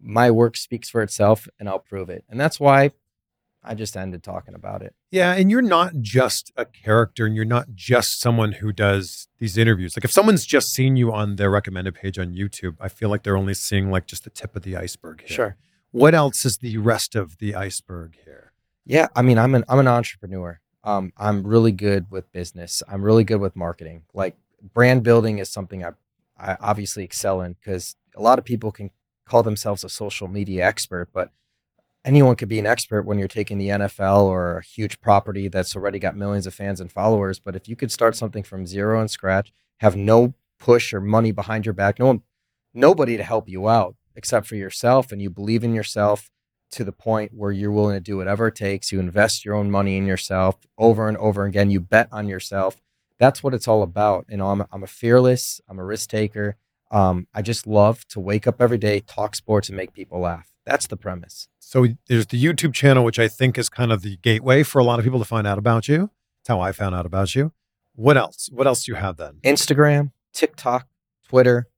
my 0.00 0.30
work 0.30 0.56
speaks 0.56 0.88
for 0.88 1.02
itself 1.02 1.48
and 1.58 1.68
I'll 1.68 1.78
prove 1.80 2.10
it. 2.10 2.24
And 2.28 2.38
that's 2.40 2.58
why 2.60 2.92
I 3.62 3.74
just 3.74 3.96
ended 3.96 4.22
talking 4.22 4.54
about 4.54 4.82
it. 4.82 4.94
Yeah, 5.10 5.34
and 5.34 5.50
you're 5.50 5.62
not 5.62 6.00
just 6.00 6.52
a 6.56 6.64
character 6.64 7.26
and 7.26 7.34
you're 7.34 7.44
not 7.44 7.74
just 7.74 8.20
someone 8.20 8.52
who 8.52 8.72
does 8.72 9.28
these 9.38 9.58
interviews. 9.58 9.96
Like 9.96 10.04
if 10.04 10.12
someone's 10.12 10.46
just 10.46 10.72
seen 10.72 10.96
you 10.96 11.12
on 11.12 11.36
their 11.36 11.50
recommended 11.50 11.94
page 11.94 12.18
on 12.18 12.34
YouTube, 12.34 12.76
I 12.80 12.88
feel 12.88 13.08
like 13.08 13.24
they're 13.24 13.36
only 13.36 13.54
seeing 13.54 13.90
like 13.90 14.06
just 14.06 14.24
the 14.24 14.30
tip 14.30 14.54
of 14.56 14.62
the 14.62 14.76
iceberg 14.76 15.20
here. 15.22 15.34
Sure. 15.34 15.56
What 15.90 16.14
else 16.14 16.44
is 16.44 16.58
the 16.58 16.78
rest 16.78 17.14
of 17.14 17.38
the 17.38 17.54
iceberg 17.54 18.16
here? 18.24 18.52
Yeah, 18.84 19.08
I 19.14 19.22
mean, 19.22 19.38
I'm 19.38 19.54
an 19.54 19.64
I'm 19.68 19.78
an 19.78 19.88
entrepreneur. 19.88 20.60
Um, 20.84 21.12
I'm 21.16 21.46
really 21.46 21.72
good 21.72 22.06
with 22.10 22.30
business. 22.32 22.82
I'm 22.88 23.02
really 23.02 23.24
good 23.24 23.40
with 23.40 23.56
marketing. 23.56 24.04
Like 24.14 24.36
brand 24.74 25.02
building 25.02 25.38
is 25.38 25.48
something 25.48 25.84
I 25.84 25.90
I 26.38 26.56
obviously 26.60 27.04
excel 27.04 27.40
in 27.40 27.54
because 27.54 27.96
a 28.14 28.22
lot 28.22 28.38
of 28.38 28.44
people 28.44 28.70
can 28.70 28.90
call 29.26 29.42
themselves 29.42 29.84
a 29.84 29.88
social 29.88 30.28
media 30.28 30.64
expert, 30.64 31.10
but 31.12 31.30
anyone 32.08 32.36
could 32.36 32.48
be 32.48 32.58
an 32.58 32.66
expert 32.66 33.04
when 33.04 33.18
you're 33.18 33.28
taking 33.28 33.58
the 33.58 33.68
NFL 33.68 34.22
or 34.22 34.56
a 34.56 34.64
huge 34.64 34.98
property 34.98 35.48
that's 35.48 35.76
already 35.76 35.98
got 35.98 36.16
millions 36.16 36.46
of 36.46 36.54
fans 36.54 36.80
and 36.80 36.90
followers. 36.90 37.38
But 37.38 37.54
if 37.54 37.68
you 37.68 37.76
could 37.76 37.92
start 37.92 38.16
something 38.16 38.42
from 38.42 38.66
zero 38.66 38.98
and 38.98 39.10
scratch, 39.10 39.52
have 39.80 39.94
no 39.94 40.32
push 40.58 40.94
or 40.94 41.02
money 41.02 41.32
behind 41.32 41.66
your 41.66 41.74
back, 41.74 41.98
no 41.98 42.06
one, 42.06 42.22
nobody 42.72 43.18
to 43.18 43.22
help 43.22 43.46
you 43.46 43.68
out 43.68 43.94
except 44.16 44.46
for 44.46 44.56
yourself, 44.56 45.12
and 45.12 45.20
you 45.20 45.28
believe 45.28 45.62
in 45.62 45.74
yourself 45.74 46.30
to 46.70 46.82
the 46.82 46.92
point 46.92 47.32
where 47.34 47.52
you're 47.52 47.70
willing 47.70 47.96
to 47.96 48.00
do 48.00 48.16
whatever 48.16 48.48
it 48.48 48.54
takes. 48.54 48.90
You 48.90 49.00
invest 49.00 49.44
your 49.44 49.54
own 49.54 49.70
money 49.70 49.98
in 49.98 50.06
yourself 50.06 50.56
over 50.78 51.08
and 51.08 51.16
over 51.18 51.44
again. 51.44 51.70
You 51.70 51.80
bet 51.80 52.08
on 52.10 52.26
yourself. 52.26 52.80
That's 53.18 53.42
what 53.42 53.52
it's 53.52 53.68
all 53.68 53.82
about. 53.82 54.24
You 54.30 54.38
know, 54.38 54.48
I'm 54.48 54.64
I'm 54.72 54.82
a 54.82 54.88
fearless. 54.88 55.60
I'm 55.68 55.78
a 55.78 55.84
risk 55.84 56.08
taker. 56.08 56.56
Um, 56.90 57.26
I 57.34 57.42
just 57.42 57.66
love 57.66 58.06
to 58.08 58.20
wake 58.20 58.46
up 58.46 58.62
every 58.62 58.78
day, 58.78 59.00
talk 59.00 59.36
sports, 59.36 59.68
and 59.68 59.76
make 59.76 59.92
people 59.92 60.20
laugh. 60.20 60.57
That's 60.68 60.86
the 60.86 60.96
premise. 60.96 61.48
So 61.58 61.86
there's 62.08 62.26
the 62.26 62.42
YouTube 62.42 62.74
channel, 62.74 63.04
which 63.04 63.18
I 63.18 63.26
think 63.28 63.56
is 63.58 63.68
kind 63.68 63.90
of 63.92 64.02
the 64.02 64.16
gateway 64.18 64.62
for 64.62 64.78
a 64.78 64.84
lot 64.84 64.98
of 64.98 65.04
people 65.04 65.18
to 65.18 65.24
find 65.24 65.46
out 65.46 65.58
about 65.58 65.88
you. 65.88 66.10
That's 66.40 66.48
how 66.48 66.60
I 66.60 66.72
found 66.72 66.94
out 66.94 67.06
about 67.06 67.34
you. 67.34 67.52
What 67.94 68.16
else? 68.16 68.48
What 68.52 68.66
else 68.66 68.84
do 68.84 68.92
you 68.92 68.96
have 68.96 69.16
then? 69.16 69.38
Instagram, 69.42 70.12
TikTok, 70.32 70.86
Twitter, 71.28 71.68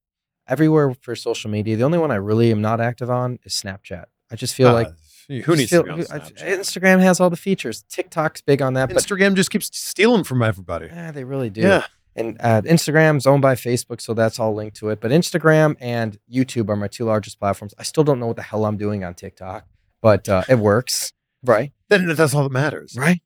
everywhere 0.47 0.95
for 1.01 1.15
social 1.17 1.51
media. 1.51 1.77
The 1.77 1.85
only 1.85 1.99
one 1.99 2.11
I 2.11 2.17
really 2.17 2.51
am 2.51 2.61
not 2.61 2.81
active 2.81 3.11
on 3.11 3.39
is 3.45 3.53
Snapchat. 3.55 4.05
I 4.31 4.37
just 4.37 4.55
feel 4.55 4.73
like 4.73 4.89
Uh, 4.89 5.35
who 5.45 5.57
needs 5.57 5.71
feel- 5.71 5.85
to 5.85 5.95
be 5.95 6.07
on 6.07 6.21
Snapchat? 6.21 6.59
Instagram 6.59 7.01
has 7.01 7.21
all 7.21 7.31
the 7.31 7.37
features. 7.37 7.85
TikTok's 7.89 8.43
big 8.43 8.61
on 8.61 8.75
that, 8.75 8.89
but 8.93 8.97
Instagram 8.99 9.35
just 9.35 9.51
keeps 9.51 9.71
stealing 9.77 10.25
from 10.25 10.43
everybody. 10.43 10.87
yeah, 10.87 11.11
they 11.13 11.25
really 11.25 11.51
do. 11.51 11.63
Yeah. 11.63 11.87
And 12.21 12.37
uh, 12.41 12.61
Instagram's 12.63 13.27
owned 13.27 13.41
by 13.41 13.55
Facebook, 13.55 14.01
so 14.01 14.13
that's 14.13 14.39
all 14.39 14.55
linked 14.55 14.77
to 14.77 14.91
it. 14.91 15.01
But 15.01 15.11
Instagram 15.11 15.77
and 15.81 16.19
YouTube 16.31 16.69
are 16.69 16.77
my 16.77 16.89
two 16.89 17.07
largest 17.07 17.39
platforms. 17.39 17.73
I 17.79 17.83
still 17.83 18.05
don't 18.05 18.21
know 18.21 18.27
what 18.27 18.37
the 18.37 18.43
hell 18.43 18.67
I'm 18.67 18.77
doing 18.77 19.05
on 19.05 19.15
TikTok, 19.15 19.67
but 20.03 20.29
uh, 20.29 20.43
it 20.49 20.59
works, 20.59 21.13
right? 21.43 21.73
Then 21.89 22.07
that's 22.15 22.35
all 22.35 22.43
that 22.43 22.53
matters. 22.53 22.95
Right. 22.97 23.23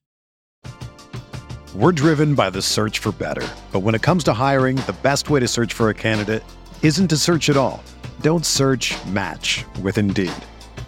We're 1.74 1.90
driven 1.90 2.36
by 2.36 2.50
the 2.50 2.62
search 2.62 3.00
for 3.00 3.10
better. 3.10 3.46
But 3.72 3.80
when 3.80 3.96
it 3.96 4.02
comes 4.02 4.22
to 4.24 4.32
hiring, 4.32 4.76
the 4.76 4.94
best 5.02 5.28
way 5.28 5.40
to 5.40 5.48
search 5.48 5.72
for 5.72 5.88
a 5.88 5.94
candidate 5.94 6.44
isn't 6.82 7.08
to 7.08 7.16
search 7.16 7.50
at 7.50 7.56
all. 7.56 7.82
Don't 8.20 8.46
search 8.46 8.94
match 9.06 9.64
with 9.82 9.98
Indeed. 9.98 10.30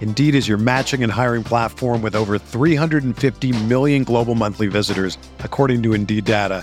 Indeed 0.00 0.36
is 0.36 0.46
your 0.46 0.58
matching 0.58 1.02
and 1.02 1.10
hiring 1.10 1.42
platform 1.42 2.02
with 2.02 2.14
over 2.14 2.38
350 2.38 3.64
million 3.64 4.04
global 4.04 4.36
monthly 4.36 4.68
visitors, 4.68 5.18
according 5.40 5.82
to 5.82 5.92
Indeed 5.92 6.24
data, 6.24 6.62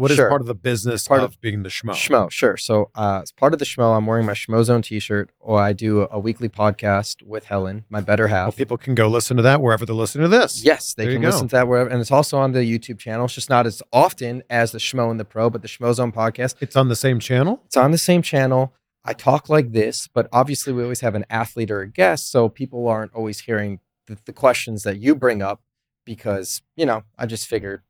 What 0.00 0.10
is 0.10 0.16
Sure. 0.16 0.28
part 0.28 0.40
of 0.40 0.46
the 0.46 0.54
business 0.54 1.06
Part 1.06 1.20
of 1.20 1.32
of- 1.32 1.40
being 1.40 1.62
the 1.62 1.68
schmo? 1.68 1.92
Schmo, 1.92 2.30
sure. 2.30 2.56
So, 2.56 2.90
uh, 2.94 3.20
as 3.22 3.32
part 3.32 3.52
of 3.52 3.58
the 3.58 3.64
Schmo, 3.64 3.96
I'm 3.96 4.06
wearing 4.06 4.24
my 4.26 4.32
Schmo 4.32 4.62
Zone 4.64 4.82
T-shirt, 4.82 5.30
or 5.38 5.60
I 5.60 5.72
do 5.72 6.08
a 6.10 6.18
weekly 6.18 6.48
podcast 6.48 7.22
with 7.22 7.44
Helen, 7.44 7.84
my 7.90 8.00
better 8.00 8.24
Well, 8.24 8.34
half. 8.46 8.56
people 8.56 8.78
can 8.78 8.94
go 8.94 9.08
listen 9.08 9.36
to 9.36 9.42
that 9.42 9.60
wherever 9.60 9.84
they're 9.84 9.94
listening 9.94 10.22
to 10.30 10.36
this. 10.36 10.64
Yes, 10.64 10.94
they 10.94 11.04
There 11.04 11.12
can 11.14 11.22
listen 11.22 11.48
to 11.48 11.56
that 11.56 11.68
wherever, 11.68 11.88
and 11.90 12.00
it's 12.00 12.10
also 12.10 12.38
on 12.38 12.52
the 12.52 12.60
YouTube 12.60 12.98
channel. 12.98 13.26
It's 13.26 13.34
just 13.34 13.50
not 13.50 13.66
as 13.66 13.82
often 13.92 14.42
as 14.48 14.72
the 14.72 14.78
Schmo 14.78 15.10
and 15.10 15.20
the 15.20 15.24
Pro, 15.24 15.50
but 15.50 15.62
the 15.62 15.68
Schmo 15.68 15.92
Zone 15.92 16.12
podcast. 16.12 16.56
It's 16.60 16.76
on 16.76 16.88
the 16.88 16.96
same 16.96 17.20
channel. 17.20 17.60
It's 17.66 17.76
on 17.76 17.90
the 17.90 17.98
same 17.98 18.22
channel. 18.22 18.72
I 19.04 19.12
talk 19.14 19.48
like 19.48 19.72
this, 19.72 20.08
but 20.12 20.28
obviously 20.32 20.72
we 20.72 20.82
always 20.82 21.00
have 21.00 21.14
an 21.14 21.24
athlete 21.30 21.70
or 21.70 21.80
a 21.80 21.88
guest, 21.88 22.30
so 22.30 22.48
people 22.48 22.86
aren't 22.88 23.14
always 23.14 23.40
hearing 23.40 23.80
the, 24.06 24.18
the 24.26 24.32
questions 24.32 24.82
that 24.82 24.98
you 24.98 25.14
bring 25.14 25.40
up 25.42 25.60
because 26.04 26.62
you 26.76 26.86
know 26.86 27.02
I 27.18 27.26
just 27.26 27.46
figured 27.46 27.82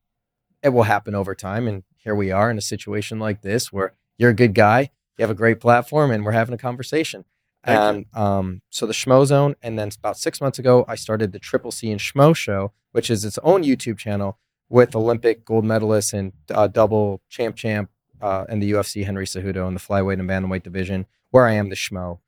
it 0.62 0.68
will 0.70 0.82
happen 0.84 1.14
over 1.14 1.34
time, 1.34 1.66
and 1.66 1.82
here 2.02 2.14
we 2.14 2.30
are 2.30 2.50
in 2.50 2.58
a 2.58 2.62
situation 2.62 3.18
like 3.18 3.42
this 3.42 3.72
where 3.72 3.94
you're 4.18 4.30
a 4.30 4.34
good 4.34 4.54
guy, 4.54 4.90
you 5.18 5.22
have 5.22 5.30
a 5.30 5.34
great 5.34 5.60
platform, 5.60 6.10
and 6.10 6.24
we're 6.24 6.32
having 6.32 6.54
a 6.54 6.58
conversation. 6.58 7.24
Thank 7.64 7.78
and 7.78 8.06
um, 8.14 8.62
so 8.70 8.86
the 8.86 8.94
Schmo 8.94 9.24
Zone, 9.26 9.54
and 9.62 9.78
then 9.78 9.90
about 9.98 10.16
six 10.16 10.40
months 10.40 10.58
ago, 10.58 10.84
I 10.88 10.94
started 10.94 11.32
the 11.32 11.38
Triple 11.38 11.70
C 11.70 11.90
and 11.90 12.00
Schmo 12.00 12.34
Show, 12.34 12.72
which 12.92 13.10
is 13.10 13.24
its 13.24 13.38
own 13.42 13.62
YouTube 13.62 13.98
channel 13.98 14.38
with 14.70 14.96
Olympic 14.96 15.44
gold 15.44 15.64
medalist 15.64 16.14
and 16.14 16.32
uh, 16.50 16.68
double 16.68 17.20
champ 17.28 17.56
champ 17.56 17.90
uh, 18.22 18.46
in 18.48 18.60
the 18.60 18.72
UFC, 18.72 19.04
Henry 19.04 19.26
Cejudo, 19.26 19.68
in 19.68 19.74
the 19.74 19.80
flyweight 19.80 20.20
and 20.20 20.28
bantamweight 20.28 20.62
division, 20.62 21.06
where 21.30 21.46
I 21.46 21.52
am 21.52 21.68
the 21.68 21.76
Schmo. 21.76 22.20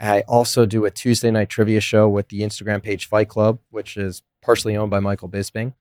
I 0.00 0.22
also 0.22 0.66
do 0.66 0.86
a 0.86 0.90
Tuesday 0.90 1.30
night 1.30 1.50
trivia 1.50 1.80
show 1.80 2.08
with 2.08 2.28
the 2.28 2.40
Instagram 2.40 2.82
page 2.82 3.06
Fight 3.06 3.28
Club, 3.28 3.58
which 3.70 3.96
is 3.96 4.22
partially 4.42 4.76
owned 4.76 4.90
by 4.90 4.98
Michael 4.98 5.28
Bisping, 5.28 5.74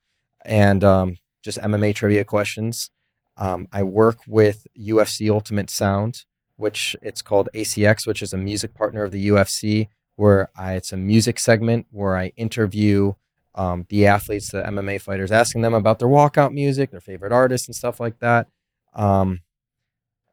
and 0.44 0.84
um, 0.84 1.18
just 1.42 1.58
MMA 1.60 1.96
trivia 1.96 2.26
questions. 2.26 2.92
Um, 3.40 3.70
I 3.72 3.84
work 3.84 4.20
with 4.28 4.68
UFC 4.78 5.32
Ultimate 5.32 5.70
Sound, 5.70 6.26
which 6.58 6.96
it's 7.02 7.22
called 7.22 7.48
ACX, 7.56 8.06
which 8.06 8.22
is 8.22 8.34
a 8.34 8.38
music 8.38 8.74
partner 8.76 9.04
of 9.04 9.12
the 9.12 9.30
UFC, 9.30 9.88
where 10.18 10.50
I, 10.58 10.74
it's 10.74 10.92
a 10.92 10.98
music 10.98 11.40
segment 11.40 11.88
where 11.90 12.18
I 12.18 12.34
interview 12.36 13.14
um, 13.56 13.86
the 13.88 14.08
athletes, 14.08 14.52
the 14.52 14.62
MMA 14.62 15.02
fighters, 15.02 15.32
asking 15.32 15.62
them 15.62 15.74
about 15.74 16.00
their 16.00 16.10
walkout 16.10 16.54
music, 16.54 16.92
their 16.92 17.00
favorite 17.00 17.32
artists, 17.32 17.68
and 17.68 17.76
stuff 17.76 18.02
like 18.02 18.20
that. 18.20 18.48
Um, 18.94 19.40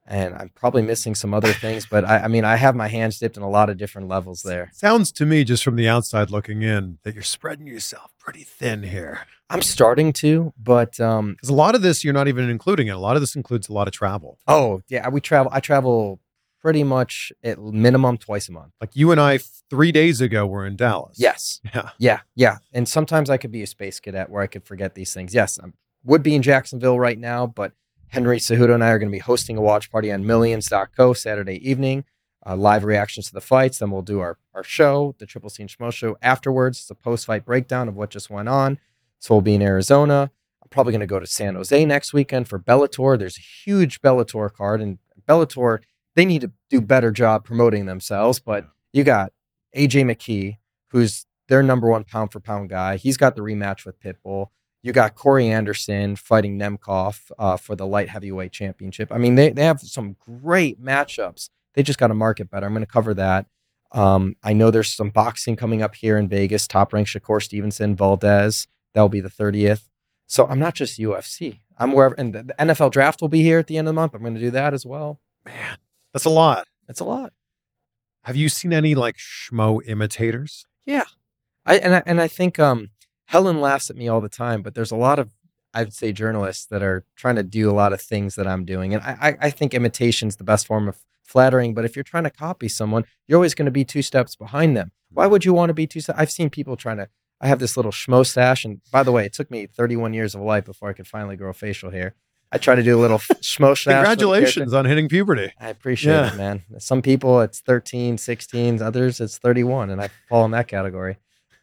and 0.04 0.34
I'm 0.34 0.50
probably 0.50 0.82
missing 0.82 1.14
some 1.14 1.32
other 1.32 1.52
things, 1.52 1.86
but 1.86 2.04
I, 2.04 2.24
I 2.24 2.28
mean, 2.28 2.44
I 2.44 2.56
have 2.56 2.74
my 2.74 2.88
hands 2.88 3.18
dipped 3.18 3.36
in 3.36 3.42
a 3.42 3.50
lot 3.50 3.70
of 3.70 3.76
different 3.76 4.08
levels 4.08 4.42
there. 4.42 4.70
Sounds 4.72 5.12
to 5.12 5.26
me, 5.26 5.44
just 5.44 5.62
from 5.62 5.76
the 5.76 5.88
outside 5.88 6.30
looking 6.30 6.62
in, 6.62 6.98
that 7.04 7.14
you're 7.14 7.22
spreading 7.22 7.66
yourself 7.68 8.12
pretty 8.18 8.42
thin 8.42 8.84
here. 8.84 9.20
I'm 9.48 9.62
starting 9.62 10.12
to, 10.14 10.52
but 10.60 10.98
um, 11.00 11.32
Because 11.32 11.48
a 11.48 11.54
lot 11.54 11.74
of 11.74 11.82
this 11.82 12.02
you're 12.04 12.14
not 12.14 12.28
even 12.28 12.48
including 12.50 12.88
it. 12.88 12.92
A 12.92 12.98
lot 12.98 13.16
of 13.16 13.22
this 13.22 13.36
includes 13.36 13.68
a 13.68 13.72
lot 13.72 13.86
of 13.86 13.92
travel. 13.94 14.38
oh 14.46 14.82
yeah, 14.88 15.08
we 15.08 15.20
travel. 15.20 15.50
I 15.54 15.60
travel 15.60 16.20
pretty 16.60 16.82
much 16.82 17.32
at 17.44 17.60
minimum 17.60 18.16
twice 18.18 18.48
a 18.48 18.52
month. 18.52 18.72
Like 18.80 18.90
you 18.94 19.12
and 19.12 19.20
I 19.20 19.38
three 19.70 19.92
days 19.92 20.20
ago 20.20 20.46
were 20.46 20.66
in 20.66 20.74
Dallas. 20.74 21.16
Yes. 21.18 21.60
Yeah. 21.72 21.90
Yeah, 21.98 22.20
yeah. 22.34 22.58
And 22.72 22.88
sometimes 22.88 23.30
I 23.30 23.36
could 23.36 23.52
be 23.52 23.62
a 23.62 23.66
space 23.68 24.00
cadet 24.00 24.30
where 24.30 24.42
I 24.42 24.46
could 24.48 24.64
forget 24.64 24.94
these 24.94 25.14
things. 25.14 25.32
Yes, 25.32 25.60
I 25.62 25.68
would 26.04 26.22
be 26.24 26.34
in 26.34 26.42
Jacksonville 26.42 26.98
right 26.98 27.18
now, 27.18 27.46
but 27.46 27.72
Henry 28.08 28.38
Cejudo 28.38 28.74
and 28.74 28.82
I 28.82 28.90
are 28.90 28.98
going 28.98 29.10
to 29.10 29.14
be 29.16 29.20
hosting 29.20 29.56
a 29.56 29.60
watch 29.60 29.90
party 29.92 30.10
on 30.10 30.26
millions.co 30.26 31.12
Saturday 31.12 31.68
evening, 31.68 32.04
uh, 32.44 32.56
live 32.56 32.84
reactions 32.84 33.26
to 33.28 33.32
the 33.34 33.40
fights. 33.40 33.78
Then 33.78 33.90
we'll 33.90 34.02
do 34.02 34.20
our, 34.20 34.38
our 34.54 34.64
show, 34.64 35.14
the 35.18 35.26
Triple 35.26 35.50
C 35.50 35.62
and 35.62 35.70
Schmo 35.70 35.92
show 35.92 36.16
afterwards. 36.22 36.78
It's 36.80 36.90
a 36.90 36.94
post 36.96 37.26
fight 37.26 37.44
breakdown 37.44 37.88
of 37.88 37.96
what 37.96 38.10
just 38.10 38.30
went 38.30 38.48
on. 38.48 38.78
So 39.18 39.34
we'll 39.34 39.42
be 39.42 39.54
in 39.54 39.62
Arizona. 39.62 40.30
I'm 40.62 40.68
probably 40.68 40.92
going 40.92 41.00
to 41.00 41.06
go 41.06 41.20
to 41.20 41.26
San 41.26 41.54
Jose 41.54 41.84
next 41.84 42.12
weekend 42.12 42.48
for 42.48 42.58
Bellator. 42.58 43.18
There's 43.18 43.38
a 43.38 43.40
huge 43.40 44.00
Bellator 44.00 44.52
card, 44.52 44.80
and 44.80 44.98
Bellator, 45.28 45.80
they 46.14 46.24
need 46.24 46.40
to 46.42 46.52
do 46.70 46.80
better 46.80 47.10
job 47.10 47.44
promoting 47.44 47.86
themselves. 47.86 48.40
But 48.40 48.68
you 48.92 49.04
got 49.04 49.32
AJ 49.76 50.04
McKee, 50.04 50.58
who's 50.90 51.26
their 51.48 51.62
number 51.62 51.88
one 51.88 52.04
pound 52.04 52.32
for 52.32 52.40
pound 52.40 52.68
guy. 52.68 52.96
He's 52.96 53.16
got 53.16 53.36
the 53.36 53.42
rematch 53.42 53.84
with 53.84 54.00
Pitbull. 54.00 54.48
You 54.82 54.92
got 54.92 55.14
Corey 55.14 55.48
Anderson 55.48 56.16
fighting 56.16 56.58
Nemkov 56.58 57.30
uh, 57.38 57.56
for 57.56 57.74
the 57.74 57.86
light 57.86 58.08
heavyweight 58.08 58.52
championship. 58.52 59.10
I 59.12 59.18
mean, 59.18 59.34
they, 59.34 59.50
they 59.50 59.64
have 59.64 59.80
some 59.80 60.16
great 60.20 60.82
matchups. 60.82 61.50
They 61.74 61.82
just 61.82 61.98
got 61.98 62.08
to 62.08 62.14
market 62.14 62.50
better. 62.50 62.66
I'm 62.66 62.72
going 62.72 62.86
to 62.86 62.90
cover 62.90 63.14
that. 63.14 63.46
Um, 63.92 64.36
I 64.42 64.52
know 64.52 64.70
there's 64.70 64.92
some 64.92 65.10
boxing 65.10 65.56
coming 65.56 65.82
up 65.82 65.94
here 65.94 66.18
in 66.18 66.28
Vegas. 66.28 66.66
Top 66.66 66.92
ranked 66.92 67.10
Shakur 67.10 67.42
Stevenson, 67.42 67.96
Valdez. 67.96 68.66
That'll 68.96 69.10
be 69.10 69.20
the 69.20 69.28
30th. 69.28 69.90
So 70.26 70.46
I'm 70.46 70.58
not 70.58 70.74
just 70.74 70.98
UFC. 70.98 71.60
I'm 71.76 71.92
wherever, 71.92 72.14
and 72.14 72.32
the, 72.32 72.44
NFL 72.58 72.92
draft 72.92 73.20
will 73.20 73.28
be 73.28 73.42
here 73.42 73.58
at 73.58 73.66
the 73.66 73.76
end 73.76 73.86
of 73.86 73.94
the 73.94 74.00
month. 74.00 74.14
I'm 74.14 74.22
going 74.22 74.32
to 74.32 74.40
do 74.40 74.50
that 74.52 74.72
as 74.72 74.86
well. 74.86 75.20
Man, 75.44 75.76
that's 76.14 76.24
a 76.24 76.30
lot. 76.30 76.66
That's 76.86 77.00
a 77.00 77.04
lot. 77.04 77.34
Have 78.22 78.36
you 78.36 78.48
seen 78.48 78.72
any 78.72 78.94
like 78.94 79.16
schmo 79.18 79.86
imitators? 79.86 80.64
Yeah, 80.86 81.04
I 81.66 81.76
and 81.76 81.96
I, 81.96 82.02
and 82.06 82.22
I 82.22 82.26
think 82.26 82.58
um, 82.58 82.88
Helen 83.26 83.60
laughs 83.60 83.90
at 83.90 83.96
me 83.96 84.08
all 84.08 84.22
the 84.22 84.30
time, 84.30 84.62
but 84.62 84.74
there's 84.74 84.90
a 84.90 84.96
lot 84.96 85.18
of 85.18 85.34
I'd 85.74 85.92
say 85.92 86.10
journalists 86.10 86.64
that 86.70 86.82
are 86.82 87.04
trying 87.16 87.36
to 87.36 87.42
do 87.42 87.70
a 87.70 87.76
lot 87.76 87.92
of 87.92 88.00
things 88.00 88.34
that 88.36 88.46
I'm 88.46 88.64
doing, 88.64 88.94
and 88.94 89.02
I 89.02 89.18
I, 89.20 89.36
I 89.42 89.50
think 89.50 89.74
imitation's 89.74 90.36
the 90.36 90.44
best 90.44 90.66
form 90.66 90.88
of 90.88 90.96
flattering. 91.22 91.74
But 91.74 91.84
if 91.84 91.96
you're 91.96 92.02
trying 92.02 92.24
to 92.24 92.30
copy 92.30 92.68
someone, 92.68 93.04
you're 93.28 93.36
always 93.36 93.54
going 93.54 93.66
to 93.66 93.70
be 93.70 93.84
two 93.84 94.00
steps 94.00 94.36
behind 94.36 94.74
them. 94.74 94.90
Why 95.10 95.26
would 95.26 95.44
you 95.44 95.52
want 95.52 95.68
to 95.68 95.74
be 95.74 95.86
two? 95.86 96.00
steps? 96.00 96.18
I've 96.18 96.30
seen 96.30 96.48
people 96.48 96.76
trying 96.76 96.96
to. 96.96 97.08
I 97.40 97.48
have 97.48 97.58
this 97.58 97.76
little 97.76 97.92
schmo 97.92 98.24
stash, 98.26 98.64
and 98.64 98.80
by 98.90 99.02
the 99.02 99.12
way, 99.12 99.26
it 99.26 99.32
took 99.32 99.50
me 99.50 99.66
31 99.66 100.14
years 100.14 100.34
of 100.34 100.40
life 100.40 100.64
before 100.64 100.88
I 100.88 100.92
could 100.94 101.06
finally 101.06 101.36
grow 101.36 101.52
facial 101.52 101.90
hair. 101.90 102.14
I 102.52 102.58
try 102.58 102.74
to 102.76 102.82
do 102.82 102.98
a 102.98 103.00
little 103.00 103.18
schmo 103.42 103.76
stash. 103.76 103.76
with 103.76 103.84
the 103.84 103.90
character. 103.90 104.06
Congratulations 104.16 104.72
on 104.72 104.84
hitting 104.86 105.08
puberty. 105.08 105.52
I 105.60 105.68
appreciate 105.68 106.12
Yeah. 106.14 106.32
it, 106.32 106.36
man. 106.36 106.62
Some 106.78 107.02
people 107.02 107.40
it's 107.40 107.60
13, 107.60 108.16
16, 108.18 108.80
others 108.80 109.20
it's 109.20 109.36
31, 109.38 109.90
and 109.90 110.00
I 110.00 110.08
fall 110.28 110.44
in 110.44 110.52
that 110.52 110.68
category. 110.68 111.18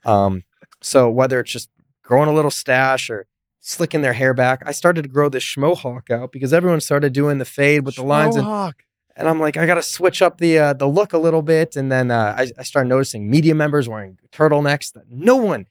Um, 0.05 0.43
so 0.81 1.09
whether 1.09 1.39
it's 1.39 1.51
just 1.51 1.69
growing 2.03 2.29
a 2.29 2.33
little 2.33 2.51
stash 2.51 3.09
or 3.09 3.25
slicking 3.61 4.01
their 4.01 4.13
hair 4.13 4.33
back, 4.33 4.61
I 4.65 4.73
started 4.73 5.03
to 5.03 5.07
grow 5.07 5.29
this 5.29 5.43
schmohawk 5.43 6.11
out 6.11 6.31
because 6.33 6.51
everyone 6.53 6.81
started 6.81 7.13
doing 7.13 7.37
the 7.37 7.45
fade 7.45 7.85
with 7.85 7.95
the 7.95 8.03
lines, 8.03 8.35
Schmohawk. 8.35 8.65
and 8.67 8.75
I'm 9.15 9.39
like, 9.39 9.57
I 9.57 9.65
got 9.65 9.75
to 9.75 9.83
switch 9.83 10.21
up 10.21 10.39
the 10.39 10.57
uh, 10.57 10.73
the 10.73 10.87
look 10.87 11.13
a 11.13 11.17
little 11.17 11.41
bit. 11.41 11.75
And 11.75 11.91
then 11.91 12.11
uh, 12.11 12.35
I, 12.37 12.51
I 12.57 12.63
started 12.63 12.89
noticing 12.89 13.29
media 13.29 13.55
members 13.55 13.87
wearing 13.87 14.17
turtlenecks 14.31 14.93
that 14.93 15.03
no 15.09 15.35
one 15.35 15.67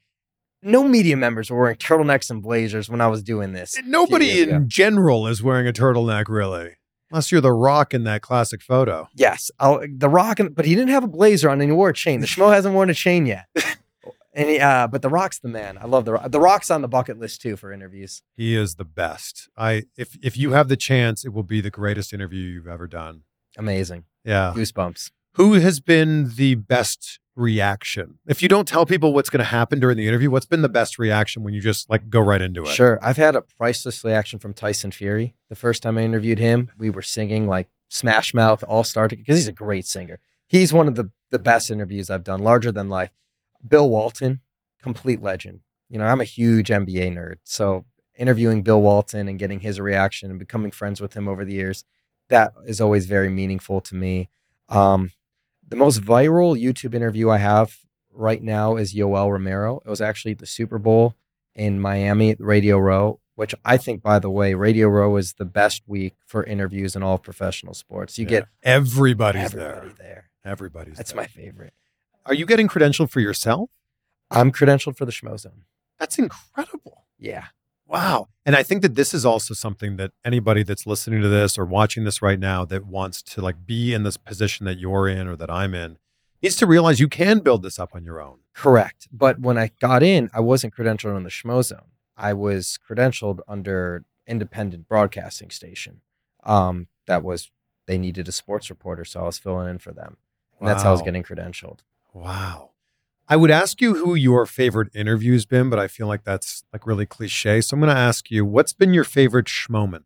no 0.63 0.87
media 0.87 1.17
members 1.17 1.51
were 1.51 1.59
wearing 1.59 1.75
turtlenecks 1.75 2.29
and 2.29 2.41
blazers 2.41 2.89
when 2.89 3.01
I 3.01 3.07
was 3.07 3.21
doing 3.21 3.53
this. 3.53 3.75
Nobody 3.85 4.41
in 4.41 4.69
general 4.69 5.27
is 5.27 5.43
wearing 5.43 5.67
a 5.67 5.73
turtleneck, 5.73 6.29
really, 6.29 6.77
unless 7.11 7.31
you're 7.31 7.41
the 7.41 7.51
Rock 7.51 7.93
in 7.93 8.03
that 8.05 8.21
classic 8.21 8.61
photo. 8.61 9.09
Yes, 9.13 9.51
I'll, 9.59 9.85
the 9.87 10.09
Rock, 10.09 10.39
and, 10.39 10.55
but 10.55 10.65
he 10.65 10.73
didn't 10.75 10.89
have 10.89 11.03
a 11.03 11.07
blazer 11.07 11.49
on 11.49 11.59
and 11.61 11.69
he 11.69 11.75
wore 11.75 11.89
a 11.89 11.93
chain. 11.93 12.21
The 12.21 12.27
Schmo 12.27 12.53
hasn't 12.53 12.73
worn 12.73 12.89
a 12.89 12.93
chain 12.93 13.25
yet. 13.25 13.45
and 14.33 14.49
he, 14.49 14.59
uh, 14.59 14.87
but 14.87 15.01
the 15.01 15.09
Rock's 15.09 15.39
the 15.39 15.49
man. 15.49 15.77
I 15.79 15.85
love 15.85 16.05
the 16.05 16.13
Rock. 16.13 16.31
The 16.31 16.39
Rock's 16.39 16.71
on 16.71 16.81
the 16.81 16.87
bucket 16.87 17.19
list 17.19 17.41
too 17.41 17.57
for 17.57 17.71
interviews. 17.71 18.23
He 18.35 18.55
is 18.55 18.75
the 18.75 18.85
best. 18.85 19.49
I 19.57 19.83
if 19.97 20.17
if 20.23 20.37
you 20.37 20.51
have 20.53 20.69
the 20.69 20.77
chance, 20.77 21.25
it 21.25 21.33
will 21.33 21.43
be 21.43 21.61
the 21.61 21.71
greatest 21.71 22.13
interview 22.13 22.41
you've 22.41 22.67
ever 22.67 22.87
done. 22.87 23.23
Amazing, 23.57 24.05
Yeah. 24.23 24.53
goosebumps. 24.55 25.11
Who 25.35 25.53
has 25.53 25.79
been 25.79 26.35
the 26.35 26.55
best 26.55 27.19
reaction? 27.35 28.19
If 28.27 28.41
you 28.43 28.49
don't 28.49 28.67
tell 28.67 28.85
people 28.85 29.13
what's 29.13 29.29
going 29.29 29.39
to 29.39 29.43
happen 29.45 29.79
during 29.79 29.97
the 29.97 30.07
interview, 30.07 30.29
what's 30.29 30.45
been 30.45 30.61
the 30.61 30.69
best 30.69 30.99
reaction 30.99 31.43
when 31.43 31.53
you 31.53 31.61
just 31.61 31.89
like 31.89 32.09
go 32.09 32.19
right 32.19 32.41
into 32.41 32.63
it? 32.63 32.67
Sure, 32.69 32.99
I've 33.01 33.17
had 33.17 33.35
a 33.35 33.41
priceless 33.41 34.03
reaction 34.03 34.39
from 34.39 34.53
Tyson 34.53 34.91
Fury. 34.91 35.33
The 35.49 35.55
first 35.55 35.81
time 35.83 35.97
I 35.97 36.01
interviewed 36.03 36.39
him, 36.39 36.69
we 36.77 36.89
were 36.89 37.01
singing 37.01 37.47
like 37.47 37.67
Smash 37.89 38.33
Mouth 38.33 38.63
All 38.67 38.83
Star 38.83 39.07
because 39.07 39.37
he's 39.37 39.47
a 39.47 39.51
great 39.51 39.85
singer. 39.85 40.19
He's 40.47 40.73
one 40.73 40.87
of 40.87 40.95
the 40.95 41.09
the 41.31 41.39
best 41.39 41.71
interviews 41.71 42.11
I've 42.11 42.23
done, 42.23 42.41
larger 42.43 42.71
than 42.71 42.89
life. 42.89 43.09
Bill 43.67 43.89
Walton, 43.89 44.41
complete 44.83 45.21
legend. 45.21 45.61
You 45.89 45.97
know, 45.97 46.05
I'm 46.05 46.21
a 46.21 46.25
huge 46.25 46.69
NBA 46.69 47.11
nerd, 47.15 47.37
so 47.43 47.85
interviewing 48.15 48.61
Bill 48.61 48.79
Walton 48.81 49.27
and 49.27 49.39
getting 49.39 49.61
his 49.61 49.79
reaction 49.79 50.29
and 50.29 50.37
becoming 50.37 50.69
friends 50.69 51.01
with 51.01 51.15
him 51.15 51.27
over 51.27 51.43
the 51.43 51.53
years, 51.53 51.83
that 52.29 52.53
is 52.65 52.79
always 52.81 53.05
very 53.05 53.29
meaningful 53.29 53.81
to 53.81 53.95
me. 53.95 54.29
Um, 54.69 55.11
the 55.67 55.75
most 55.75 56.01
viral 56.01 56.59
YouTube 56.61 56.93
interview 56.95 57.29
I 57.29 57.37
have 57.37 57.77
right 58.11 58.41
now 58.41 58.75
is 58.75 58.93
Yoel 58.93 59.31
Romero. 59.31 59.81
It 59.85 59.89
was 59.89 60.01
actually 60.01 60.33
the 60.35 60.45
Super 60.45 60.77
Bowl 60.79 61.15
in 61.55 61.79
Miami 61.79 62.31
at 62.31 62.39
Radio 62.39 62.77
Row, 62.79 63.19
which 63.35 63.53
I 63.65 63.77
think, 63.77 64.01
by 64.01 64.19
the 64.19 64.29
way, 64.29 64.53
Radio 64.53 64.87
Row 64.87 65.15
is 65.17 65.33
the 65.33 65.45
best 65.45 65.83
week 65.87 66.15
for 66.25 66.43
interviews 66.43 66.95
in 66.95 67.03
all 67.03 67.17
professional 67.17 67.73
sports. 67.73 68.17
You 68.17 68.25
Yeah. 68.25 68.29
get 68.29 68.47
everybody's 68.63 69.45
everybody 69.45 69.63
there. 69.63 69.75
Everybody 69.77 70.03
there. 70.03 70.29
Everybody's 70.45 70.97
That's 70.97 71.11
there. 71.11 71.21
my 71.21 71.27
favorite. 71.27 71.73
Are 72.25 72.33
you 72.33 72.45
getting 72.45 72.67
credentialed 72.67 73.09
for 73.09 73.19
yourself? 73.19 73.69
I'm 74.31 74.51
credentialed 74.51 74.97
for 74.97 75.05
the 75.05 75.11
Schmo 75.11 75.39
Zone. 75.39 75.65
That's 75.99 76.17
incredible. 76.17 77.05
Yeah. 77.19 77.45
Wow. 77.87 78.29
And 78.45 78.55
I 78.55 78.63
think 78.63 78.81
that 78.81 78.95
this 78.95 79.13
is 79.13 79.25
also 79.25 79.53
something 79.53 79.97
that 79.97 80.11
anybody 80.25 80.63
that's 80.63 80.85
listening 80.85 81.21
to 81.21 81.29
this 81.29 81.57
or 81.57 81.65
watching 81.65 82.03
this 82.03 82.21
right 82.21 82.39
now 82.39 82.65
that 82.65 82.85
wants 82.85 83.21
to 83.23 83.41
like 83.41 83.65
be 83.65 83.93
in 83.93 84.03
this 84.03 84.17
position 84.17 84.65
that 84.65 84.79
you're 84.79 85.07
in 85.07 85.27
or 85.27 85.35
that 85.35 85.49
I'm 85.49 85.73
in 85.73 85.97
needs 86.41 86.55
to 86.57 86.67
realize 86.67 86.99
you 86.99 87.07
can 87.07 87.39
build 87.39 87.63
this 87.63 87.79
up 87.79 87.95
on 87.95 88.03
your 88.03 88.21
own. 88.21 88.39
Correct. 88.53 89.07
But 89.11 89.39
when 89.39 89.57
I 89.57 89.71
got 89.79 90.03
in, 90.03 90.29
I 90.33 90.41
wasn't 90.41 90.75
credentialed 90.75 91.15
on 91.15 91.23
the 91.23 91.29
Schmo 91.29 91.63
Zone. 91.63 91.91
I 92.17 92.33
was 92.33 92.77
credentialed 92.87 93.39
under 93.47 94.05
independent 94.27 94.87
broadcasting 94.87 95.49
station. 95.49 96.01
Um, 96.43 96.87
that 97.07 97.23
was 97.23 97.49
they 97.87 97.97
needed 97.97 98.27
a 98.27 98.31
sports 98.31 98.69
reporter, 98.69 99.05
so 99.05 99.21
I 99.21 99.23
was 99.23 99.37
filling 99.37 99.69
in 99.69 99.79
for 99.79 99.91
them. 99.91 100.17
And 100.59 100.67
that's 100.67 100.83
how 100.83 100.89
I 100.89 100.91
was 100.93 101.01
getting 101.01 101.23
credentialed. 101.23 101.79
Wow. 102.13 102.71
I 103.27 103.35
would 103.37 103.51
ask 103.51 103.79
you 103.79 103.95
who 103.95 104.15
your 104.15 104.45
favorite 104.45 104.93
interview's 104.93 105.45
been, 105.45 105.69
but 105.69 105.79
I 105.79 105.87
feel 105.87 106.07
like 106.07 106.23
that's 106.23 106.63
like 106.73 106.85
really 106.85 107.05
cliche. 107.05 107.61
So 107.61 107.75
I'm 107.75 107.79
going 107.79 107.93
to 107.93 107.99
ask 107.99 108.29
you, 108.29 108.45
what's 108.45 108.73
been 108.73 108.93
your 108.93 109.05
favorite 109.05 109.45
schmoment? 109.47 110.03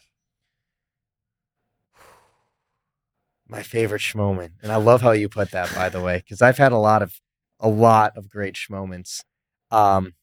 My 3.50 3.64
favorite 3.64 4.02
schmoment. 4.02 4.52
And 4.62 4.72
I 4.72 4.76
love 4.76 5.02
how 5.02 5.12
you 5.12 5.30
put 5.30 5.52
that, 5.52 5.74
by 5.74 5.90
the 5.90 6.02
way, 6.02 6.18
because 6.18 6.42
I've 6.42 6.58
had 6.58 6.72
a 6.72 6.78
lot 6.78 7.02
of 7.02 7.20
a 7.60 7.70
lot 7.70 8.16
of 8.16 8.30
great 8.30 8.54
schmoments. 8.56 9.24
Um, 9.72 10.14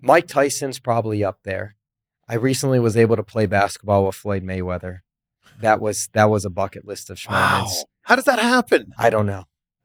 Mike 0.00 0.26
Tyson's 0.26 0.78
probably 0.78 1.24
up 1.24 1.38
there. 1.44 1.76
I 2.28 2.34
recently 2.34 2.78
was 2.80 2.96
able 2.96 3.16
to 3.16 3.22
play 3.22 3.46
basketball 3.46 4.04
with 4.04 4.14
Floyd 4.14 4.42
Mayweather. 4.42 4.98
That 5.60 5.80
was 5.80 6.08
that 6.12 6.28
was 6.28 6.44
a 6.44 6.50
bucket 6.50 6.86
list 6.86 7.08
of 7.08 7.16
schmoments. 7.18 7.84
How 8.02 8.16
does 8.16 8.24
that 8.24 8.40
happen? 8.40 8.92
I 8.98 9.08
don't 9.08 9.26
know. 9.26 9.44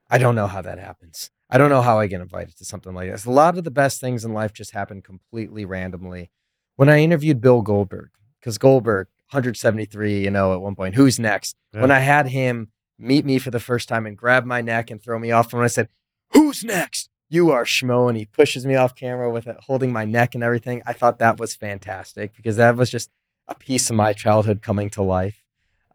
I 0.09 0.17
don't 0.17 0.35
know 0.35 0.47
how 0.47 0.61
that 0.61 0.79
happens. 0.79 1.29
I 1.51 1.57
don't 1.57 1.69
know 1.69 1.81
how 1.81 1.99
I 1.99 2.07
get 2.07 2.21
invited 2.21 2.57
to 2.57 2.65
something 2.65 2.93
like 2.93 3.11
this. 3.11 3.25
A 3.25 3.31
lot 3.31 3.57
of 3.57 3.65
the 3.65 3.71
best 3.71 3.99
things 3.99 4.23
in 4.23 4.33
life 4.33 4.53
just 4.53 4.71
happen 4.71 5.01
completely 5.01 5.65
randomly. 5.65 6.31
When 6.77 6.89
I 6.89 6.99
interviewed 6.99 7.41
Bill 7.41 7.61
Goldberg, 7.61 8.09
because 8.39 8.57
Goldberg, 8.57 9.07
173, 9.31 10.23
you 10.23 10.31
know, 10.31 10.53
at 10.53 10.61
one 10.61 10.75
point, 10.75 10.95
who's 10.95 11.19
next? 11.19 11.57
When 11.71 11.91
I 11.91 11.99
had 11.99 12.27
him 12.27 12.71
meet 12.97 13.25
me 13.25 13.37
for 13.37 13.51
the 13.51 13.59
first 13.59 13.89
time 13.89 14.05
and 14.05 14.17
grab 14.17 14.45
my 14.45 14.61
neck 14.61 14.89
and 14.89 15.01
throw 15.01 15.19
me 15.19 15.31
off, 15.31 15.51
and 15.51 15.59
when 15.59 15.65
I 15.65 15.67
said, 15.67 15.89
Who's 16.31 16.63
next? 16.63 17.09
You 17.29 17.51
are 17.51 17.65
Schmo. 17.65 18.07
And 18.07 18.17
he 18.17 18.25
pushes 18.25 18.65
me 18.65 18.75
off 18.75 18.95
camera 18.95 19.29
with 19.31 19.47
it, 19.47 19.57
holding 19.61 19.91
my 19.91 20.05
neck 20.05 20.35
and 20.35 20.43
everything. 20.43 20.81
I 20.85 20.93
thought 20.93 21.19
that 21.19 21.39
was 21.39 21.55
fantastic 21.55 22.35
because 22.35 22.55
that 22.55 22.75
was 22.77 22.89
just 22.89 23.09
a 23.47 23.55
piece 23.55 23.89
of 23.89 23.95
my 23.95 24.13
childhood 24.13 24.61
coming 24.61 24.89
to 24.91 25.01
life. 25.01 25.43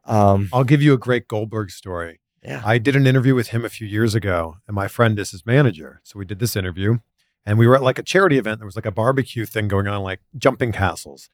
Um, 0.04 0.48
I'll 0.52 0.64
give 0.64 0.82
you 0.82 0.92
a 0.92 0.98
great 0.98 1.26
Goldberg 1.28 1.70
story. 1.70 2.20
Yeah. 2.46 2.62
I 2.64 2.78
did 2.78 2.94
an 2.94 3.06
interview 3.06 3.34
with 3.34 3.48
him 3.48 3.64
a 3.64 3.68
few 3.68 3.86
years 3.86 4.14
ago, 4.14 4.56
and 4.66 4.74
my 4.74 4.86
friend 4.88 5.18
is 5.18 5.32
his 5.32 5.44
manager. 5.44 6.00
So 6.04 6.18
we 6.18 6.24
did 6.24 6.38
this 6.38 6.54
interview, 6.54 6.98
and 7.44 7.58
we 7.58 7.66
were 7.66 7.74
at 7.74 7.82
like 7.82 7.98
a 7.98 8.02
charity 8.02 8.38
event. 8.38 8.60
There 8.60 8.66
was 8.66 8.76
like 8.76 8.86
a 8.86 8.92
barbecue 8.92 9.44
thing 9.44 9.68
going 9.68 9.88
on, 9.88 10.02
like 10.02 10.20
jumping 10.36 10.72
castles. 10.72 11.28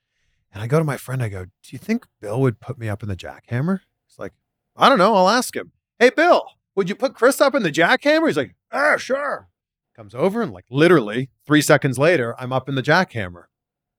And 0.53 0.63
I 0.63 0.67
go 0.67 0.79
to 0.79 0.85
my 0.85 0.97
friend, 0.97 1.23
I 1.23 1.29
go, 1.29 1.45
Do 1.45 1.51
you 1.71 1.79
think 1.79 2.07
Bill 2.21 2.41
would 2.41 2.61
put 2.61 2.79
me 2.79 2.89
up 2.89 3.03
in 3.03 3.09
the 3.09 3.17
jackhammer? 3.17 3.81
He's 4.07 4.19
like, 4.19 4.33
I 4.77 4.89
don't 4.89 4.99
know. 4.99 5.15
I'll 5.15 5.29
ask 5.29 5.55
him. 5.55 5.73
Hey, 5.99 6.11
Bill, 6.11 6.47
would 6.75 6.89
you 6.89 6.95
put 6.95 7.15
Chris 7.15 7.41
up 7.41 7.55
in 7.55 7.63
the 7.63 7.73
jackhammer? 7.73 8.27
He's 8.27 8.37
like, 8.37 8.55
Ah, 8.71 8.97
sure. 8.97 9.49
Comes 9.95 10.15
over, 10.15 10.41
and 10.41 10.53
like 10.53 10.65
literally 10.71 11.31
three 11.47 11.61
seconds 11.61 11.99
later, 11.99 12.35
I'm 12.39 12.53
up 12.53 12.69
in 12.69 12.75
the 12.75 12.83
jackhammer. 12.83 13.45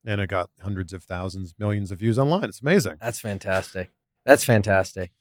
And 0.06 0.20
it 0.20 0.28
got 0.30 0.50
hundreds 0.62 0.92
of 0.92 1.04
thousands, 1.04 1.54
millions 1.58 1.92
of 1.92 2.00
views 2.00 2.20
online. 2.20 2.46
It's 2.46 2.62
amazing. 2.62 2.98
That's 3.00 3.20
fantastic. 3.20 3.92
That's 4.26 4.44
fantastic. 4.44 5.12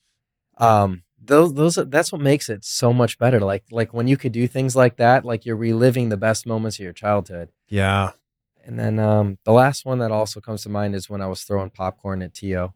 Um, 0.59 1.03
those 1.24 1.54
those 1.54 1.78
are, 1.78 1.84
that's 1.84 2.10
what 2.12 2.20
makes 2.20 2.48
it 2.48 2.64
so 2.64 2.92
much 2.92 3.18
better. 3.18 3.40
Like 3.40 3.64
like 3.70 3.92
when 3.94 4.06
you 4.08 4.16
could 4.16 4.32
do 4.32 4.46
things 4.48 4.74
like 4.76 4.96
that, 4.96 5.24
like 5.24 5.44
you're 5.46 5.56
reliving 5.56 6.08
the 6.08 6.16
best 6.16 6.46
moments 6.46 6.78
of 6.78 6.84
your 6.84 6.92
childhood. 6.92 7.50
Yeah. 7.68 8.12
And 8.64 8.78
then 8.78 8.98
um, 8.98 9.38
the 9.44 9.52
last 9.52 9.84
one 9.84 9.98
that 9.98 10.12
also 10.12 10.40
comes 10.40 10.62
to 10.62 10.68
mind 10.68 10.94
is 10.94 11.10
when 11.10 11.20
I 11.20 11.26
was 11.26 11.42
throwing 11.42 11.70
popcorn 11.70 12.22
at 12.22 12.32
T.O., 12.34 12.72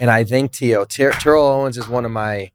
and 0.00 0.10
I 0.10 0.24
think 0.24 0.50
T.O. 0.50 0.84
Ter- 0.86 1.12
Terrell 1.12 1.46
Owens 1.46 1.78
is 1.78 1.88
one 1.88 2.04
of 2.04 2.10
my. 2.10 2.50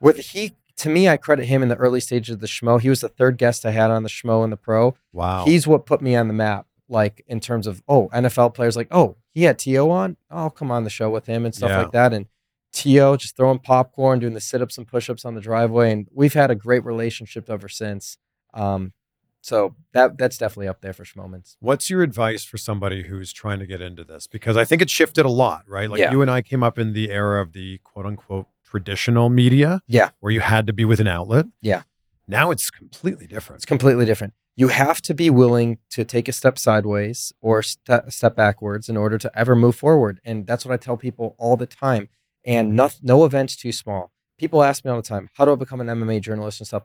With 0.00 0.18
he 0.18 0.54
to 0.76 0.88
me, 0.88 1.08
I 1.08 1.16
credit 1.18 1.46
him 1.46 1.62
in 1.62 1.68
the 1.68 1.76
early 1.76 2.00
stages 2.00 2.34
of 2.34 2.40
the 2.40 2.46
Schmo. 2.46 2.80
He 2.80 2.88
was 2.88 3.00
the 3.00 3.08
third 3.08 3.36
guest 3.36 3.66
I 3.66 3.72
had 3.72 3.90
on 3.90 4.04
the 4.04 4.08
Schmo 4.08 4.42
and 4.44 4.52
the 4.52 4.56
Pro. 4.56 4.94
Wow. 5.12 5.44
He's 5.44 5.66
what 5.66 5.84
put 5.86 6.00
me 6.00 6.14
on 6.16 6.28
the 6.28 6.34
map, 6.34 6.66
like 6.88 7.24
in 7.26 7.40
terms 7.40 7.66
of 7.66 7.82
oh 7.88 8.08
NFL 8.14 8.54
players, 8.54 8.76
like 8.76 8.88
oh 8.90 9.16
he 9.34 9.42
had 9.42 9.58
T.O. 9.58 9.90
on, 9.90 10.16
oh, 10.30 10.36
I'll 10.38 10.50
come 10.50 10.70
on 10.70 10.84
the 10.84 10.90
show 10.90 11.10
with 11.10 11.26
him 11.26 11.44
and 11.44 11.54
stuff 11.54 11.70
Yeah. 11.70 11.78
like 11.82 11.92
that, 11.92 12.12
and 12.14 12.26
To 12.72 13.16
just 13.16 13.36
throwing 13.36 13.58
popcorn, 13.58 14.18
doing 14.20 14.34
the 14.34 14.40
sit 14.40 14.60
ups 14.62 14.78
and 14.78 14.86
push 14.86 15.08
ups 15.10 15.24
on 15.24 15.34
the 15.34 15.40
driveway, 15.40 15.90
and 15.90 16.06
we've 16.12 16.34
had 16.34 16.50
a 16.50 16.54
great 16.54 16.84
relationship 16.84 17.48
ever 17.50 17.68
since. 17.68 18.18
Um, 18.54 18.92
so 19.40 19.74
that 19.92 20.18
that's 20.18 20.36
definitely 20.36 20.68
up 20.68 20.80
there 20.82 20.92
for 20.92 21.04
moments. 21.16 21.56
What's 21.60 21.88
your 21.88 22.02
advice 22.02 22.44
for 22.44 22.58
somebody 22.58 23.04
who's 23.04 23.32
trying 23.32 23.58
to 23.60 23.66
get 23.66 23.80
into 23.80 24.04
this? 24.04 24.26
Because 24.26 24.56
I 24.56 24.64
think 24.64 24.82
it 24.82 24.90
shifted 24.90 25.24
a 25.24 25.30
lot, 25.30 25.62
right? 25.66 25.88
Like 25.90 26.00
Yeah. 26.00 26.10
you 26.12 26.20
and 26.22 26.30
I 26.30 26.42
came 26.42 26.62
up 26.62 26.78
in 26.78 26.92
the 26.92 27.10
era 27.10 27.40
of 27.40 27.52
the 27.52 27.78
quote 27.84 28.04
unquote 28.04 28.46
traditional 28.64 29.28
media. 29.30 29.80
Yeah. 29.86 30.10
Where 30.20 30.32
you 30.32 30.40
had 30.40 30.66
to 30.66 30.72
be 30.72 30.84
with 30.84 31.00
an 31.00 31.08
outlet. 31.08 31.46
Yeah. 31.62 31.82
Now 32.26 32.50
it's 32.50 32.70
completely 32.70 33.26
different. 33.26 33.58
It's 33.60 33.64
completely 33.66 34.04
different. 34.04 34.34
You 34.56 34.68
have 34.68 35.00
to 35.02 35.14
be 35.14 35.30
willing 35.30 35.78
to 35.90 36.04
take 36.04 36.28
a 36.28 36.32
step 36.32 36.58
sideways 36.58 37.32
or 37.40 37.62
ste- 37.62 38.08
step 38.10 38.36
backwards 38.36 38.88
in 38.88 38.96
order 38.96 39.16
to 39.16 39.30
ever 39.38 39.54
move 39.56 39.76
forward. 39.76 40.20
And 40.24 40.46
that's 40.46 40.66
what 40.66 40.74
I 40.74 40.76
tell 40.76 40.96
people 40.96 41.36
all 41.38 41.56
the 41.56 41.66
time. 41.66 42.08
And 42.48 42.74
no, 42.74 42.88
no 43.02 43.26
event's 43.26 43.56
too 43.56 43.72
small. 43.72 44.10
People 44.38 44.62
ask 44.62 44.82
me 44.82 44.90
all 44.90 44.96
the 44.96 45.02
time, 45.02 45.28
how 45.34 45.44
do 45.44 45.52
I 45.52 45.56
become 45.56 45.82
an 45.82 45.88
MMA 45.88 46.22
journalist 46.22 46.60
and 46.60 46.66
stuff? 46.66 46.84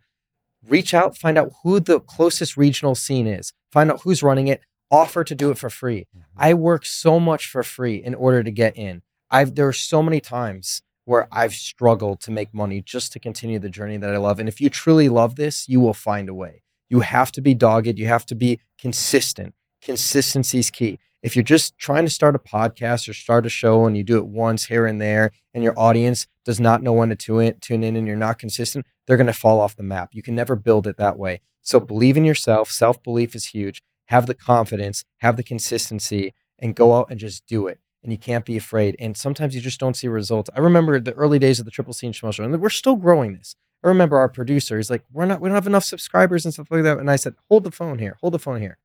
Reach 0.68 0.94
out, 0.94 1.18
find 1.18 1.38
out 1.38 1.54
who 1.64 1.80
the 1.80 2.02
closest 2.02 2.58
regional 2.58 2.96
scene 2.96 3.28
is, 3.28 3.54
find 3.72 3.90
out 3.90 4.02
who's 4.02 4.22
running 4.22 4.48
it, 4.48 4.62
offer 4.92 5.24
to 5.24 5.34
do 5.34 5.52
it 5.52 5.58
for 5.58 5.70
free. 5.70 6.02
Mm-hmm. 6.16 6.20
I 6.38 6.54
work 6.54 6.86
so 6.86 7.18
much 7.18 7.48
for 7.48 7.64
free 7.64 7.96
in 7.96 8.14
order 8.14 8.44
to 8.44 8.52
get 8.52 8.76
in. 8.78 9.04
I've 9.32 9.56
there 9.56 9.68
are 9.68 9.74
so 9.74 10.04
many 10.04 10.20
times 10.20 10.82
where 11.06 11.30
I've 11.32 11.54
struggled 11.54 12.20
to 12.22 12.32
make 12.32 12.54
money 12.54 12.82
just 12.82 13.14
to 13.14 13.20
continue 13.20 13.58
the 13.58 13.70
journey 13.70 13.98
that 13.98 14.14
I 14.14 14.18
love. 14.18 14.40
And 14.40 14.50
if 14.50 14.60
you 14.60 14.70
truly 14.70 15.08
love 15.08 15.38
this, 15.38 15.70
you 15.70 15.80
will 15.80 15.94
find 15.94 16.28
a 16.28 16.34
way. 16.34 16.64
You 16.90 17.00
have 17.02 17.32
to 17.34 17.42
be 17.42 17.54
dogged. 17.54 17.98
You 17.98 18.08
have 18.08 18.26
to 18.28 18.36
be 18.36 18.60
consistent. 18.78 19.54
Consistency 19.82 20.60
is 20.60 20.70
key. 20.70 21.00
If 21.24 21.38
you're 21.38 21.44
just 21.44 21.78
trying 21.78 22.04
to 22.04 22.12
start 22.12 22.36
a 22.36 22.40
podcast 22.40 23.08
or 23.08 23.14
start 23.14 23.46
a 23.46 23.50
show 23.50 23.86
and 23.86 23.96
you 23.96 24.04
do 24.04 24.18
it 24.18 24.26
once 24.26 24.66
here 24.66 24.86
and 24.86 25.00
there, 25.00 25.32
and 25.54 25.64
your 25.64 25.74
audience 25.80 26.28
does 26.44 26.60
not 26.60 26.84
know 26.84 26.92
when 26.92 27.16
to 27.16 27.16
tune 27.16 27.84
in, 27.84 27.96
and 27.96 28.06
you're 28.06 28.18
not 28.18 28.38
consistent, 28.38 28.86
they're 29.08 29.16
going 29.16 29.28
to 29.28 29.34
fall 29.34 29.62
off 29.62 29.78
the 29.78 29.84
map. 29.84 30.10
You 30.12 30.22
can 30.22 30.36
never 30.36 30.58
build 30.58 30.86
it 30.86 30.98
that 30.98 31.18
way. 31.18 31.40
So 31.62 31.80
believe 31.80 32.18
in 32.18 32.26
yourself. 32.26 32.70
Self 32.70 33.02
belief 33.02 33.36
is 33.36 33.46
huge. 33.46 33.82
Have 34.08 34.26
the 34.26 34.34
confidence, 34.34 35.06
have 35.20 35.38
the 35.38 35.44
consistency, 35.44 36.34
and 36.60 36.76
go 36.76 36.94
out 36.94 37.08
and 37.10 37.18
just 37.18 37.48
do 37.48 37.68
it. 37.68 37.80
And 38.04 38.12
you 38.12 38.18
can't 38.18 38.44
be 38.44 38.58
afraid. 38.58 38.98
And 39.00 39.16
sometimes 39.16 39.56
you 39.56 39.62
just 39.62 39.80
don't 39.80 39.96
see 39.96 40.10
results. 40.10 40.50
I 40.54 40.60
remember 40.60 41.00
the 41.00 41.14
early 41.14 41.40
days 41.40 41.58
of 41.58 41.64
the 41.64 41.72
Triple 41.72 41.94
C 41.94 42.06
and 42.06 42.14
Show, 42.14 42.32
and 42.38 42.62
we're 42.62 42.70
still 42.70 42.98
growing 42.98 43.32
this. 43.32 43.56
I 43.82 43.88
remember 43.88 44.18
our 44.18 44.28
producer, 44.28 44.76
he's 44.76 44.90
like, 44.90 45.06
We're 45.10 45.26
not, 45.26 45.40
we 45.40 45.48
don't 45.48 45.56
have 45.56 45.68
enough 45.68 45.86
subscribers 45.86 46.44
and 46.44 46.54
stuff 46.54 46.68
like 46.70 46.84
that. 46.84 46.98
And 46.98 47.10
I 47.10 47.16
said, 47.16 47.36
Hold 47.50 47.64
the 47.64 47.72
phone 47.72 48.00
here, 48.00 48.18
hold 48.20 48.34
the 48.34 48.40
phone 48.40 48.60
here. 48.60 48.78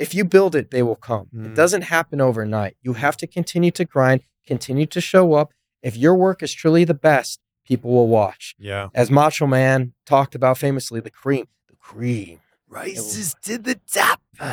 If 0.00 0.14
you 0.14 0.24
build 0.24 0.56
it, 0.56 0.70
they 0.70 0.82
will 0.82 0.96
come. 0.96 1.28
Mm. 1.32 1.46
It 1.46 1.54
doesn't 1.54 1.82
happen 1.82 2.22
overnight. 2.22 2.74
You 2.80 2.94
have 2.94 3.18
to 3.18 3.26
continue 3.26 3.70
to 3.72 3.84
grind, 3.84 4.22
continue 4.46 4.86
to 4.86 5.00
show 5.00 5.34
up. 5.34 5.52
If 5.82 5.94
your 5.94 6.14
work 6.14 6.42
is 6.42 6.54
truly 6.54 6.84
the 6.84 6.94
best, 6.94 7.38
people 7.66 7.90
will 7.90 8.08
watch. 8.08 8.54
Yeah. 8.58 8.88
As 8.94 9.10
Macho 9.10 9.46
Man 9.46 9.92
talked 10.06 10.34
about 10.34 10.56
famously, 10.56 11.00
the 11.00 11.10
cream, 11.10 11.48
the 11.68 11.76
cream. 11.76 12.40
Rises 12.66 13.36
to 13.42 13.58
the 13.58 13.78
top. 13.92 14.22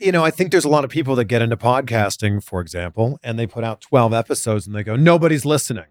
you 0.00 0.10
know, 0.10 0.24
I 0.24 0.32
think 0.32 0.50
there's 0.50 0.64
a 0.64 0.68
lot 0.68 0.82
of 0.82 0.90
people 0.90 1.14
that 1.14 1.26
get 1.26 1.40
into 1.40 1.56
podcasting, 1.56 2.42
for 2.42 2.60
example, 2.60 3.20
and 3.22 3.38
they 3.38 3.46
put 3.46 3.62
out 3.62 3.80
12 3.80 4.12
episodes 4.12 4.66
and 4.66 4.74
they 4.74 4.82
go, 4.82 4.96
nobody's 4.96 5.44
listening. 5.44 5.86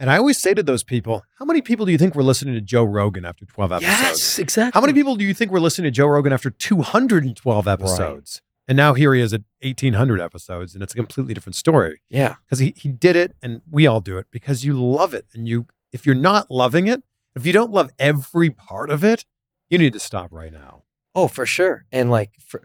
And 0.00 0.10
I 0.10 0.16
always 0.16 0.38
say 0.38 0.54
to 0.54 0.62
those 0.62 0.82
people, 0.82 1.22
how 1.38 1.44
many 1.44 1.60
people 1.60 1.84
do 1.84 1.92
you 1.92 1.98
think 1.98 2.14
were 2.14 2.22
listening 2.22 2.54
to 2.54 2.60
Joe 2.62 2.84
Rogan 2.84 3.26
after 3.26 3.44
12 3.44 3.70
episodes? 3.72 3.92
Yes, 4.00 4.38
exactly. 4.38 4.72
How 4.72 4.80
many 4.80 4.94
people 4.94 5.14
do 5.14 5.24
you 5.24 5.34
think 5.34 5.52
were 5.52 5.60
listening 5.60 5.84
to 5.84 5.90
Joe 5.90 6.06
Rogan 6.06 6.32
after 6.32 6.48
212 6.48 7.68
episodes? 7.68 8.40
And 8.66 8.76
now 8.76 8.94
here 8.94 9.12
he 9.12 9.20
is 9.20 9.34
at 9.34 9.42
1800 9.62 10.20
episodes, 10.20 10.72
and 10.74 10.82
it's 10.82 10.94
a 10.94 10.96
completely 10.96 11.34
different 11.34 11.56
story 11.56 12.00
Yeah. 12.08 12.36
because 12.46 12.60
he, 12.60 12.72
he 12.76 12.88
did 12.88 13.14
it, 13.14 13.34
and 13.42 13.60
we 13.70 13.86
all 13.86 14.00
do 14.00 14.16
it 14.16 14.26
because 14.30 14.64
you 14.64 14.72
love 14.80 15.12
it. 15.12 15.26
And 15.34 15.46
you, 15.46 15.66
if 15.92 16.06
you're 16.06 16.14
not 16.14 16.50
loving 16.50 16.86
it, 16.86 17.02
if 17.36 17.44
you 17.44 17.52
don't 17.52 17.70
love 17.70 17.90
every 17.98 18.48
part 18.48 18.88
of 18.90 19.04
it, 19.04 19.26
you 19.68 19.76
need 19.76 19.92
to 19.92 20.00
stop 20.00 20.32
right 20.32 20.52
now. 20.52 20.84
Oh, 21.14 21.26
for 21.26 21.44
sure. 21.44 21.86
And 21.90 22.10
like, 22.10 22.30
for, 22.46 22.62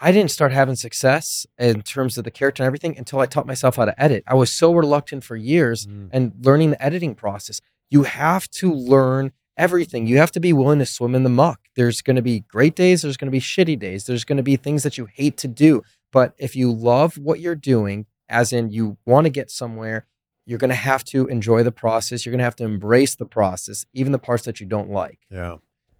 I 0.00 0.12
didn't 0.12 0.30
start 0.30 0.52
having 0.52 0.76
success 0.76 1.46
in 1.58 1.80
terms 1.82 2.18
of 2.18 2.24
the 2.24 2.30
character 2.30 2.62
and 2.62 2.66
everything 2.66 2.96
until 2.98 3.18
I 3.20 3.26
taught 3.26 3.46
myself 3.46 3.76
how 3.76 3.86
to 3.86 4.00
edit. 4.02 4.24
I 4.26 4.34
was 4.34 4.52
so 4.52 4.72
reluctant 4.74 5.24
for 5.24 5.36
years 5.36 5.86
Mm. 5.86 6.10
and 6.12 6.32
learning 6.42 6.70
the 6.70 6.82
editing 6.82 7.14
process. 7.14 7.60
You 7.90 8.02
have 8.02 8.48
to 8.50 8.70
learn 8.72 9.32
everything. 9.56 10.06
You 10.06 10.18
have 10.18 10.30
to 10.32 10.40
be 10.40 10.52
willing 10.52 10.78
to 10.80 10.86
swim 10.86 11.14
in 11.14 11.22
the 11.24 11.30
muck. 11.30 11.60
There's 11.76 12.02
going 12.02 12.16
to 12.16 12.22
be 12.22 12.40
great 12.40 12.76
days. 12.76 13.02
There's 13.02 13.16
going 13.16 13.26
to 13.28 13.32
be 13.32 13.40
shitty 13.40 13.78
days. 13.78 14.04
There's 14.04 14.24
going 14.24 14.36
to 14.36 14.42
be 14.42 14.56
things 14.56 14.82
that 14.82 14.98
you 14.98 15.06
hate 15.12 15.36
to 15.38 15.48
do. 15.48 15.82
But 16.12 16.34
if 16.38 16.54
you 16.54 16.70
love 16.72 17.16
what 17.16 17.40
you're 17.40 17.54
doing, 17.56 18.06
as 18.28 18.52
in 18.52 18.68
you 18.70 18.98
want 19.06 19.24
to 19.24 19.30
get 19.30 19.50
somewhere, 19.50 20.06
you're 20.46 20.58
going 20.58 20.68
to 20.70 20.74
have 20.76 21.04
to 21.04 21.26
enjoy 21.26 21.62
the 21.62 21.72
process. 21.72 22.24
You're 22.24 22.30
going 22.32 22.38
to 22.38 22.44
have 22.44 22.56
to 22.56 22.64
embrace 22.64 23.14
the 23.14 23.24
process, 23.26 23.84
even 23.94 24.12
the 24.12 24.18
parts 24.18 24.44
that 24.44 24.60
you 24.60 24.66
don't 24.66 24.90
like. 24.90 25.18
Yeah. 25.30 25.56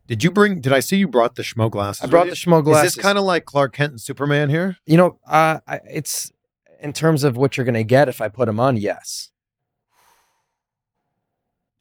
Did 0.08 0.24
you 0.24 0.30
bring? 0.30 0.60
Did 0.62 0.72
I 0.72 0.80
see 0.80 0.96
you 0.96 1.06
brought 1.06 1.36
the 1.36 1.42
schmo 1.42 1.70
glasses? 1.70 2.02
I 2.02 2.06
brought 2.06 2.28
the 2.28 2.32
schmo 2.32 2.64
glasses. 2.64 2.92
Is 2.92 2.94
this 2.96 3.02
kind 3.02 3.18
of 3.18 3.24
like 3.24 3.44
Clark 3.44 3.74
Kent 3.74 3.92
and 3.92 4.00
Superman 4.00 4.48
here? 4.48 4.78
You 4.86 4.96
know, 4.96 5.18
uh, 5.26 5.60
I, 5.68 5.80
it's 5.88 6.32
in 6.80 6.94
terms 6.94 7.24
of 7.24 7.36
what 7.36 7.56
you're 7.56 7.66
going 7.66 7.74
to 7.74 7.84
get 7.84 8.08
if 8.08 8.22
I 8.22 8.28
put 8.28 8.46
them 8.46 8.58
on. 8.58 8.78
Yes. 8.78 9.30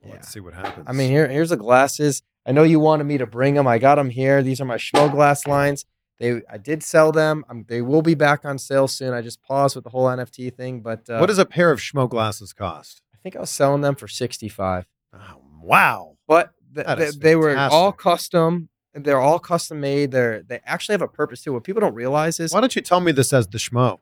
Yeah. 0.06 0.12
Let's 0.12 0.28
see 0.28 0.42
what 0.42 0.54
happens. 0.54 0.86
I 0.88 0.92
mean, 0.92 1.10
here 1.10 1.28
here's 1.30 1.50
the 1.50 1.58
glasses. 1.58 2.22
I 2.46 2.52
know 2.52 2.64
you 2.64 2.82
wanted 2.82 3.06
me 3.06 3.18
to 3.18 3.26
bring 3.26 3.54
them. 3.54 3.66
I 3.66 3.78
got 3.78 3.96
them 3.96 4.10
here. 4.10 4.44
These 4.44 4.60
are 4.60 4.66
my 4.66 4.78
Schmo 4.78 5.10
glass 5.10 5.48
lines. 5.48 5.86
They 6.20 6.42
I 6.50 6.58
did 6.58 6.84
sell 6.84 7.14
them. 7.14 7.46
Um 7.50 7.66
they 7.70 7.82
will 7.82 8.02
be 8.02 8.16
back 8.16 8.44
on 8.44 8.58
sale 8.58 8.90
soon. 8.90 9.14
I 9.14 9.22
just 9.22 9.42
paused 9.42 9.76
with 9.76 9.86
the 9.86 9.92
whole 9.92 10.06
NFT 10.06 10.54
thing, 10.54 10.82
but 10.82 11.10
uh, 11.10 11.20
what 11.20 11.28
does 11.28 11.38
a 11.38 11.46
pair 11.46 11.72
of 11.72 11.80
schmo 11.80 12.10
glasses 12.10 12.54
cost? 12.54 13.02
I 13.14 13.18
think 13.24 13.36
I 13.36 13.40
was 13.40 13.52
selling 13.52 13.82
them 13.82 13.96
for 13.96 14.08
sixty 14.08 14.50
five. 14.50 14.86
Oh, 15.14 15.42
wow. 15.62 16.18
But 16.28 16.52
That 16.78 16.98
th- 16.98 17.16
they 17.16 17.36
were 17.36 17.58
all 17.58 17.92
custom. 17.92 18.70
They're 18.94 19.20
all 19.20 19.40
custom 19.40 19.80
made. 19.80 20.12
They're 20.12 20.44
they 20.44 20.60
actually 20.66 20.94
have 20.94 21.02
a 21.02 21.08
purpose 21.08 21.42
too. 21.44 21.54
What 21.54 21.64
people 21.64 21.82
don't 21.82 21.94
realize 21.96 22.40
is 22.40 22.54
Why 22.54 22.62
don't 22.62 22.76
you 22.76 22.82
tell 22.82 23.00
me 23.00 23.12
this 23.12 23.34
as 23.34 23.48
the 23.48 23.58
schmo? 23.58 23.80
All 23.80 24.00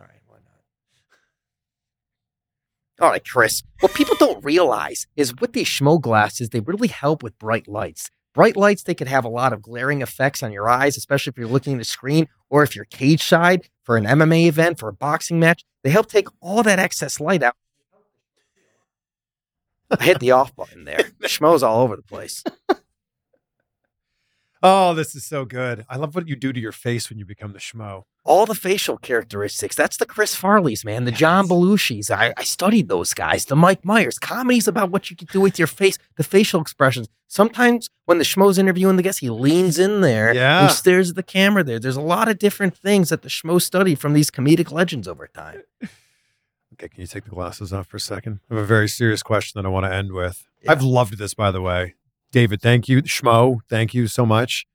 right, 0.00 0.20
why 0.26 0.36
not? 0.36 0.62
All 3.04 3.10
right, 3.10 3.24
Chris. 3.24 3.62
What 3.80 3.94
people 3.94 4.16
don't 4.18 4.44
realize 4.44 5.06
is 5.16 5.34
with 5.40 5.52
these 5.52 5.68
schmo 5.68 6.00
glasses, 6.00 6.50
they 6.50 6.60
really 6.60 6.88
help 6.88 7.22
with 7.22 7.38
bright 7.38 7.68
lights. 7.68 8.10
Bright 8.34 8.56
lights, 8.56 8.82
they 8.82 8.94
could 8.94 9.08
have 9.08 9.24
a 9.24 9.28
lot 9.28 9.52
of 9.52 9.60
glaring 9.60 10.00
effects 10.00 10.42
on 10.42 10.52
your 10.52 10.68
eyes, 10.68 10.96
especially 10.96 11.32
if 11.32 11.38
you're 11.38 11.46
looking 11.46 11.74
at 11.74 11.78
the 11.80 11.84
screen 11.84 12.28
or 12.48 12.62
if 12.62 12.74
you're 12.74 12.86
cage 12.86 13.22
side 13.22 13.68
for 13.84 13.96
an 13.96 14.04
MMA 14.04 14.46
event, 14.46 14.78
for 14.78 14.88
a 14.88 14.92
boxing 14.92 15.38
match. 15.38 15.64
They 15.84 15.90
help 15.90 16.06
take 16.06 16.28
all 16.40 16.62
that 16.62 16.78
excess 16.78 17.20
light 17.20 17.42
out. 17.42 17.54
I 19.98 20.04
hit 20.04 20.20
the 20.20 20.30
off 20.32 20.54
button 20.56 20.84
there. 20.84 20.98
Schmo's 21.22 21.62
all 21.62 21.82
over 21.82 21.96
the 21.96 22.02
place. 22.02 22.42
Oh, 24.64 24.94
this 24.94 25.16
is 25.16 25.24
so 25.26 25.44
good. 25.44 25.84
I 25.88 25.96
love 25.96 26.14
what 26.14 26.28
you 26.28 26.36
do 26.36 26.52
to 26.52 26.60
your 26.60 26.70
face 26.70 27.10
when 27.10 27.18
you 27.18 27.24
become 27.24 27.52
the 27.52 27.58
schmo. 27.58 28.04
all 28.24 28.46
the 28.46 28.54
facial 28.54 28.96
characteristics. 28.96 29.74
That's 29.74 29.96
the 29.96 30.06
Chris 30.06 30.36
Farley's, 30.36 30.84
man. 30.84 31.04
The 31.04 31.10
John 31.10 31.48
Belushi's. 31.48 32.12
I, 32.12 32.32
I 32.36 32.44
studied 32.44 32.86
those 32.88 33.12
guys. 33.12 33.46
The 33.46 33.56
Mike 33.56 33.84
Myers. 33.84 34.20
Comedy's 34.20 34.68
about 34.68 34.90
what 34.92 35.10
you 35.10 35.16
can 35.16 35.26
do 35.32 35.40
with 35.40 35.58
your 35.58 35.66
face, 35.66 35.98
the 36.16 36.22
facial 36.22 36.60
expressions. 36.60 37.08
Sometimes 37.26 37.90
when 38.04 38.18
the 38.18 38.24
schmo's 38.24 38.56
interviewing 38.56 38.94
the 38.94 39.02
guest, 39.02 39.18
he 39.18 39.30
leans 39.30 39.80
in 39.80 40.00
there 40.00 40.32
Yeah. 40.32 40.66
and 40.66 40.70
stares 40.70 41.10
at 41.10 41.16
the 41.16 41.24
camera 41.24 41.64
there. 41.64 41.80
There's 41.80 41.96
a 41.96 42.00
lot 42.00 42.28
of 42.28 42.38
different 42.38 42.76
things 42.76 43.08
that 43.08 43.22
the 43.22 43.28
schmo 43.28 43.60
studied 43.60 43.98
from 43.98 44.12
these 44.12 44.30
comedic 44.30 44.70
legends 44.70 45.08
over 45.08 45.26
time. 45.26 45.62
Okay, 46.72 46.88
can 46.88 47.00
you 47.00 47.06
take 47.06 47.24
the 47.24 47.30
glasses 47.30 47.72
off 47.72 47.86
for 47.86 47.98
a 47.98 48.00
second? 48.00 48.40
I 48.50 48.54
have 48.54 48.62
a 48.62 48.66
very 48.66 48.88
serious 48.88 49.22
question 49.22 49.60
that 49.60 49.66
I 49.66 49.70
want 49.70 49.84
to 49.84 49.92
end 49.92 50.12
with. 50.12 50.46
Yeah. 50.62 50.72
I've 50.72 50.82
loved 50.82 51.18
this, 51.18 51.34
by 51.34 51.50
the 51.50 51.60
way. 51.60 51.94
David, 52.30 52.62
thank 52.62 52.88
you. 52.88 53.02
Schmo, 53.02 53.58
thank 53.68 53.92
you 53.92 54.06
so 54.06 54.24
much. 54.24 54.66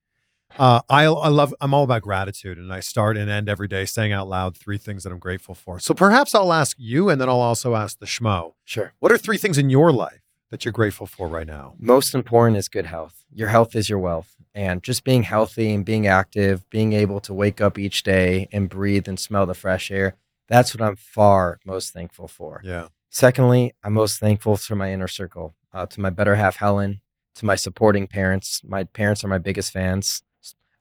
Uh, 0.57 0.81
I, 0.89 1.03
I 1.03 1.27
love, 1.27 1.53
I'm 1.59 1.73
all 1.73 1.83
about 1.83 2.01
gratitude, 2.03 2.57
and 2.57 2.71
I 2.71 2.79
start 2.79 3.17
and 3.17 3.29
end 3.29 3.49
every 3.49 3.67
day 3.67 3.85
saying 3.85 4.13
out 4.13 4.27
loud 4.27 4.55
three 4.55 4.77
things 4.77 5.03
that 5.03 5.11
I'm 5.11 5.19
grateful 5.19 5.55
for. 5.55 5.79
So 5.79 5.93
perhaps 5.93 6.33
I'll 6.33 6.53
ask 6.53 6.77
you, 6.79 7.09
and 7.09 7.19
then 7.19 7.29
I'll 7.29 7.41
also 7.41 7.75
ask 7.75 7.99
the 7.99 8.05
Schmo. 8.05 8.53
Sure. 8.63 8.93
What 8.99 9.11
are 9.11 9.17
three 9.17 9.37
things 9.37 9.57
in 9.57 9.69
your 9.69 9.91
life 9.91 10.21
that 10.49 10.65
you're 10.65 10.71
grateful 10.71 11.05
for 11.05 11.27
right 11.27 11.47
now? 11.47 11.75
Most 11.79 12.15
important 12.15 12.57
is 12.57 12.69
good 12.69 12.85
health. 12.85 13.25
Your 13.33 13.49
health 13.49 13.75
is 13.75 13.89
your 13.89 13.99
wealth. 13.99 14.35
And 14.55 14.81
just 14.81 15.03
being 15.03 15.23
healthy 15.23 15.71
and 15.73 15.85
being 15.85 16.07
active, 16.07 16.67
being 16.69 16.93
able 16.93 17.19
to 17.21 17.33
wake 17.33 17.61
up 17.61 17.77
each 17.77 18.01
day 18.03 18.47
and 18.51 18.69
breathe 18.69 19.07
and 19.07 19.19
smell 19.19 19.45
the 19.45 19.53
fresh 19.53 19.91
air, 19.91 20.15
that's 20.47 20.73
what 20.73 20.81
I'm 20.81 20.95
far 20.95 21.59
most 21.65 21.93
thankful 21.93 22.27
for. 22.27 22.61
Yeah. 22.63 22.87
Secondly, 23.09 23.73
I'm 23.83 23.93
most 23.93 24.19
thankful 24.19 24.57
for 24.57 24.75
my 24.75 24.91
inner 24.91 25.07
circle, 25.07 25.55
uh, 25.73 25.85
to 25.87 25.99
my 26.01 26.09
better 26.09 26.35
half, 26.35 26.57
Helen, 26.57 27.01
to 27.35 27.45
my 27.45 27.55
supporting 27.55 28.07
parents. 28.07 28.61
My 28.63 28.83
parents 28.83 29.23
are 29.23 29.27
my 29.27 29.37
biggest 29.37 29.71
fans. 29.71 30.21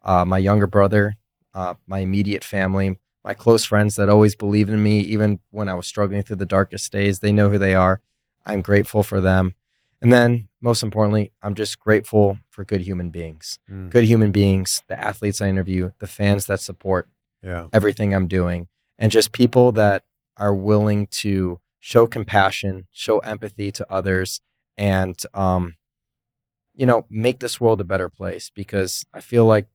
Uh, 0.02 0.24
my 0.24 0.38
younger 0.38 0.66
brother, 0.66 1.14
uh, 1.54 1.74
my 1.86 1.98
immediate 2.00 2.44
family, 2.44 2.98
my 3.24 3.34
close 3.34 3.64
friends 3.64 3.96
that 3.96 4.08
always 4.08 4.36
believed 4.36 4.70
in 4.70 4.82
me, 4.82 5.00
even 5.00 5.40
when 5.50 5.68
I 5.68 5.74
was 5.74 5.86
struggling 5.86 6.22
through 6.22 6.36
the 6.36 6.46
darkest 6.46 6.92
days. 6.92 7.18
They 7.18 7.32
know 7.32 7.48
who 7.50 7.58
they 7.58 7.74
are. 7.74 8.00
I'm 8.44 8.62
grateful 8.62 9.02
for 9.02 9.20
them. 9.20 9.54
And 10.00 10.12
then, 10.12 10.48
most 10.60 10.82
importantly, 10.82 11.32
I'm 11.42 11.54
just 11.54 11.80
grateful 11.80 12.38
for 12.50 12.64
good 12.64 12.82
human 12.82 13.10
beings. 13.10 13.58
Mm. 13.70 13.90
Good 13.90 14.04
human 14.04 14.30
beings, 14.30 14.82
the 14.88 14.98
athletes 15.00 15.40
I 15.40 15.48
interview, 15.48 15.90
the 15.98 16.06
fans 16.06 16.46
that 16.46 16.60
support 16.60 17.08
Yeah. 17.42 17.66
everything 17.72 18.14
I'm 18.14 18.28
doing, 18.28 18.68
and 18.98 19.12
just 19.12 19.32
people 19.32 19.72
that 19.72 20.04
are 20.36 20.54
willing 20.54 21.06
to 21.08 21.60
show 21.80 22.06
compassion, 22.06 22.86
show 22.92 23.18
empathy 23.20 23.70
to 23.72 23.86
others, 23.90 24.40
and 24.76 25.20
um, 25.34 25.76
you 26.74 26.86
know, 26.86 27.06
make 27.08 27.40
this 27.40 27.60
world 27.60 27.80
a 27.80 27.84
better 27.84 28.08
place. 28.08 28.50
Because 28.54 29.04
I 29.14 29.20
feel 29.20 29.44
like 29.44 29.66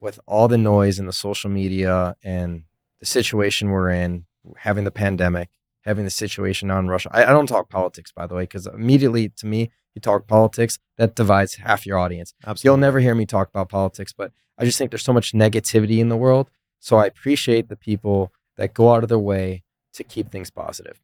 with 0.00 0.20
all 0.26 0.48
the 0.48 0.58
noise 0.58 0.98
and 0.98 1.08
the 1.08 1.12
social 1.12 1.50
media 1.50 2.16
and 2.22 2.64
the 3.00 3.06
situation 3.06 3.70
we're 3.70 3.90
in, 3.90 4.26
having 4.58 4.84
the 4.84 4.90
pandemic, 4.90 5.48
having 5.82 6.04
the 6.04 6.10
situation 6.10 6.70
on 6.70 6.88
Russia, 6.88 7.10
I, 7.12 7.24
I 7.24 7.30
don't 7.30 7.46
talk 7.46 7.68
politics, 7.68 8.12
by 8.12 8.26
the 8.26 8.34
way, 8.34 8.42
because 8.42 8.66
immediately 8.66 9.28
to 9.30 9.46
me, 9.46 9.70
you 9.94 10.00
talk 10.00 10.26
politics, 10.26 10.78
that 10.96 11.14
divides 11.14 11.56
half 11.56 11.84
your 11.84 11.98
audience. 11.98 12.34
You'll 12.62 12.76
never 12.76 13.00
hear 13.00 13.14
me 13.14 13.26
talk 13.26 13.48
about 13.48 13.68
politics, 13.68 14.12
but 14.12 14.32
I 14.58 14.64
just 14.64 14.78
think 14.78 14.90
there's 14.90 15.04
so 15.04 15.12
much 15.12 15.32
negativity 15.32 15.98
in 15.98 16.08
the 16.08 16.16
world. 16.16 16.50
So 16.82 16.96
I 16.96 17.06
appreciate 17.06 17.68
the 17.68 17.76
people 17.76 18.32
that 18.56 18.74
go 18.74 18.92
out 18.92 19.04
of 19.04 19.08
their 19.08 19.16
way 19.16 19.62
to 19.92 20.02
keep 20.02 20.32
things 20.32 20.50
positive. 20.50 21.00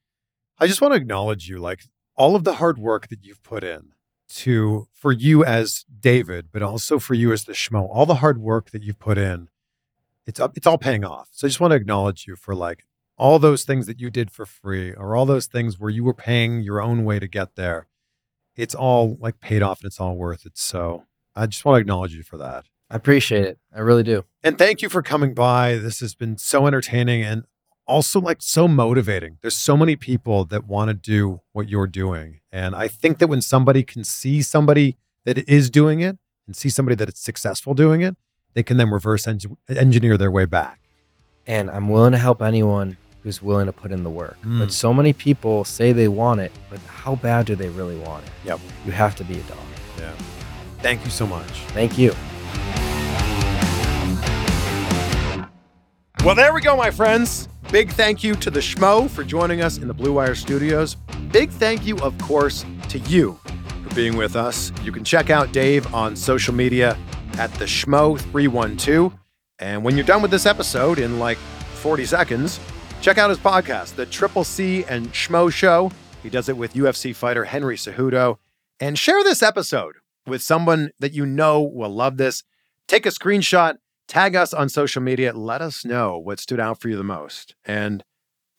I 0.59 0.67
just 0.67 0.81
want 0.81 0.93
to 0.93 1.01
acknowledge 1.01 1.49
you, 1.49 1.61
like 1.61 1.83
all 2.17 2.35
of 2.35 2.43
the 2.43 2.55
hard 2.55 2.79
work 2.79 3.07
that 3.11 3.25
you've 3.25 3.45
put 3.45 3.63
in 3.63 3.93
to 4.31 4.89
for 4.93 5.13
you 5.13 5.45
as 5.45 5.85
David, 6.01 6.49
but 6.53 6.65
also 6.65 6.99
for 6.99 7.15
you 7.15 7.33
as 7.33 7.45
the 7.45 7.53
Schmo. 7.53 7.89
All 7.89 8.07
the 8.07 8.17
hard 8.17 8.39
work 8.39 8.71
that 8.73 8.83
you've 8.83 8.99
put 8.99 9.19
in, 9.19 9.51
it's 10.27 10.41
up, 10.41 10.57
it's 10.57 10.67
all 10.67 10.79
paying 10.79 11.05
off. 11.05 11.29
So 11.31 11.47
I 11.47 11.49
just 11.49 11.61
want 11.61 11.71
to 11.71 11.77
acknowledge 11.77 12.27
you 12.27 12.35
for 12.35 12.57
like 12.57 12.85
all 13.17 13.39
those 13.39 13.63
things 13.63 13.87
that 13.87 14.01
you 14.01 14.11
did 14.11 14.33
for 14.33 14.47
free, 14.47 14.93
or 14.93 15.15
all 15.15 15.27
those 15.27 15.47
things 15.47 15.79
where 15.79 15.91
you 15.91 16.03
were 16.03 16.13
paying 16.13 16.61
your 16.61 16.83
own 16.83 17.05
way 17.05 17.21
to 17.21 17.29
get 17.29 17.55
there. 17.55 17.87
It's 18.57 18.75
all 18.75 19.17
like 19.21 19.39
paid 19.39 19.63
off, 19.63 19.81
and 19.81 19.87
it's 19.87 20.01
all 20.01 20.17
worth 20.17 20.45
it. 20.45 20.59
So 20.59 21.05
I 21.37 21.47
just 21.47 21.65
want 21.65 21.77
to 21.77 21.81
acknowledge 21.81 22.17
you 22.17 22.25
for 22.25 22.37
that. 22.39 22.65
I 22.91 22.97
appreciate 22.97 23.45
it. 23.45 23.59
I 23.75 23.81
really 23.81 24.03
do. 24.03 24.25
And 24.43 24.57
thank 24.57 24.83
you 24.83 24.89
for 24.89 25.03
coming 25.03 25.35
by. 25.35 25.77
This 25.77 26.01
has 26.01 26.15
been 26.15 26.39
so 26.39 26.67
entertaining 26.67 27.23
and 27.23 27.45
also 27.87 28.21
like 28.21 28.39
so 28.41 28.69
motivating. 28.69 29.39
There's 29.43 29.57
so 29.57 29.77
many 29.77 29.97
people 29.97 30.45
that 30.47 30.67
want 30.67 30.89
to 30.89 30.95
do 30.95 31.41
what 31.53 31.69
you're 31.69 31.87
doing. 31.87 32.41
And 32.53 32.75
I 32.75 32.89
think 32.89 33.19
that 33.19 33.29
when 33.29 33.43
somebody 33.43 33.83
can 33.83 34.05
see 34.05 34.43
somebody 34.43 34.97
that 35.25 35.39
is 35.49 35.71
doing 35.71 36.01
it 36.01 36.19
and 36.47 36.55
see 36.57 36.69
somebody 36.69 36.95
that 36.97 37.09
is 37.09 37.19
successful 37.19 37.75
doing 37.75 38.01
it, 38.01 38.17
they 38.55 38.63
can 38.63 38.77
then 38.77 38.91
reverse 38.91 39.27
eng- 39.27 39.57
engineer 39.69 40.17
their 40.17 40.31
way 40.31 40.45
back. 40.45 40.81
And 41.47 41.71
I'm 41.71 41.89
willing 41.89 42.13
to 42.13 42.19
help 42.19 42.43
anyone 42.43 42.97
who's 43.23 43.43
willing 43.43 43.67
to 43.67 43.73
put 43.73 43.91
in 43.91 44.05
the 44.05 44.11
work. 44.11 44.39
Mm. 44.43 44.61
But 44.61 44.73
so 44.73 44.95
many 44.95 45.13
people 45.13 45.65
say 45.65 45.93
they 45.93 46.09
want 46.09 46.41
it, 46.41 46.53
but 46.71 46.79
how 46.81 47.17
bad 47.17 47.47
do 47.47 47.57
they 47.57 47.69
really 47.69 47.99
want 47.99 48.25
it? 48.25 48.33
Yep. 48.45 48.61
You 48.87 48.93
have 48.93 49.17
to 49.17 49.25
be 49.25 49.35
a 49.35 49.43
dog. 49.43 49.59
Yeah. 49.99 50.13
Thank 50.81 51.05
you 51.05 51.11
so 51.11 51.27
much. 51.27 51.51
Thank 51.73 51.99
you. 51.99 52.15
Well, 56.25 56.35
there 56.35 56.53
we 56.53 56.61
go, 56.61 56.77
my 56.77 56.91
friends. 56.91 57.49
Big 57.71 57.93
thank 57.93 58.25
you 58.25 58.35
to 58.35 58.51
the 58.51 58.61
Schmo 58.61 59.09
for 59.09 59.23
joining 59.23 59.63
us 59.63 59.79
in 59.79 59.89
the 59.89 59.95
Blue 59.95 60.15
Wire 60.15 60.35
studios. 60.35 60.97
Big 61.31 61.49
thank 61.51 61.87
you, 61.87 61.97
of 62.01 62.19
course, 62.19 62.65
to 62.89 62.99
you 63.01 63.39
for 63.83 63.95
being 63.95 64.17
with 64.17 64.35
us. 64.35 64.73
You 64.83 64.91
can 64.91 65.05
check 65.05 65.31
out 65.31 65.53
Dave 65.53 65.95
on 65.95 66.17
social 66.17 66.53
media 66.53 66.99
at 67.35 67.53
the 67.55 67.67
Schmo312. 67.67 69.17
And 69.61 69.85
when 69.85 69.97
you're 69.97 70.05
done 70.05 70.21
with 70.21 70.31
this 70.31 70.45
episode 70.45 70.99
in 70.99 71.19
like 71.19 71.39
40 71.39 72.05
seconds, 72.05 72.59
check 73.01 73.17
out 73.17 73.31
his 73.31 73.39
podcast, 73.39 73.95
The 73.95 74.07
Triple 74.07 74.45
C 74.45 74.85
and 74.85 75.13
Schmo 75.13 75.53
Show. 75.53 75.93
He 76.23 76.31
does 76.31 76.49
it 76.49 76.57
with 76.57 76.75
UFC 76.75 77.15
fighter 77.15 77.45
Henry 77.45 77.77
Cejudo. 77.77 78.39
And 78.81 78.99
share 78.99 79.23
this 79.23 79.43
episode 79.43 79.97
with 80.27 80.43
someone 80.43 80.91
that 80.99 81.13
you 81.13 81.25
know 81.25 81.63
will 81.63 81.95
love 81.95 82.17
this. 82.17 82.43
Take 82.87 83.07
a 83.07 83.11
screenshot, 83.11 83.77
tag 84.09 84.35
us 84.35 84.53
on 84.53 84.69
social 84.69 85.03
media, 85.03 85.33
let 85.33 85.63
us 85.63 85.85
know 85.85 86.19
what 86.19 86.41
stood 86.41 86.59
out 86.59 86.81
for 86.81 86.89
you 86.89 86.97
the 86.97 87.05
most. 87.05 87.55
And 87.65 88.03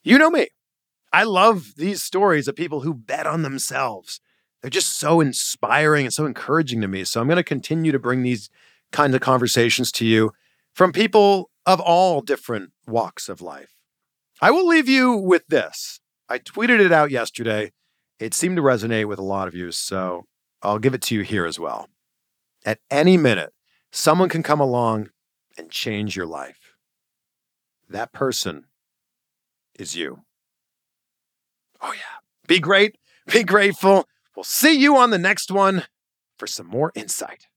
you 0.04 0.18
know 0.18 0.30
me. 0.30 0.48
I 1.12 1.24
love 1.24 1.74
these 1.76 2.02
stories 2.04 2.48
of 2.48 2.56
people 2.56 2.82
who 2.82 2.94
bet 2.94 3.26
on 3.26 3.42
themselves. 3.42 4.22
They're 4.62 4.70
just 4.70 5.00
so 5.00 5.20
inspiring 5.20 6.06
and 6.06 6.14
so 6.14 6.26
encouraging 6.26 6.82
to 6.82 6.88
me. 6.88 7.04
So 7.04 7.20
I'm 7.20 7.28
going 7.28 7.38
to 7.38 7.44
continue 7.44 7.92
to 7.92 8.00
bring 8.00 8.22
these 8.22 8.50
kinds 8.92 9.16
of 9.16 9.22
conversations 9.22 9.92
to 9.94 10.06
you 10.06 10.32
from 10.74 10.92
people 10.92 11.50
of 11.66 11.80
all 11.80 12.22
different 12.22 12.72
walks 12.88 13.28
of 13.28 13.42
life. 13.42 13.76
I 14.42 14.52
will 14.52 14.68
leave 14.68 14.88
you 14.88 15.16
with 15.16 15.48
this. 15.48 16.00
I 16.30 16.40
tweeted 16.40 16.80
it 16.80 16.92
out 16.92 17.12
yesterday. 17.12 17.72
It 18.20 18.34
seemed 18.34 18.58
to 18.58 18.62
resonate 18.62 19.08
with 19.08 19.20
a 19.20 19.24
lot 19.24 19.48
of 19.48 19.56
you, 19.56 19.72
so 19.72 20.26
I'll 20.62 20.80
give 20.80 20.94
it 20.94 21.02
to 21.04 21.16
you 21.16 21.22
here 21.22 21.46
as 21.46 21.60
well. 21.60 21.88
At 22.66 22.80
any 22.92 23.18
minute, 23.18 23.54
someone 23.92 24.30
can 24.30 24.44
come 24.44 24.60
along 24.60 25.10
and 25.60 25.70
change 25.70 26.16
your 26.16 26.26
life. 26.26 26.78
That 27.90 28.14
person 28.14 28.66
is 29.78 29.94
you. 29.94 30.22
Oh, 31.82 31.92
yeah. 31.92 32.20
Be 32.48 32.60
great. 32.60 32.98
Be 33.32 33.44
grateful. 33.44 34.08
We'll 34.36 34.46
see 34.46 34.80
you 34.80 34.96
on 34.96 35.10
the 35.10 35.18
next 35.18 35.52
one 35.52 35.84
for 36.38 36.48
some 36.48 36.68
more 36.68 36.94
insight. 36.96 37.48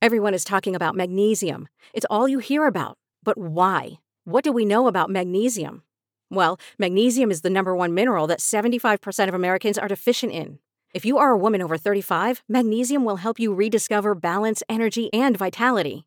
Everyone 0.00 0.32
is 0.32 0.44
talking 0.44 0.74
about 0.74 0.96
magnesium. 0.96 1.68
It's 1.92 2.06
all 2.08 2.26
you 2.26 2.38
hear 2.38 2.66
about. 2.66 2.96
But 3.22 3.36
why? 3.36 3.98
What 4.24 4.44
do 4.44 4.50
we 4.50 4.64
know 4.64 4.86
about 4.88 5.10
magnesium? 5.10 5.82
Well, 6.30 6.58
magnesium 6.78 7.30
is 7.30 7.42
the 7.42 7.50
number 7.50 7.76
one 7.76 7.92
mineral 7.92 8.26
that 8.28 8.38
75% 8.38 9.28
of 9.28 9.34
Americans 9.34 9.76
are 9.76 9.88
deficient 9.88 10.32
in. 10.32 10.58
If 10.94 11.04
you 11.04 11.18
are 11.18 11.32
a 11.32 11.38
woman 11.38 11.60
over 11.60 11.76
35, 11.76 12.42
magnesium 12.48 13.04
will 13.04 13.16
help 13.16 13.38
you 13.38 13.52
rediscover 13.52 14.14
balance, 14.14 14.62
energy, 14.70 15.12
and 15.12 15.36
vitality. 15.36 16.06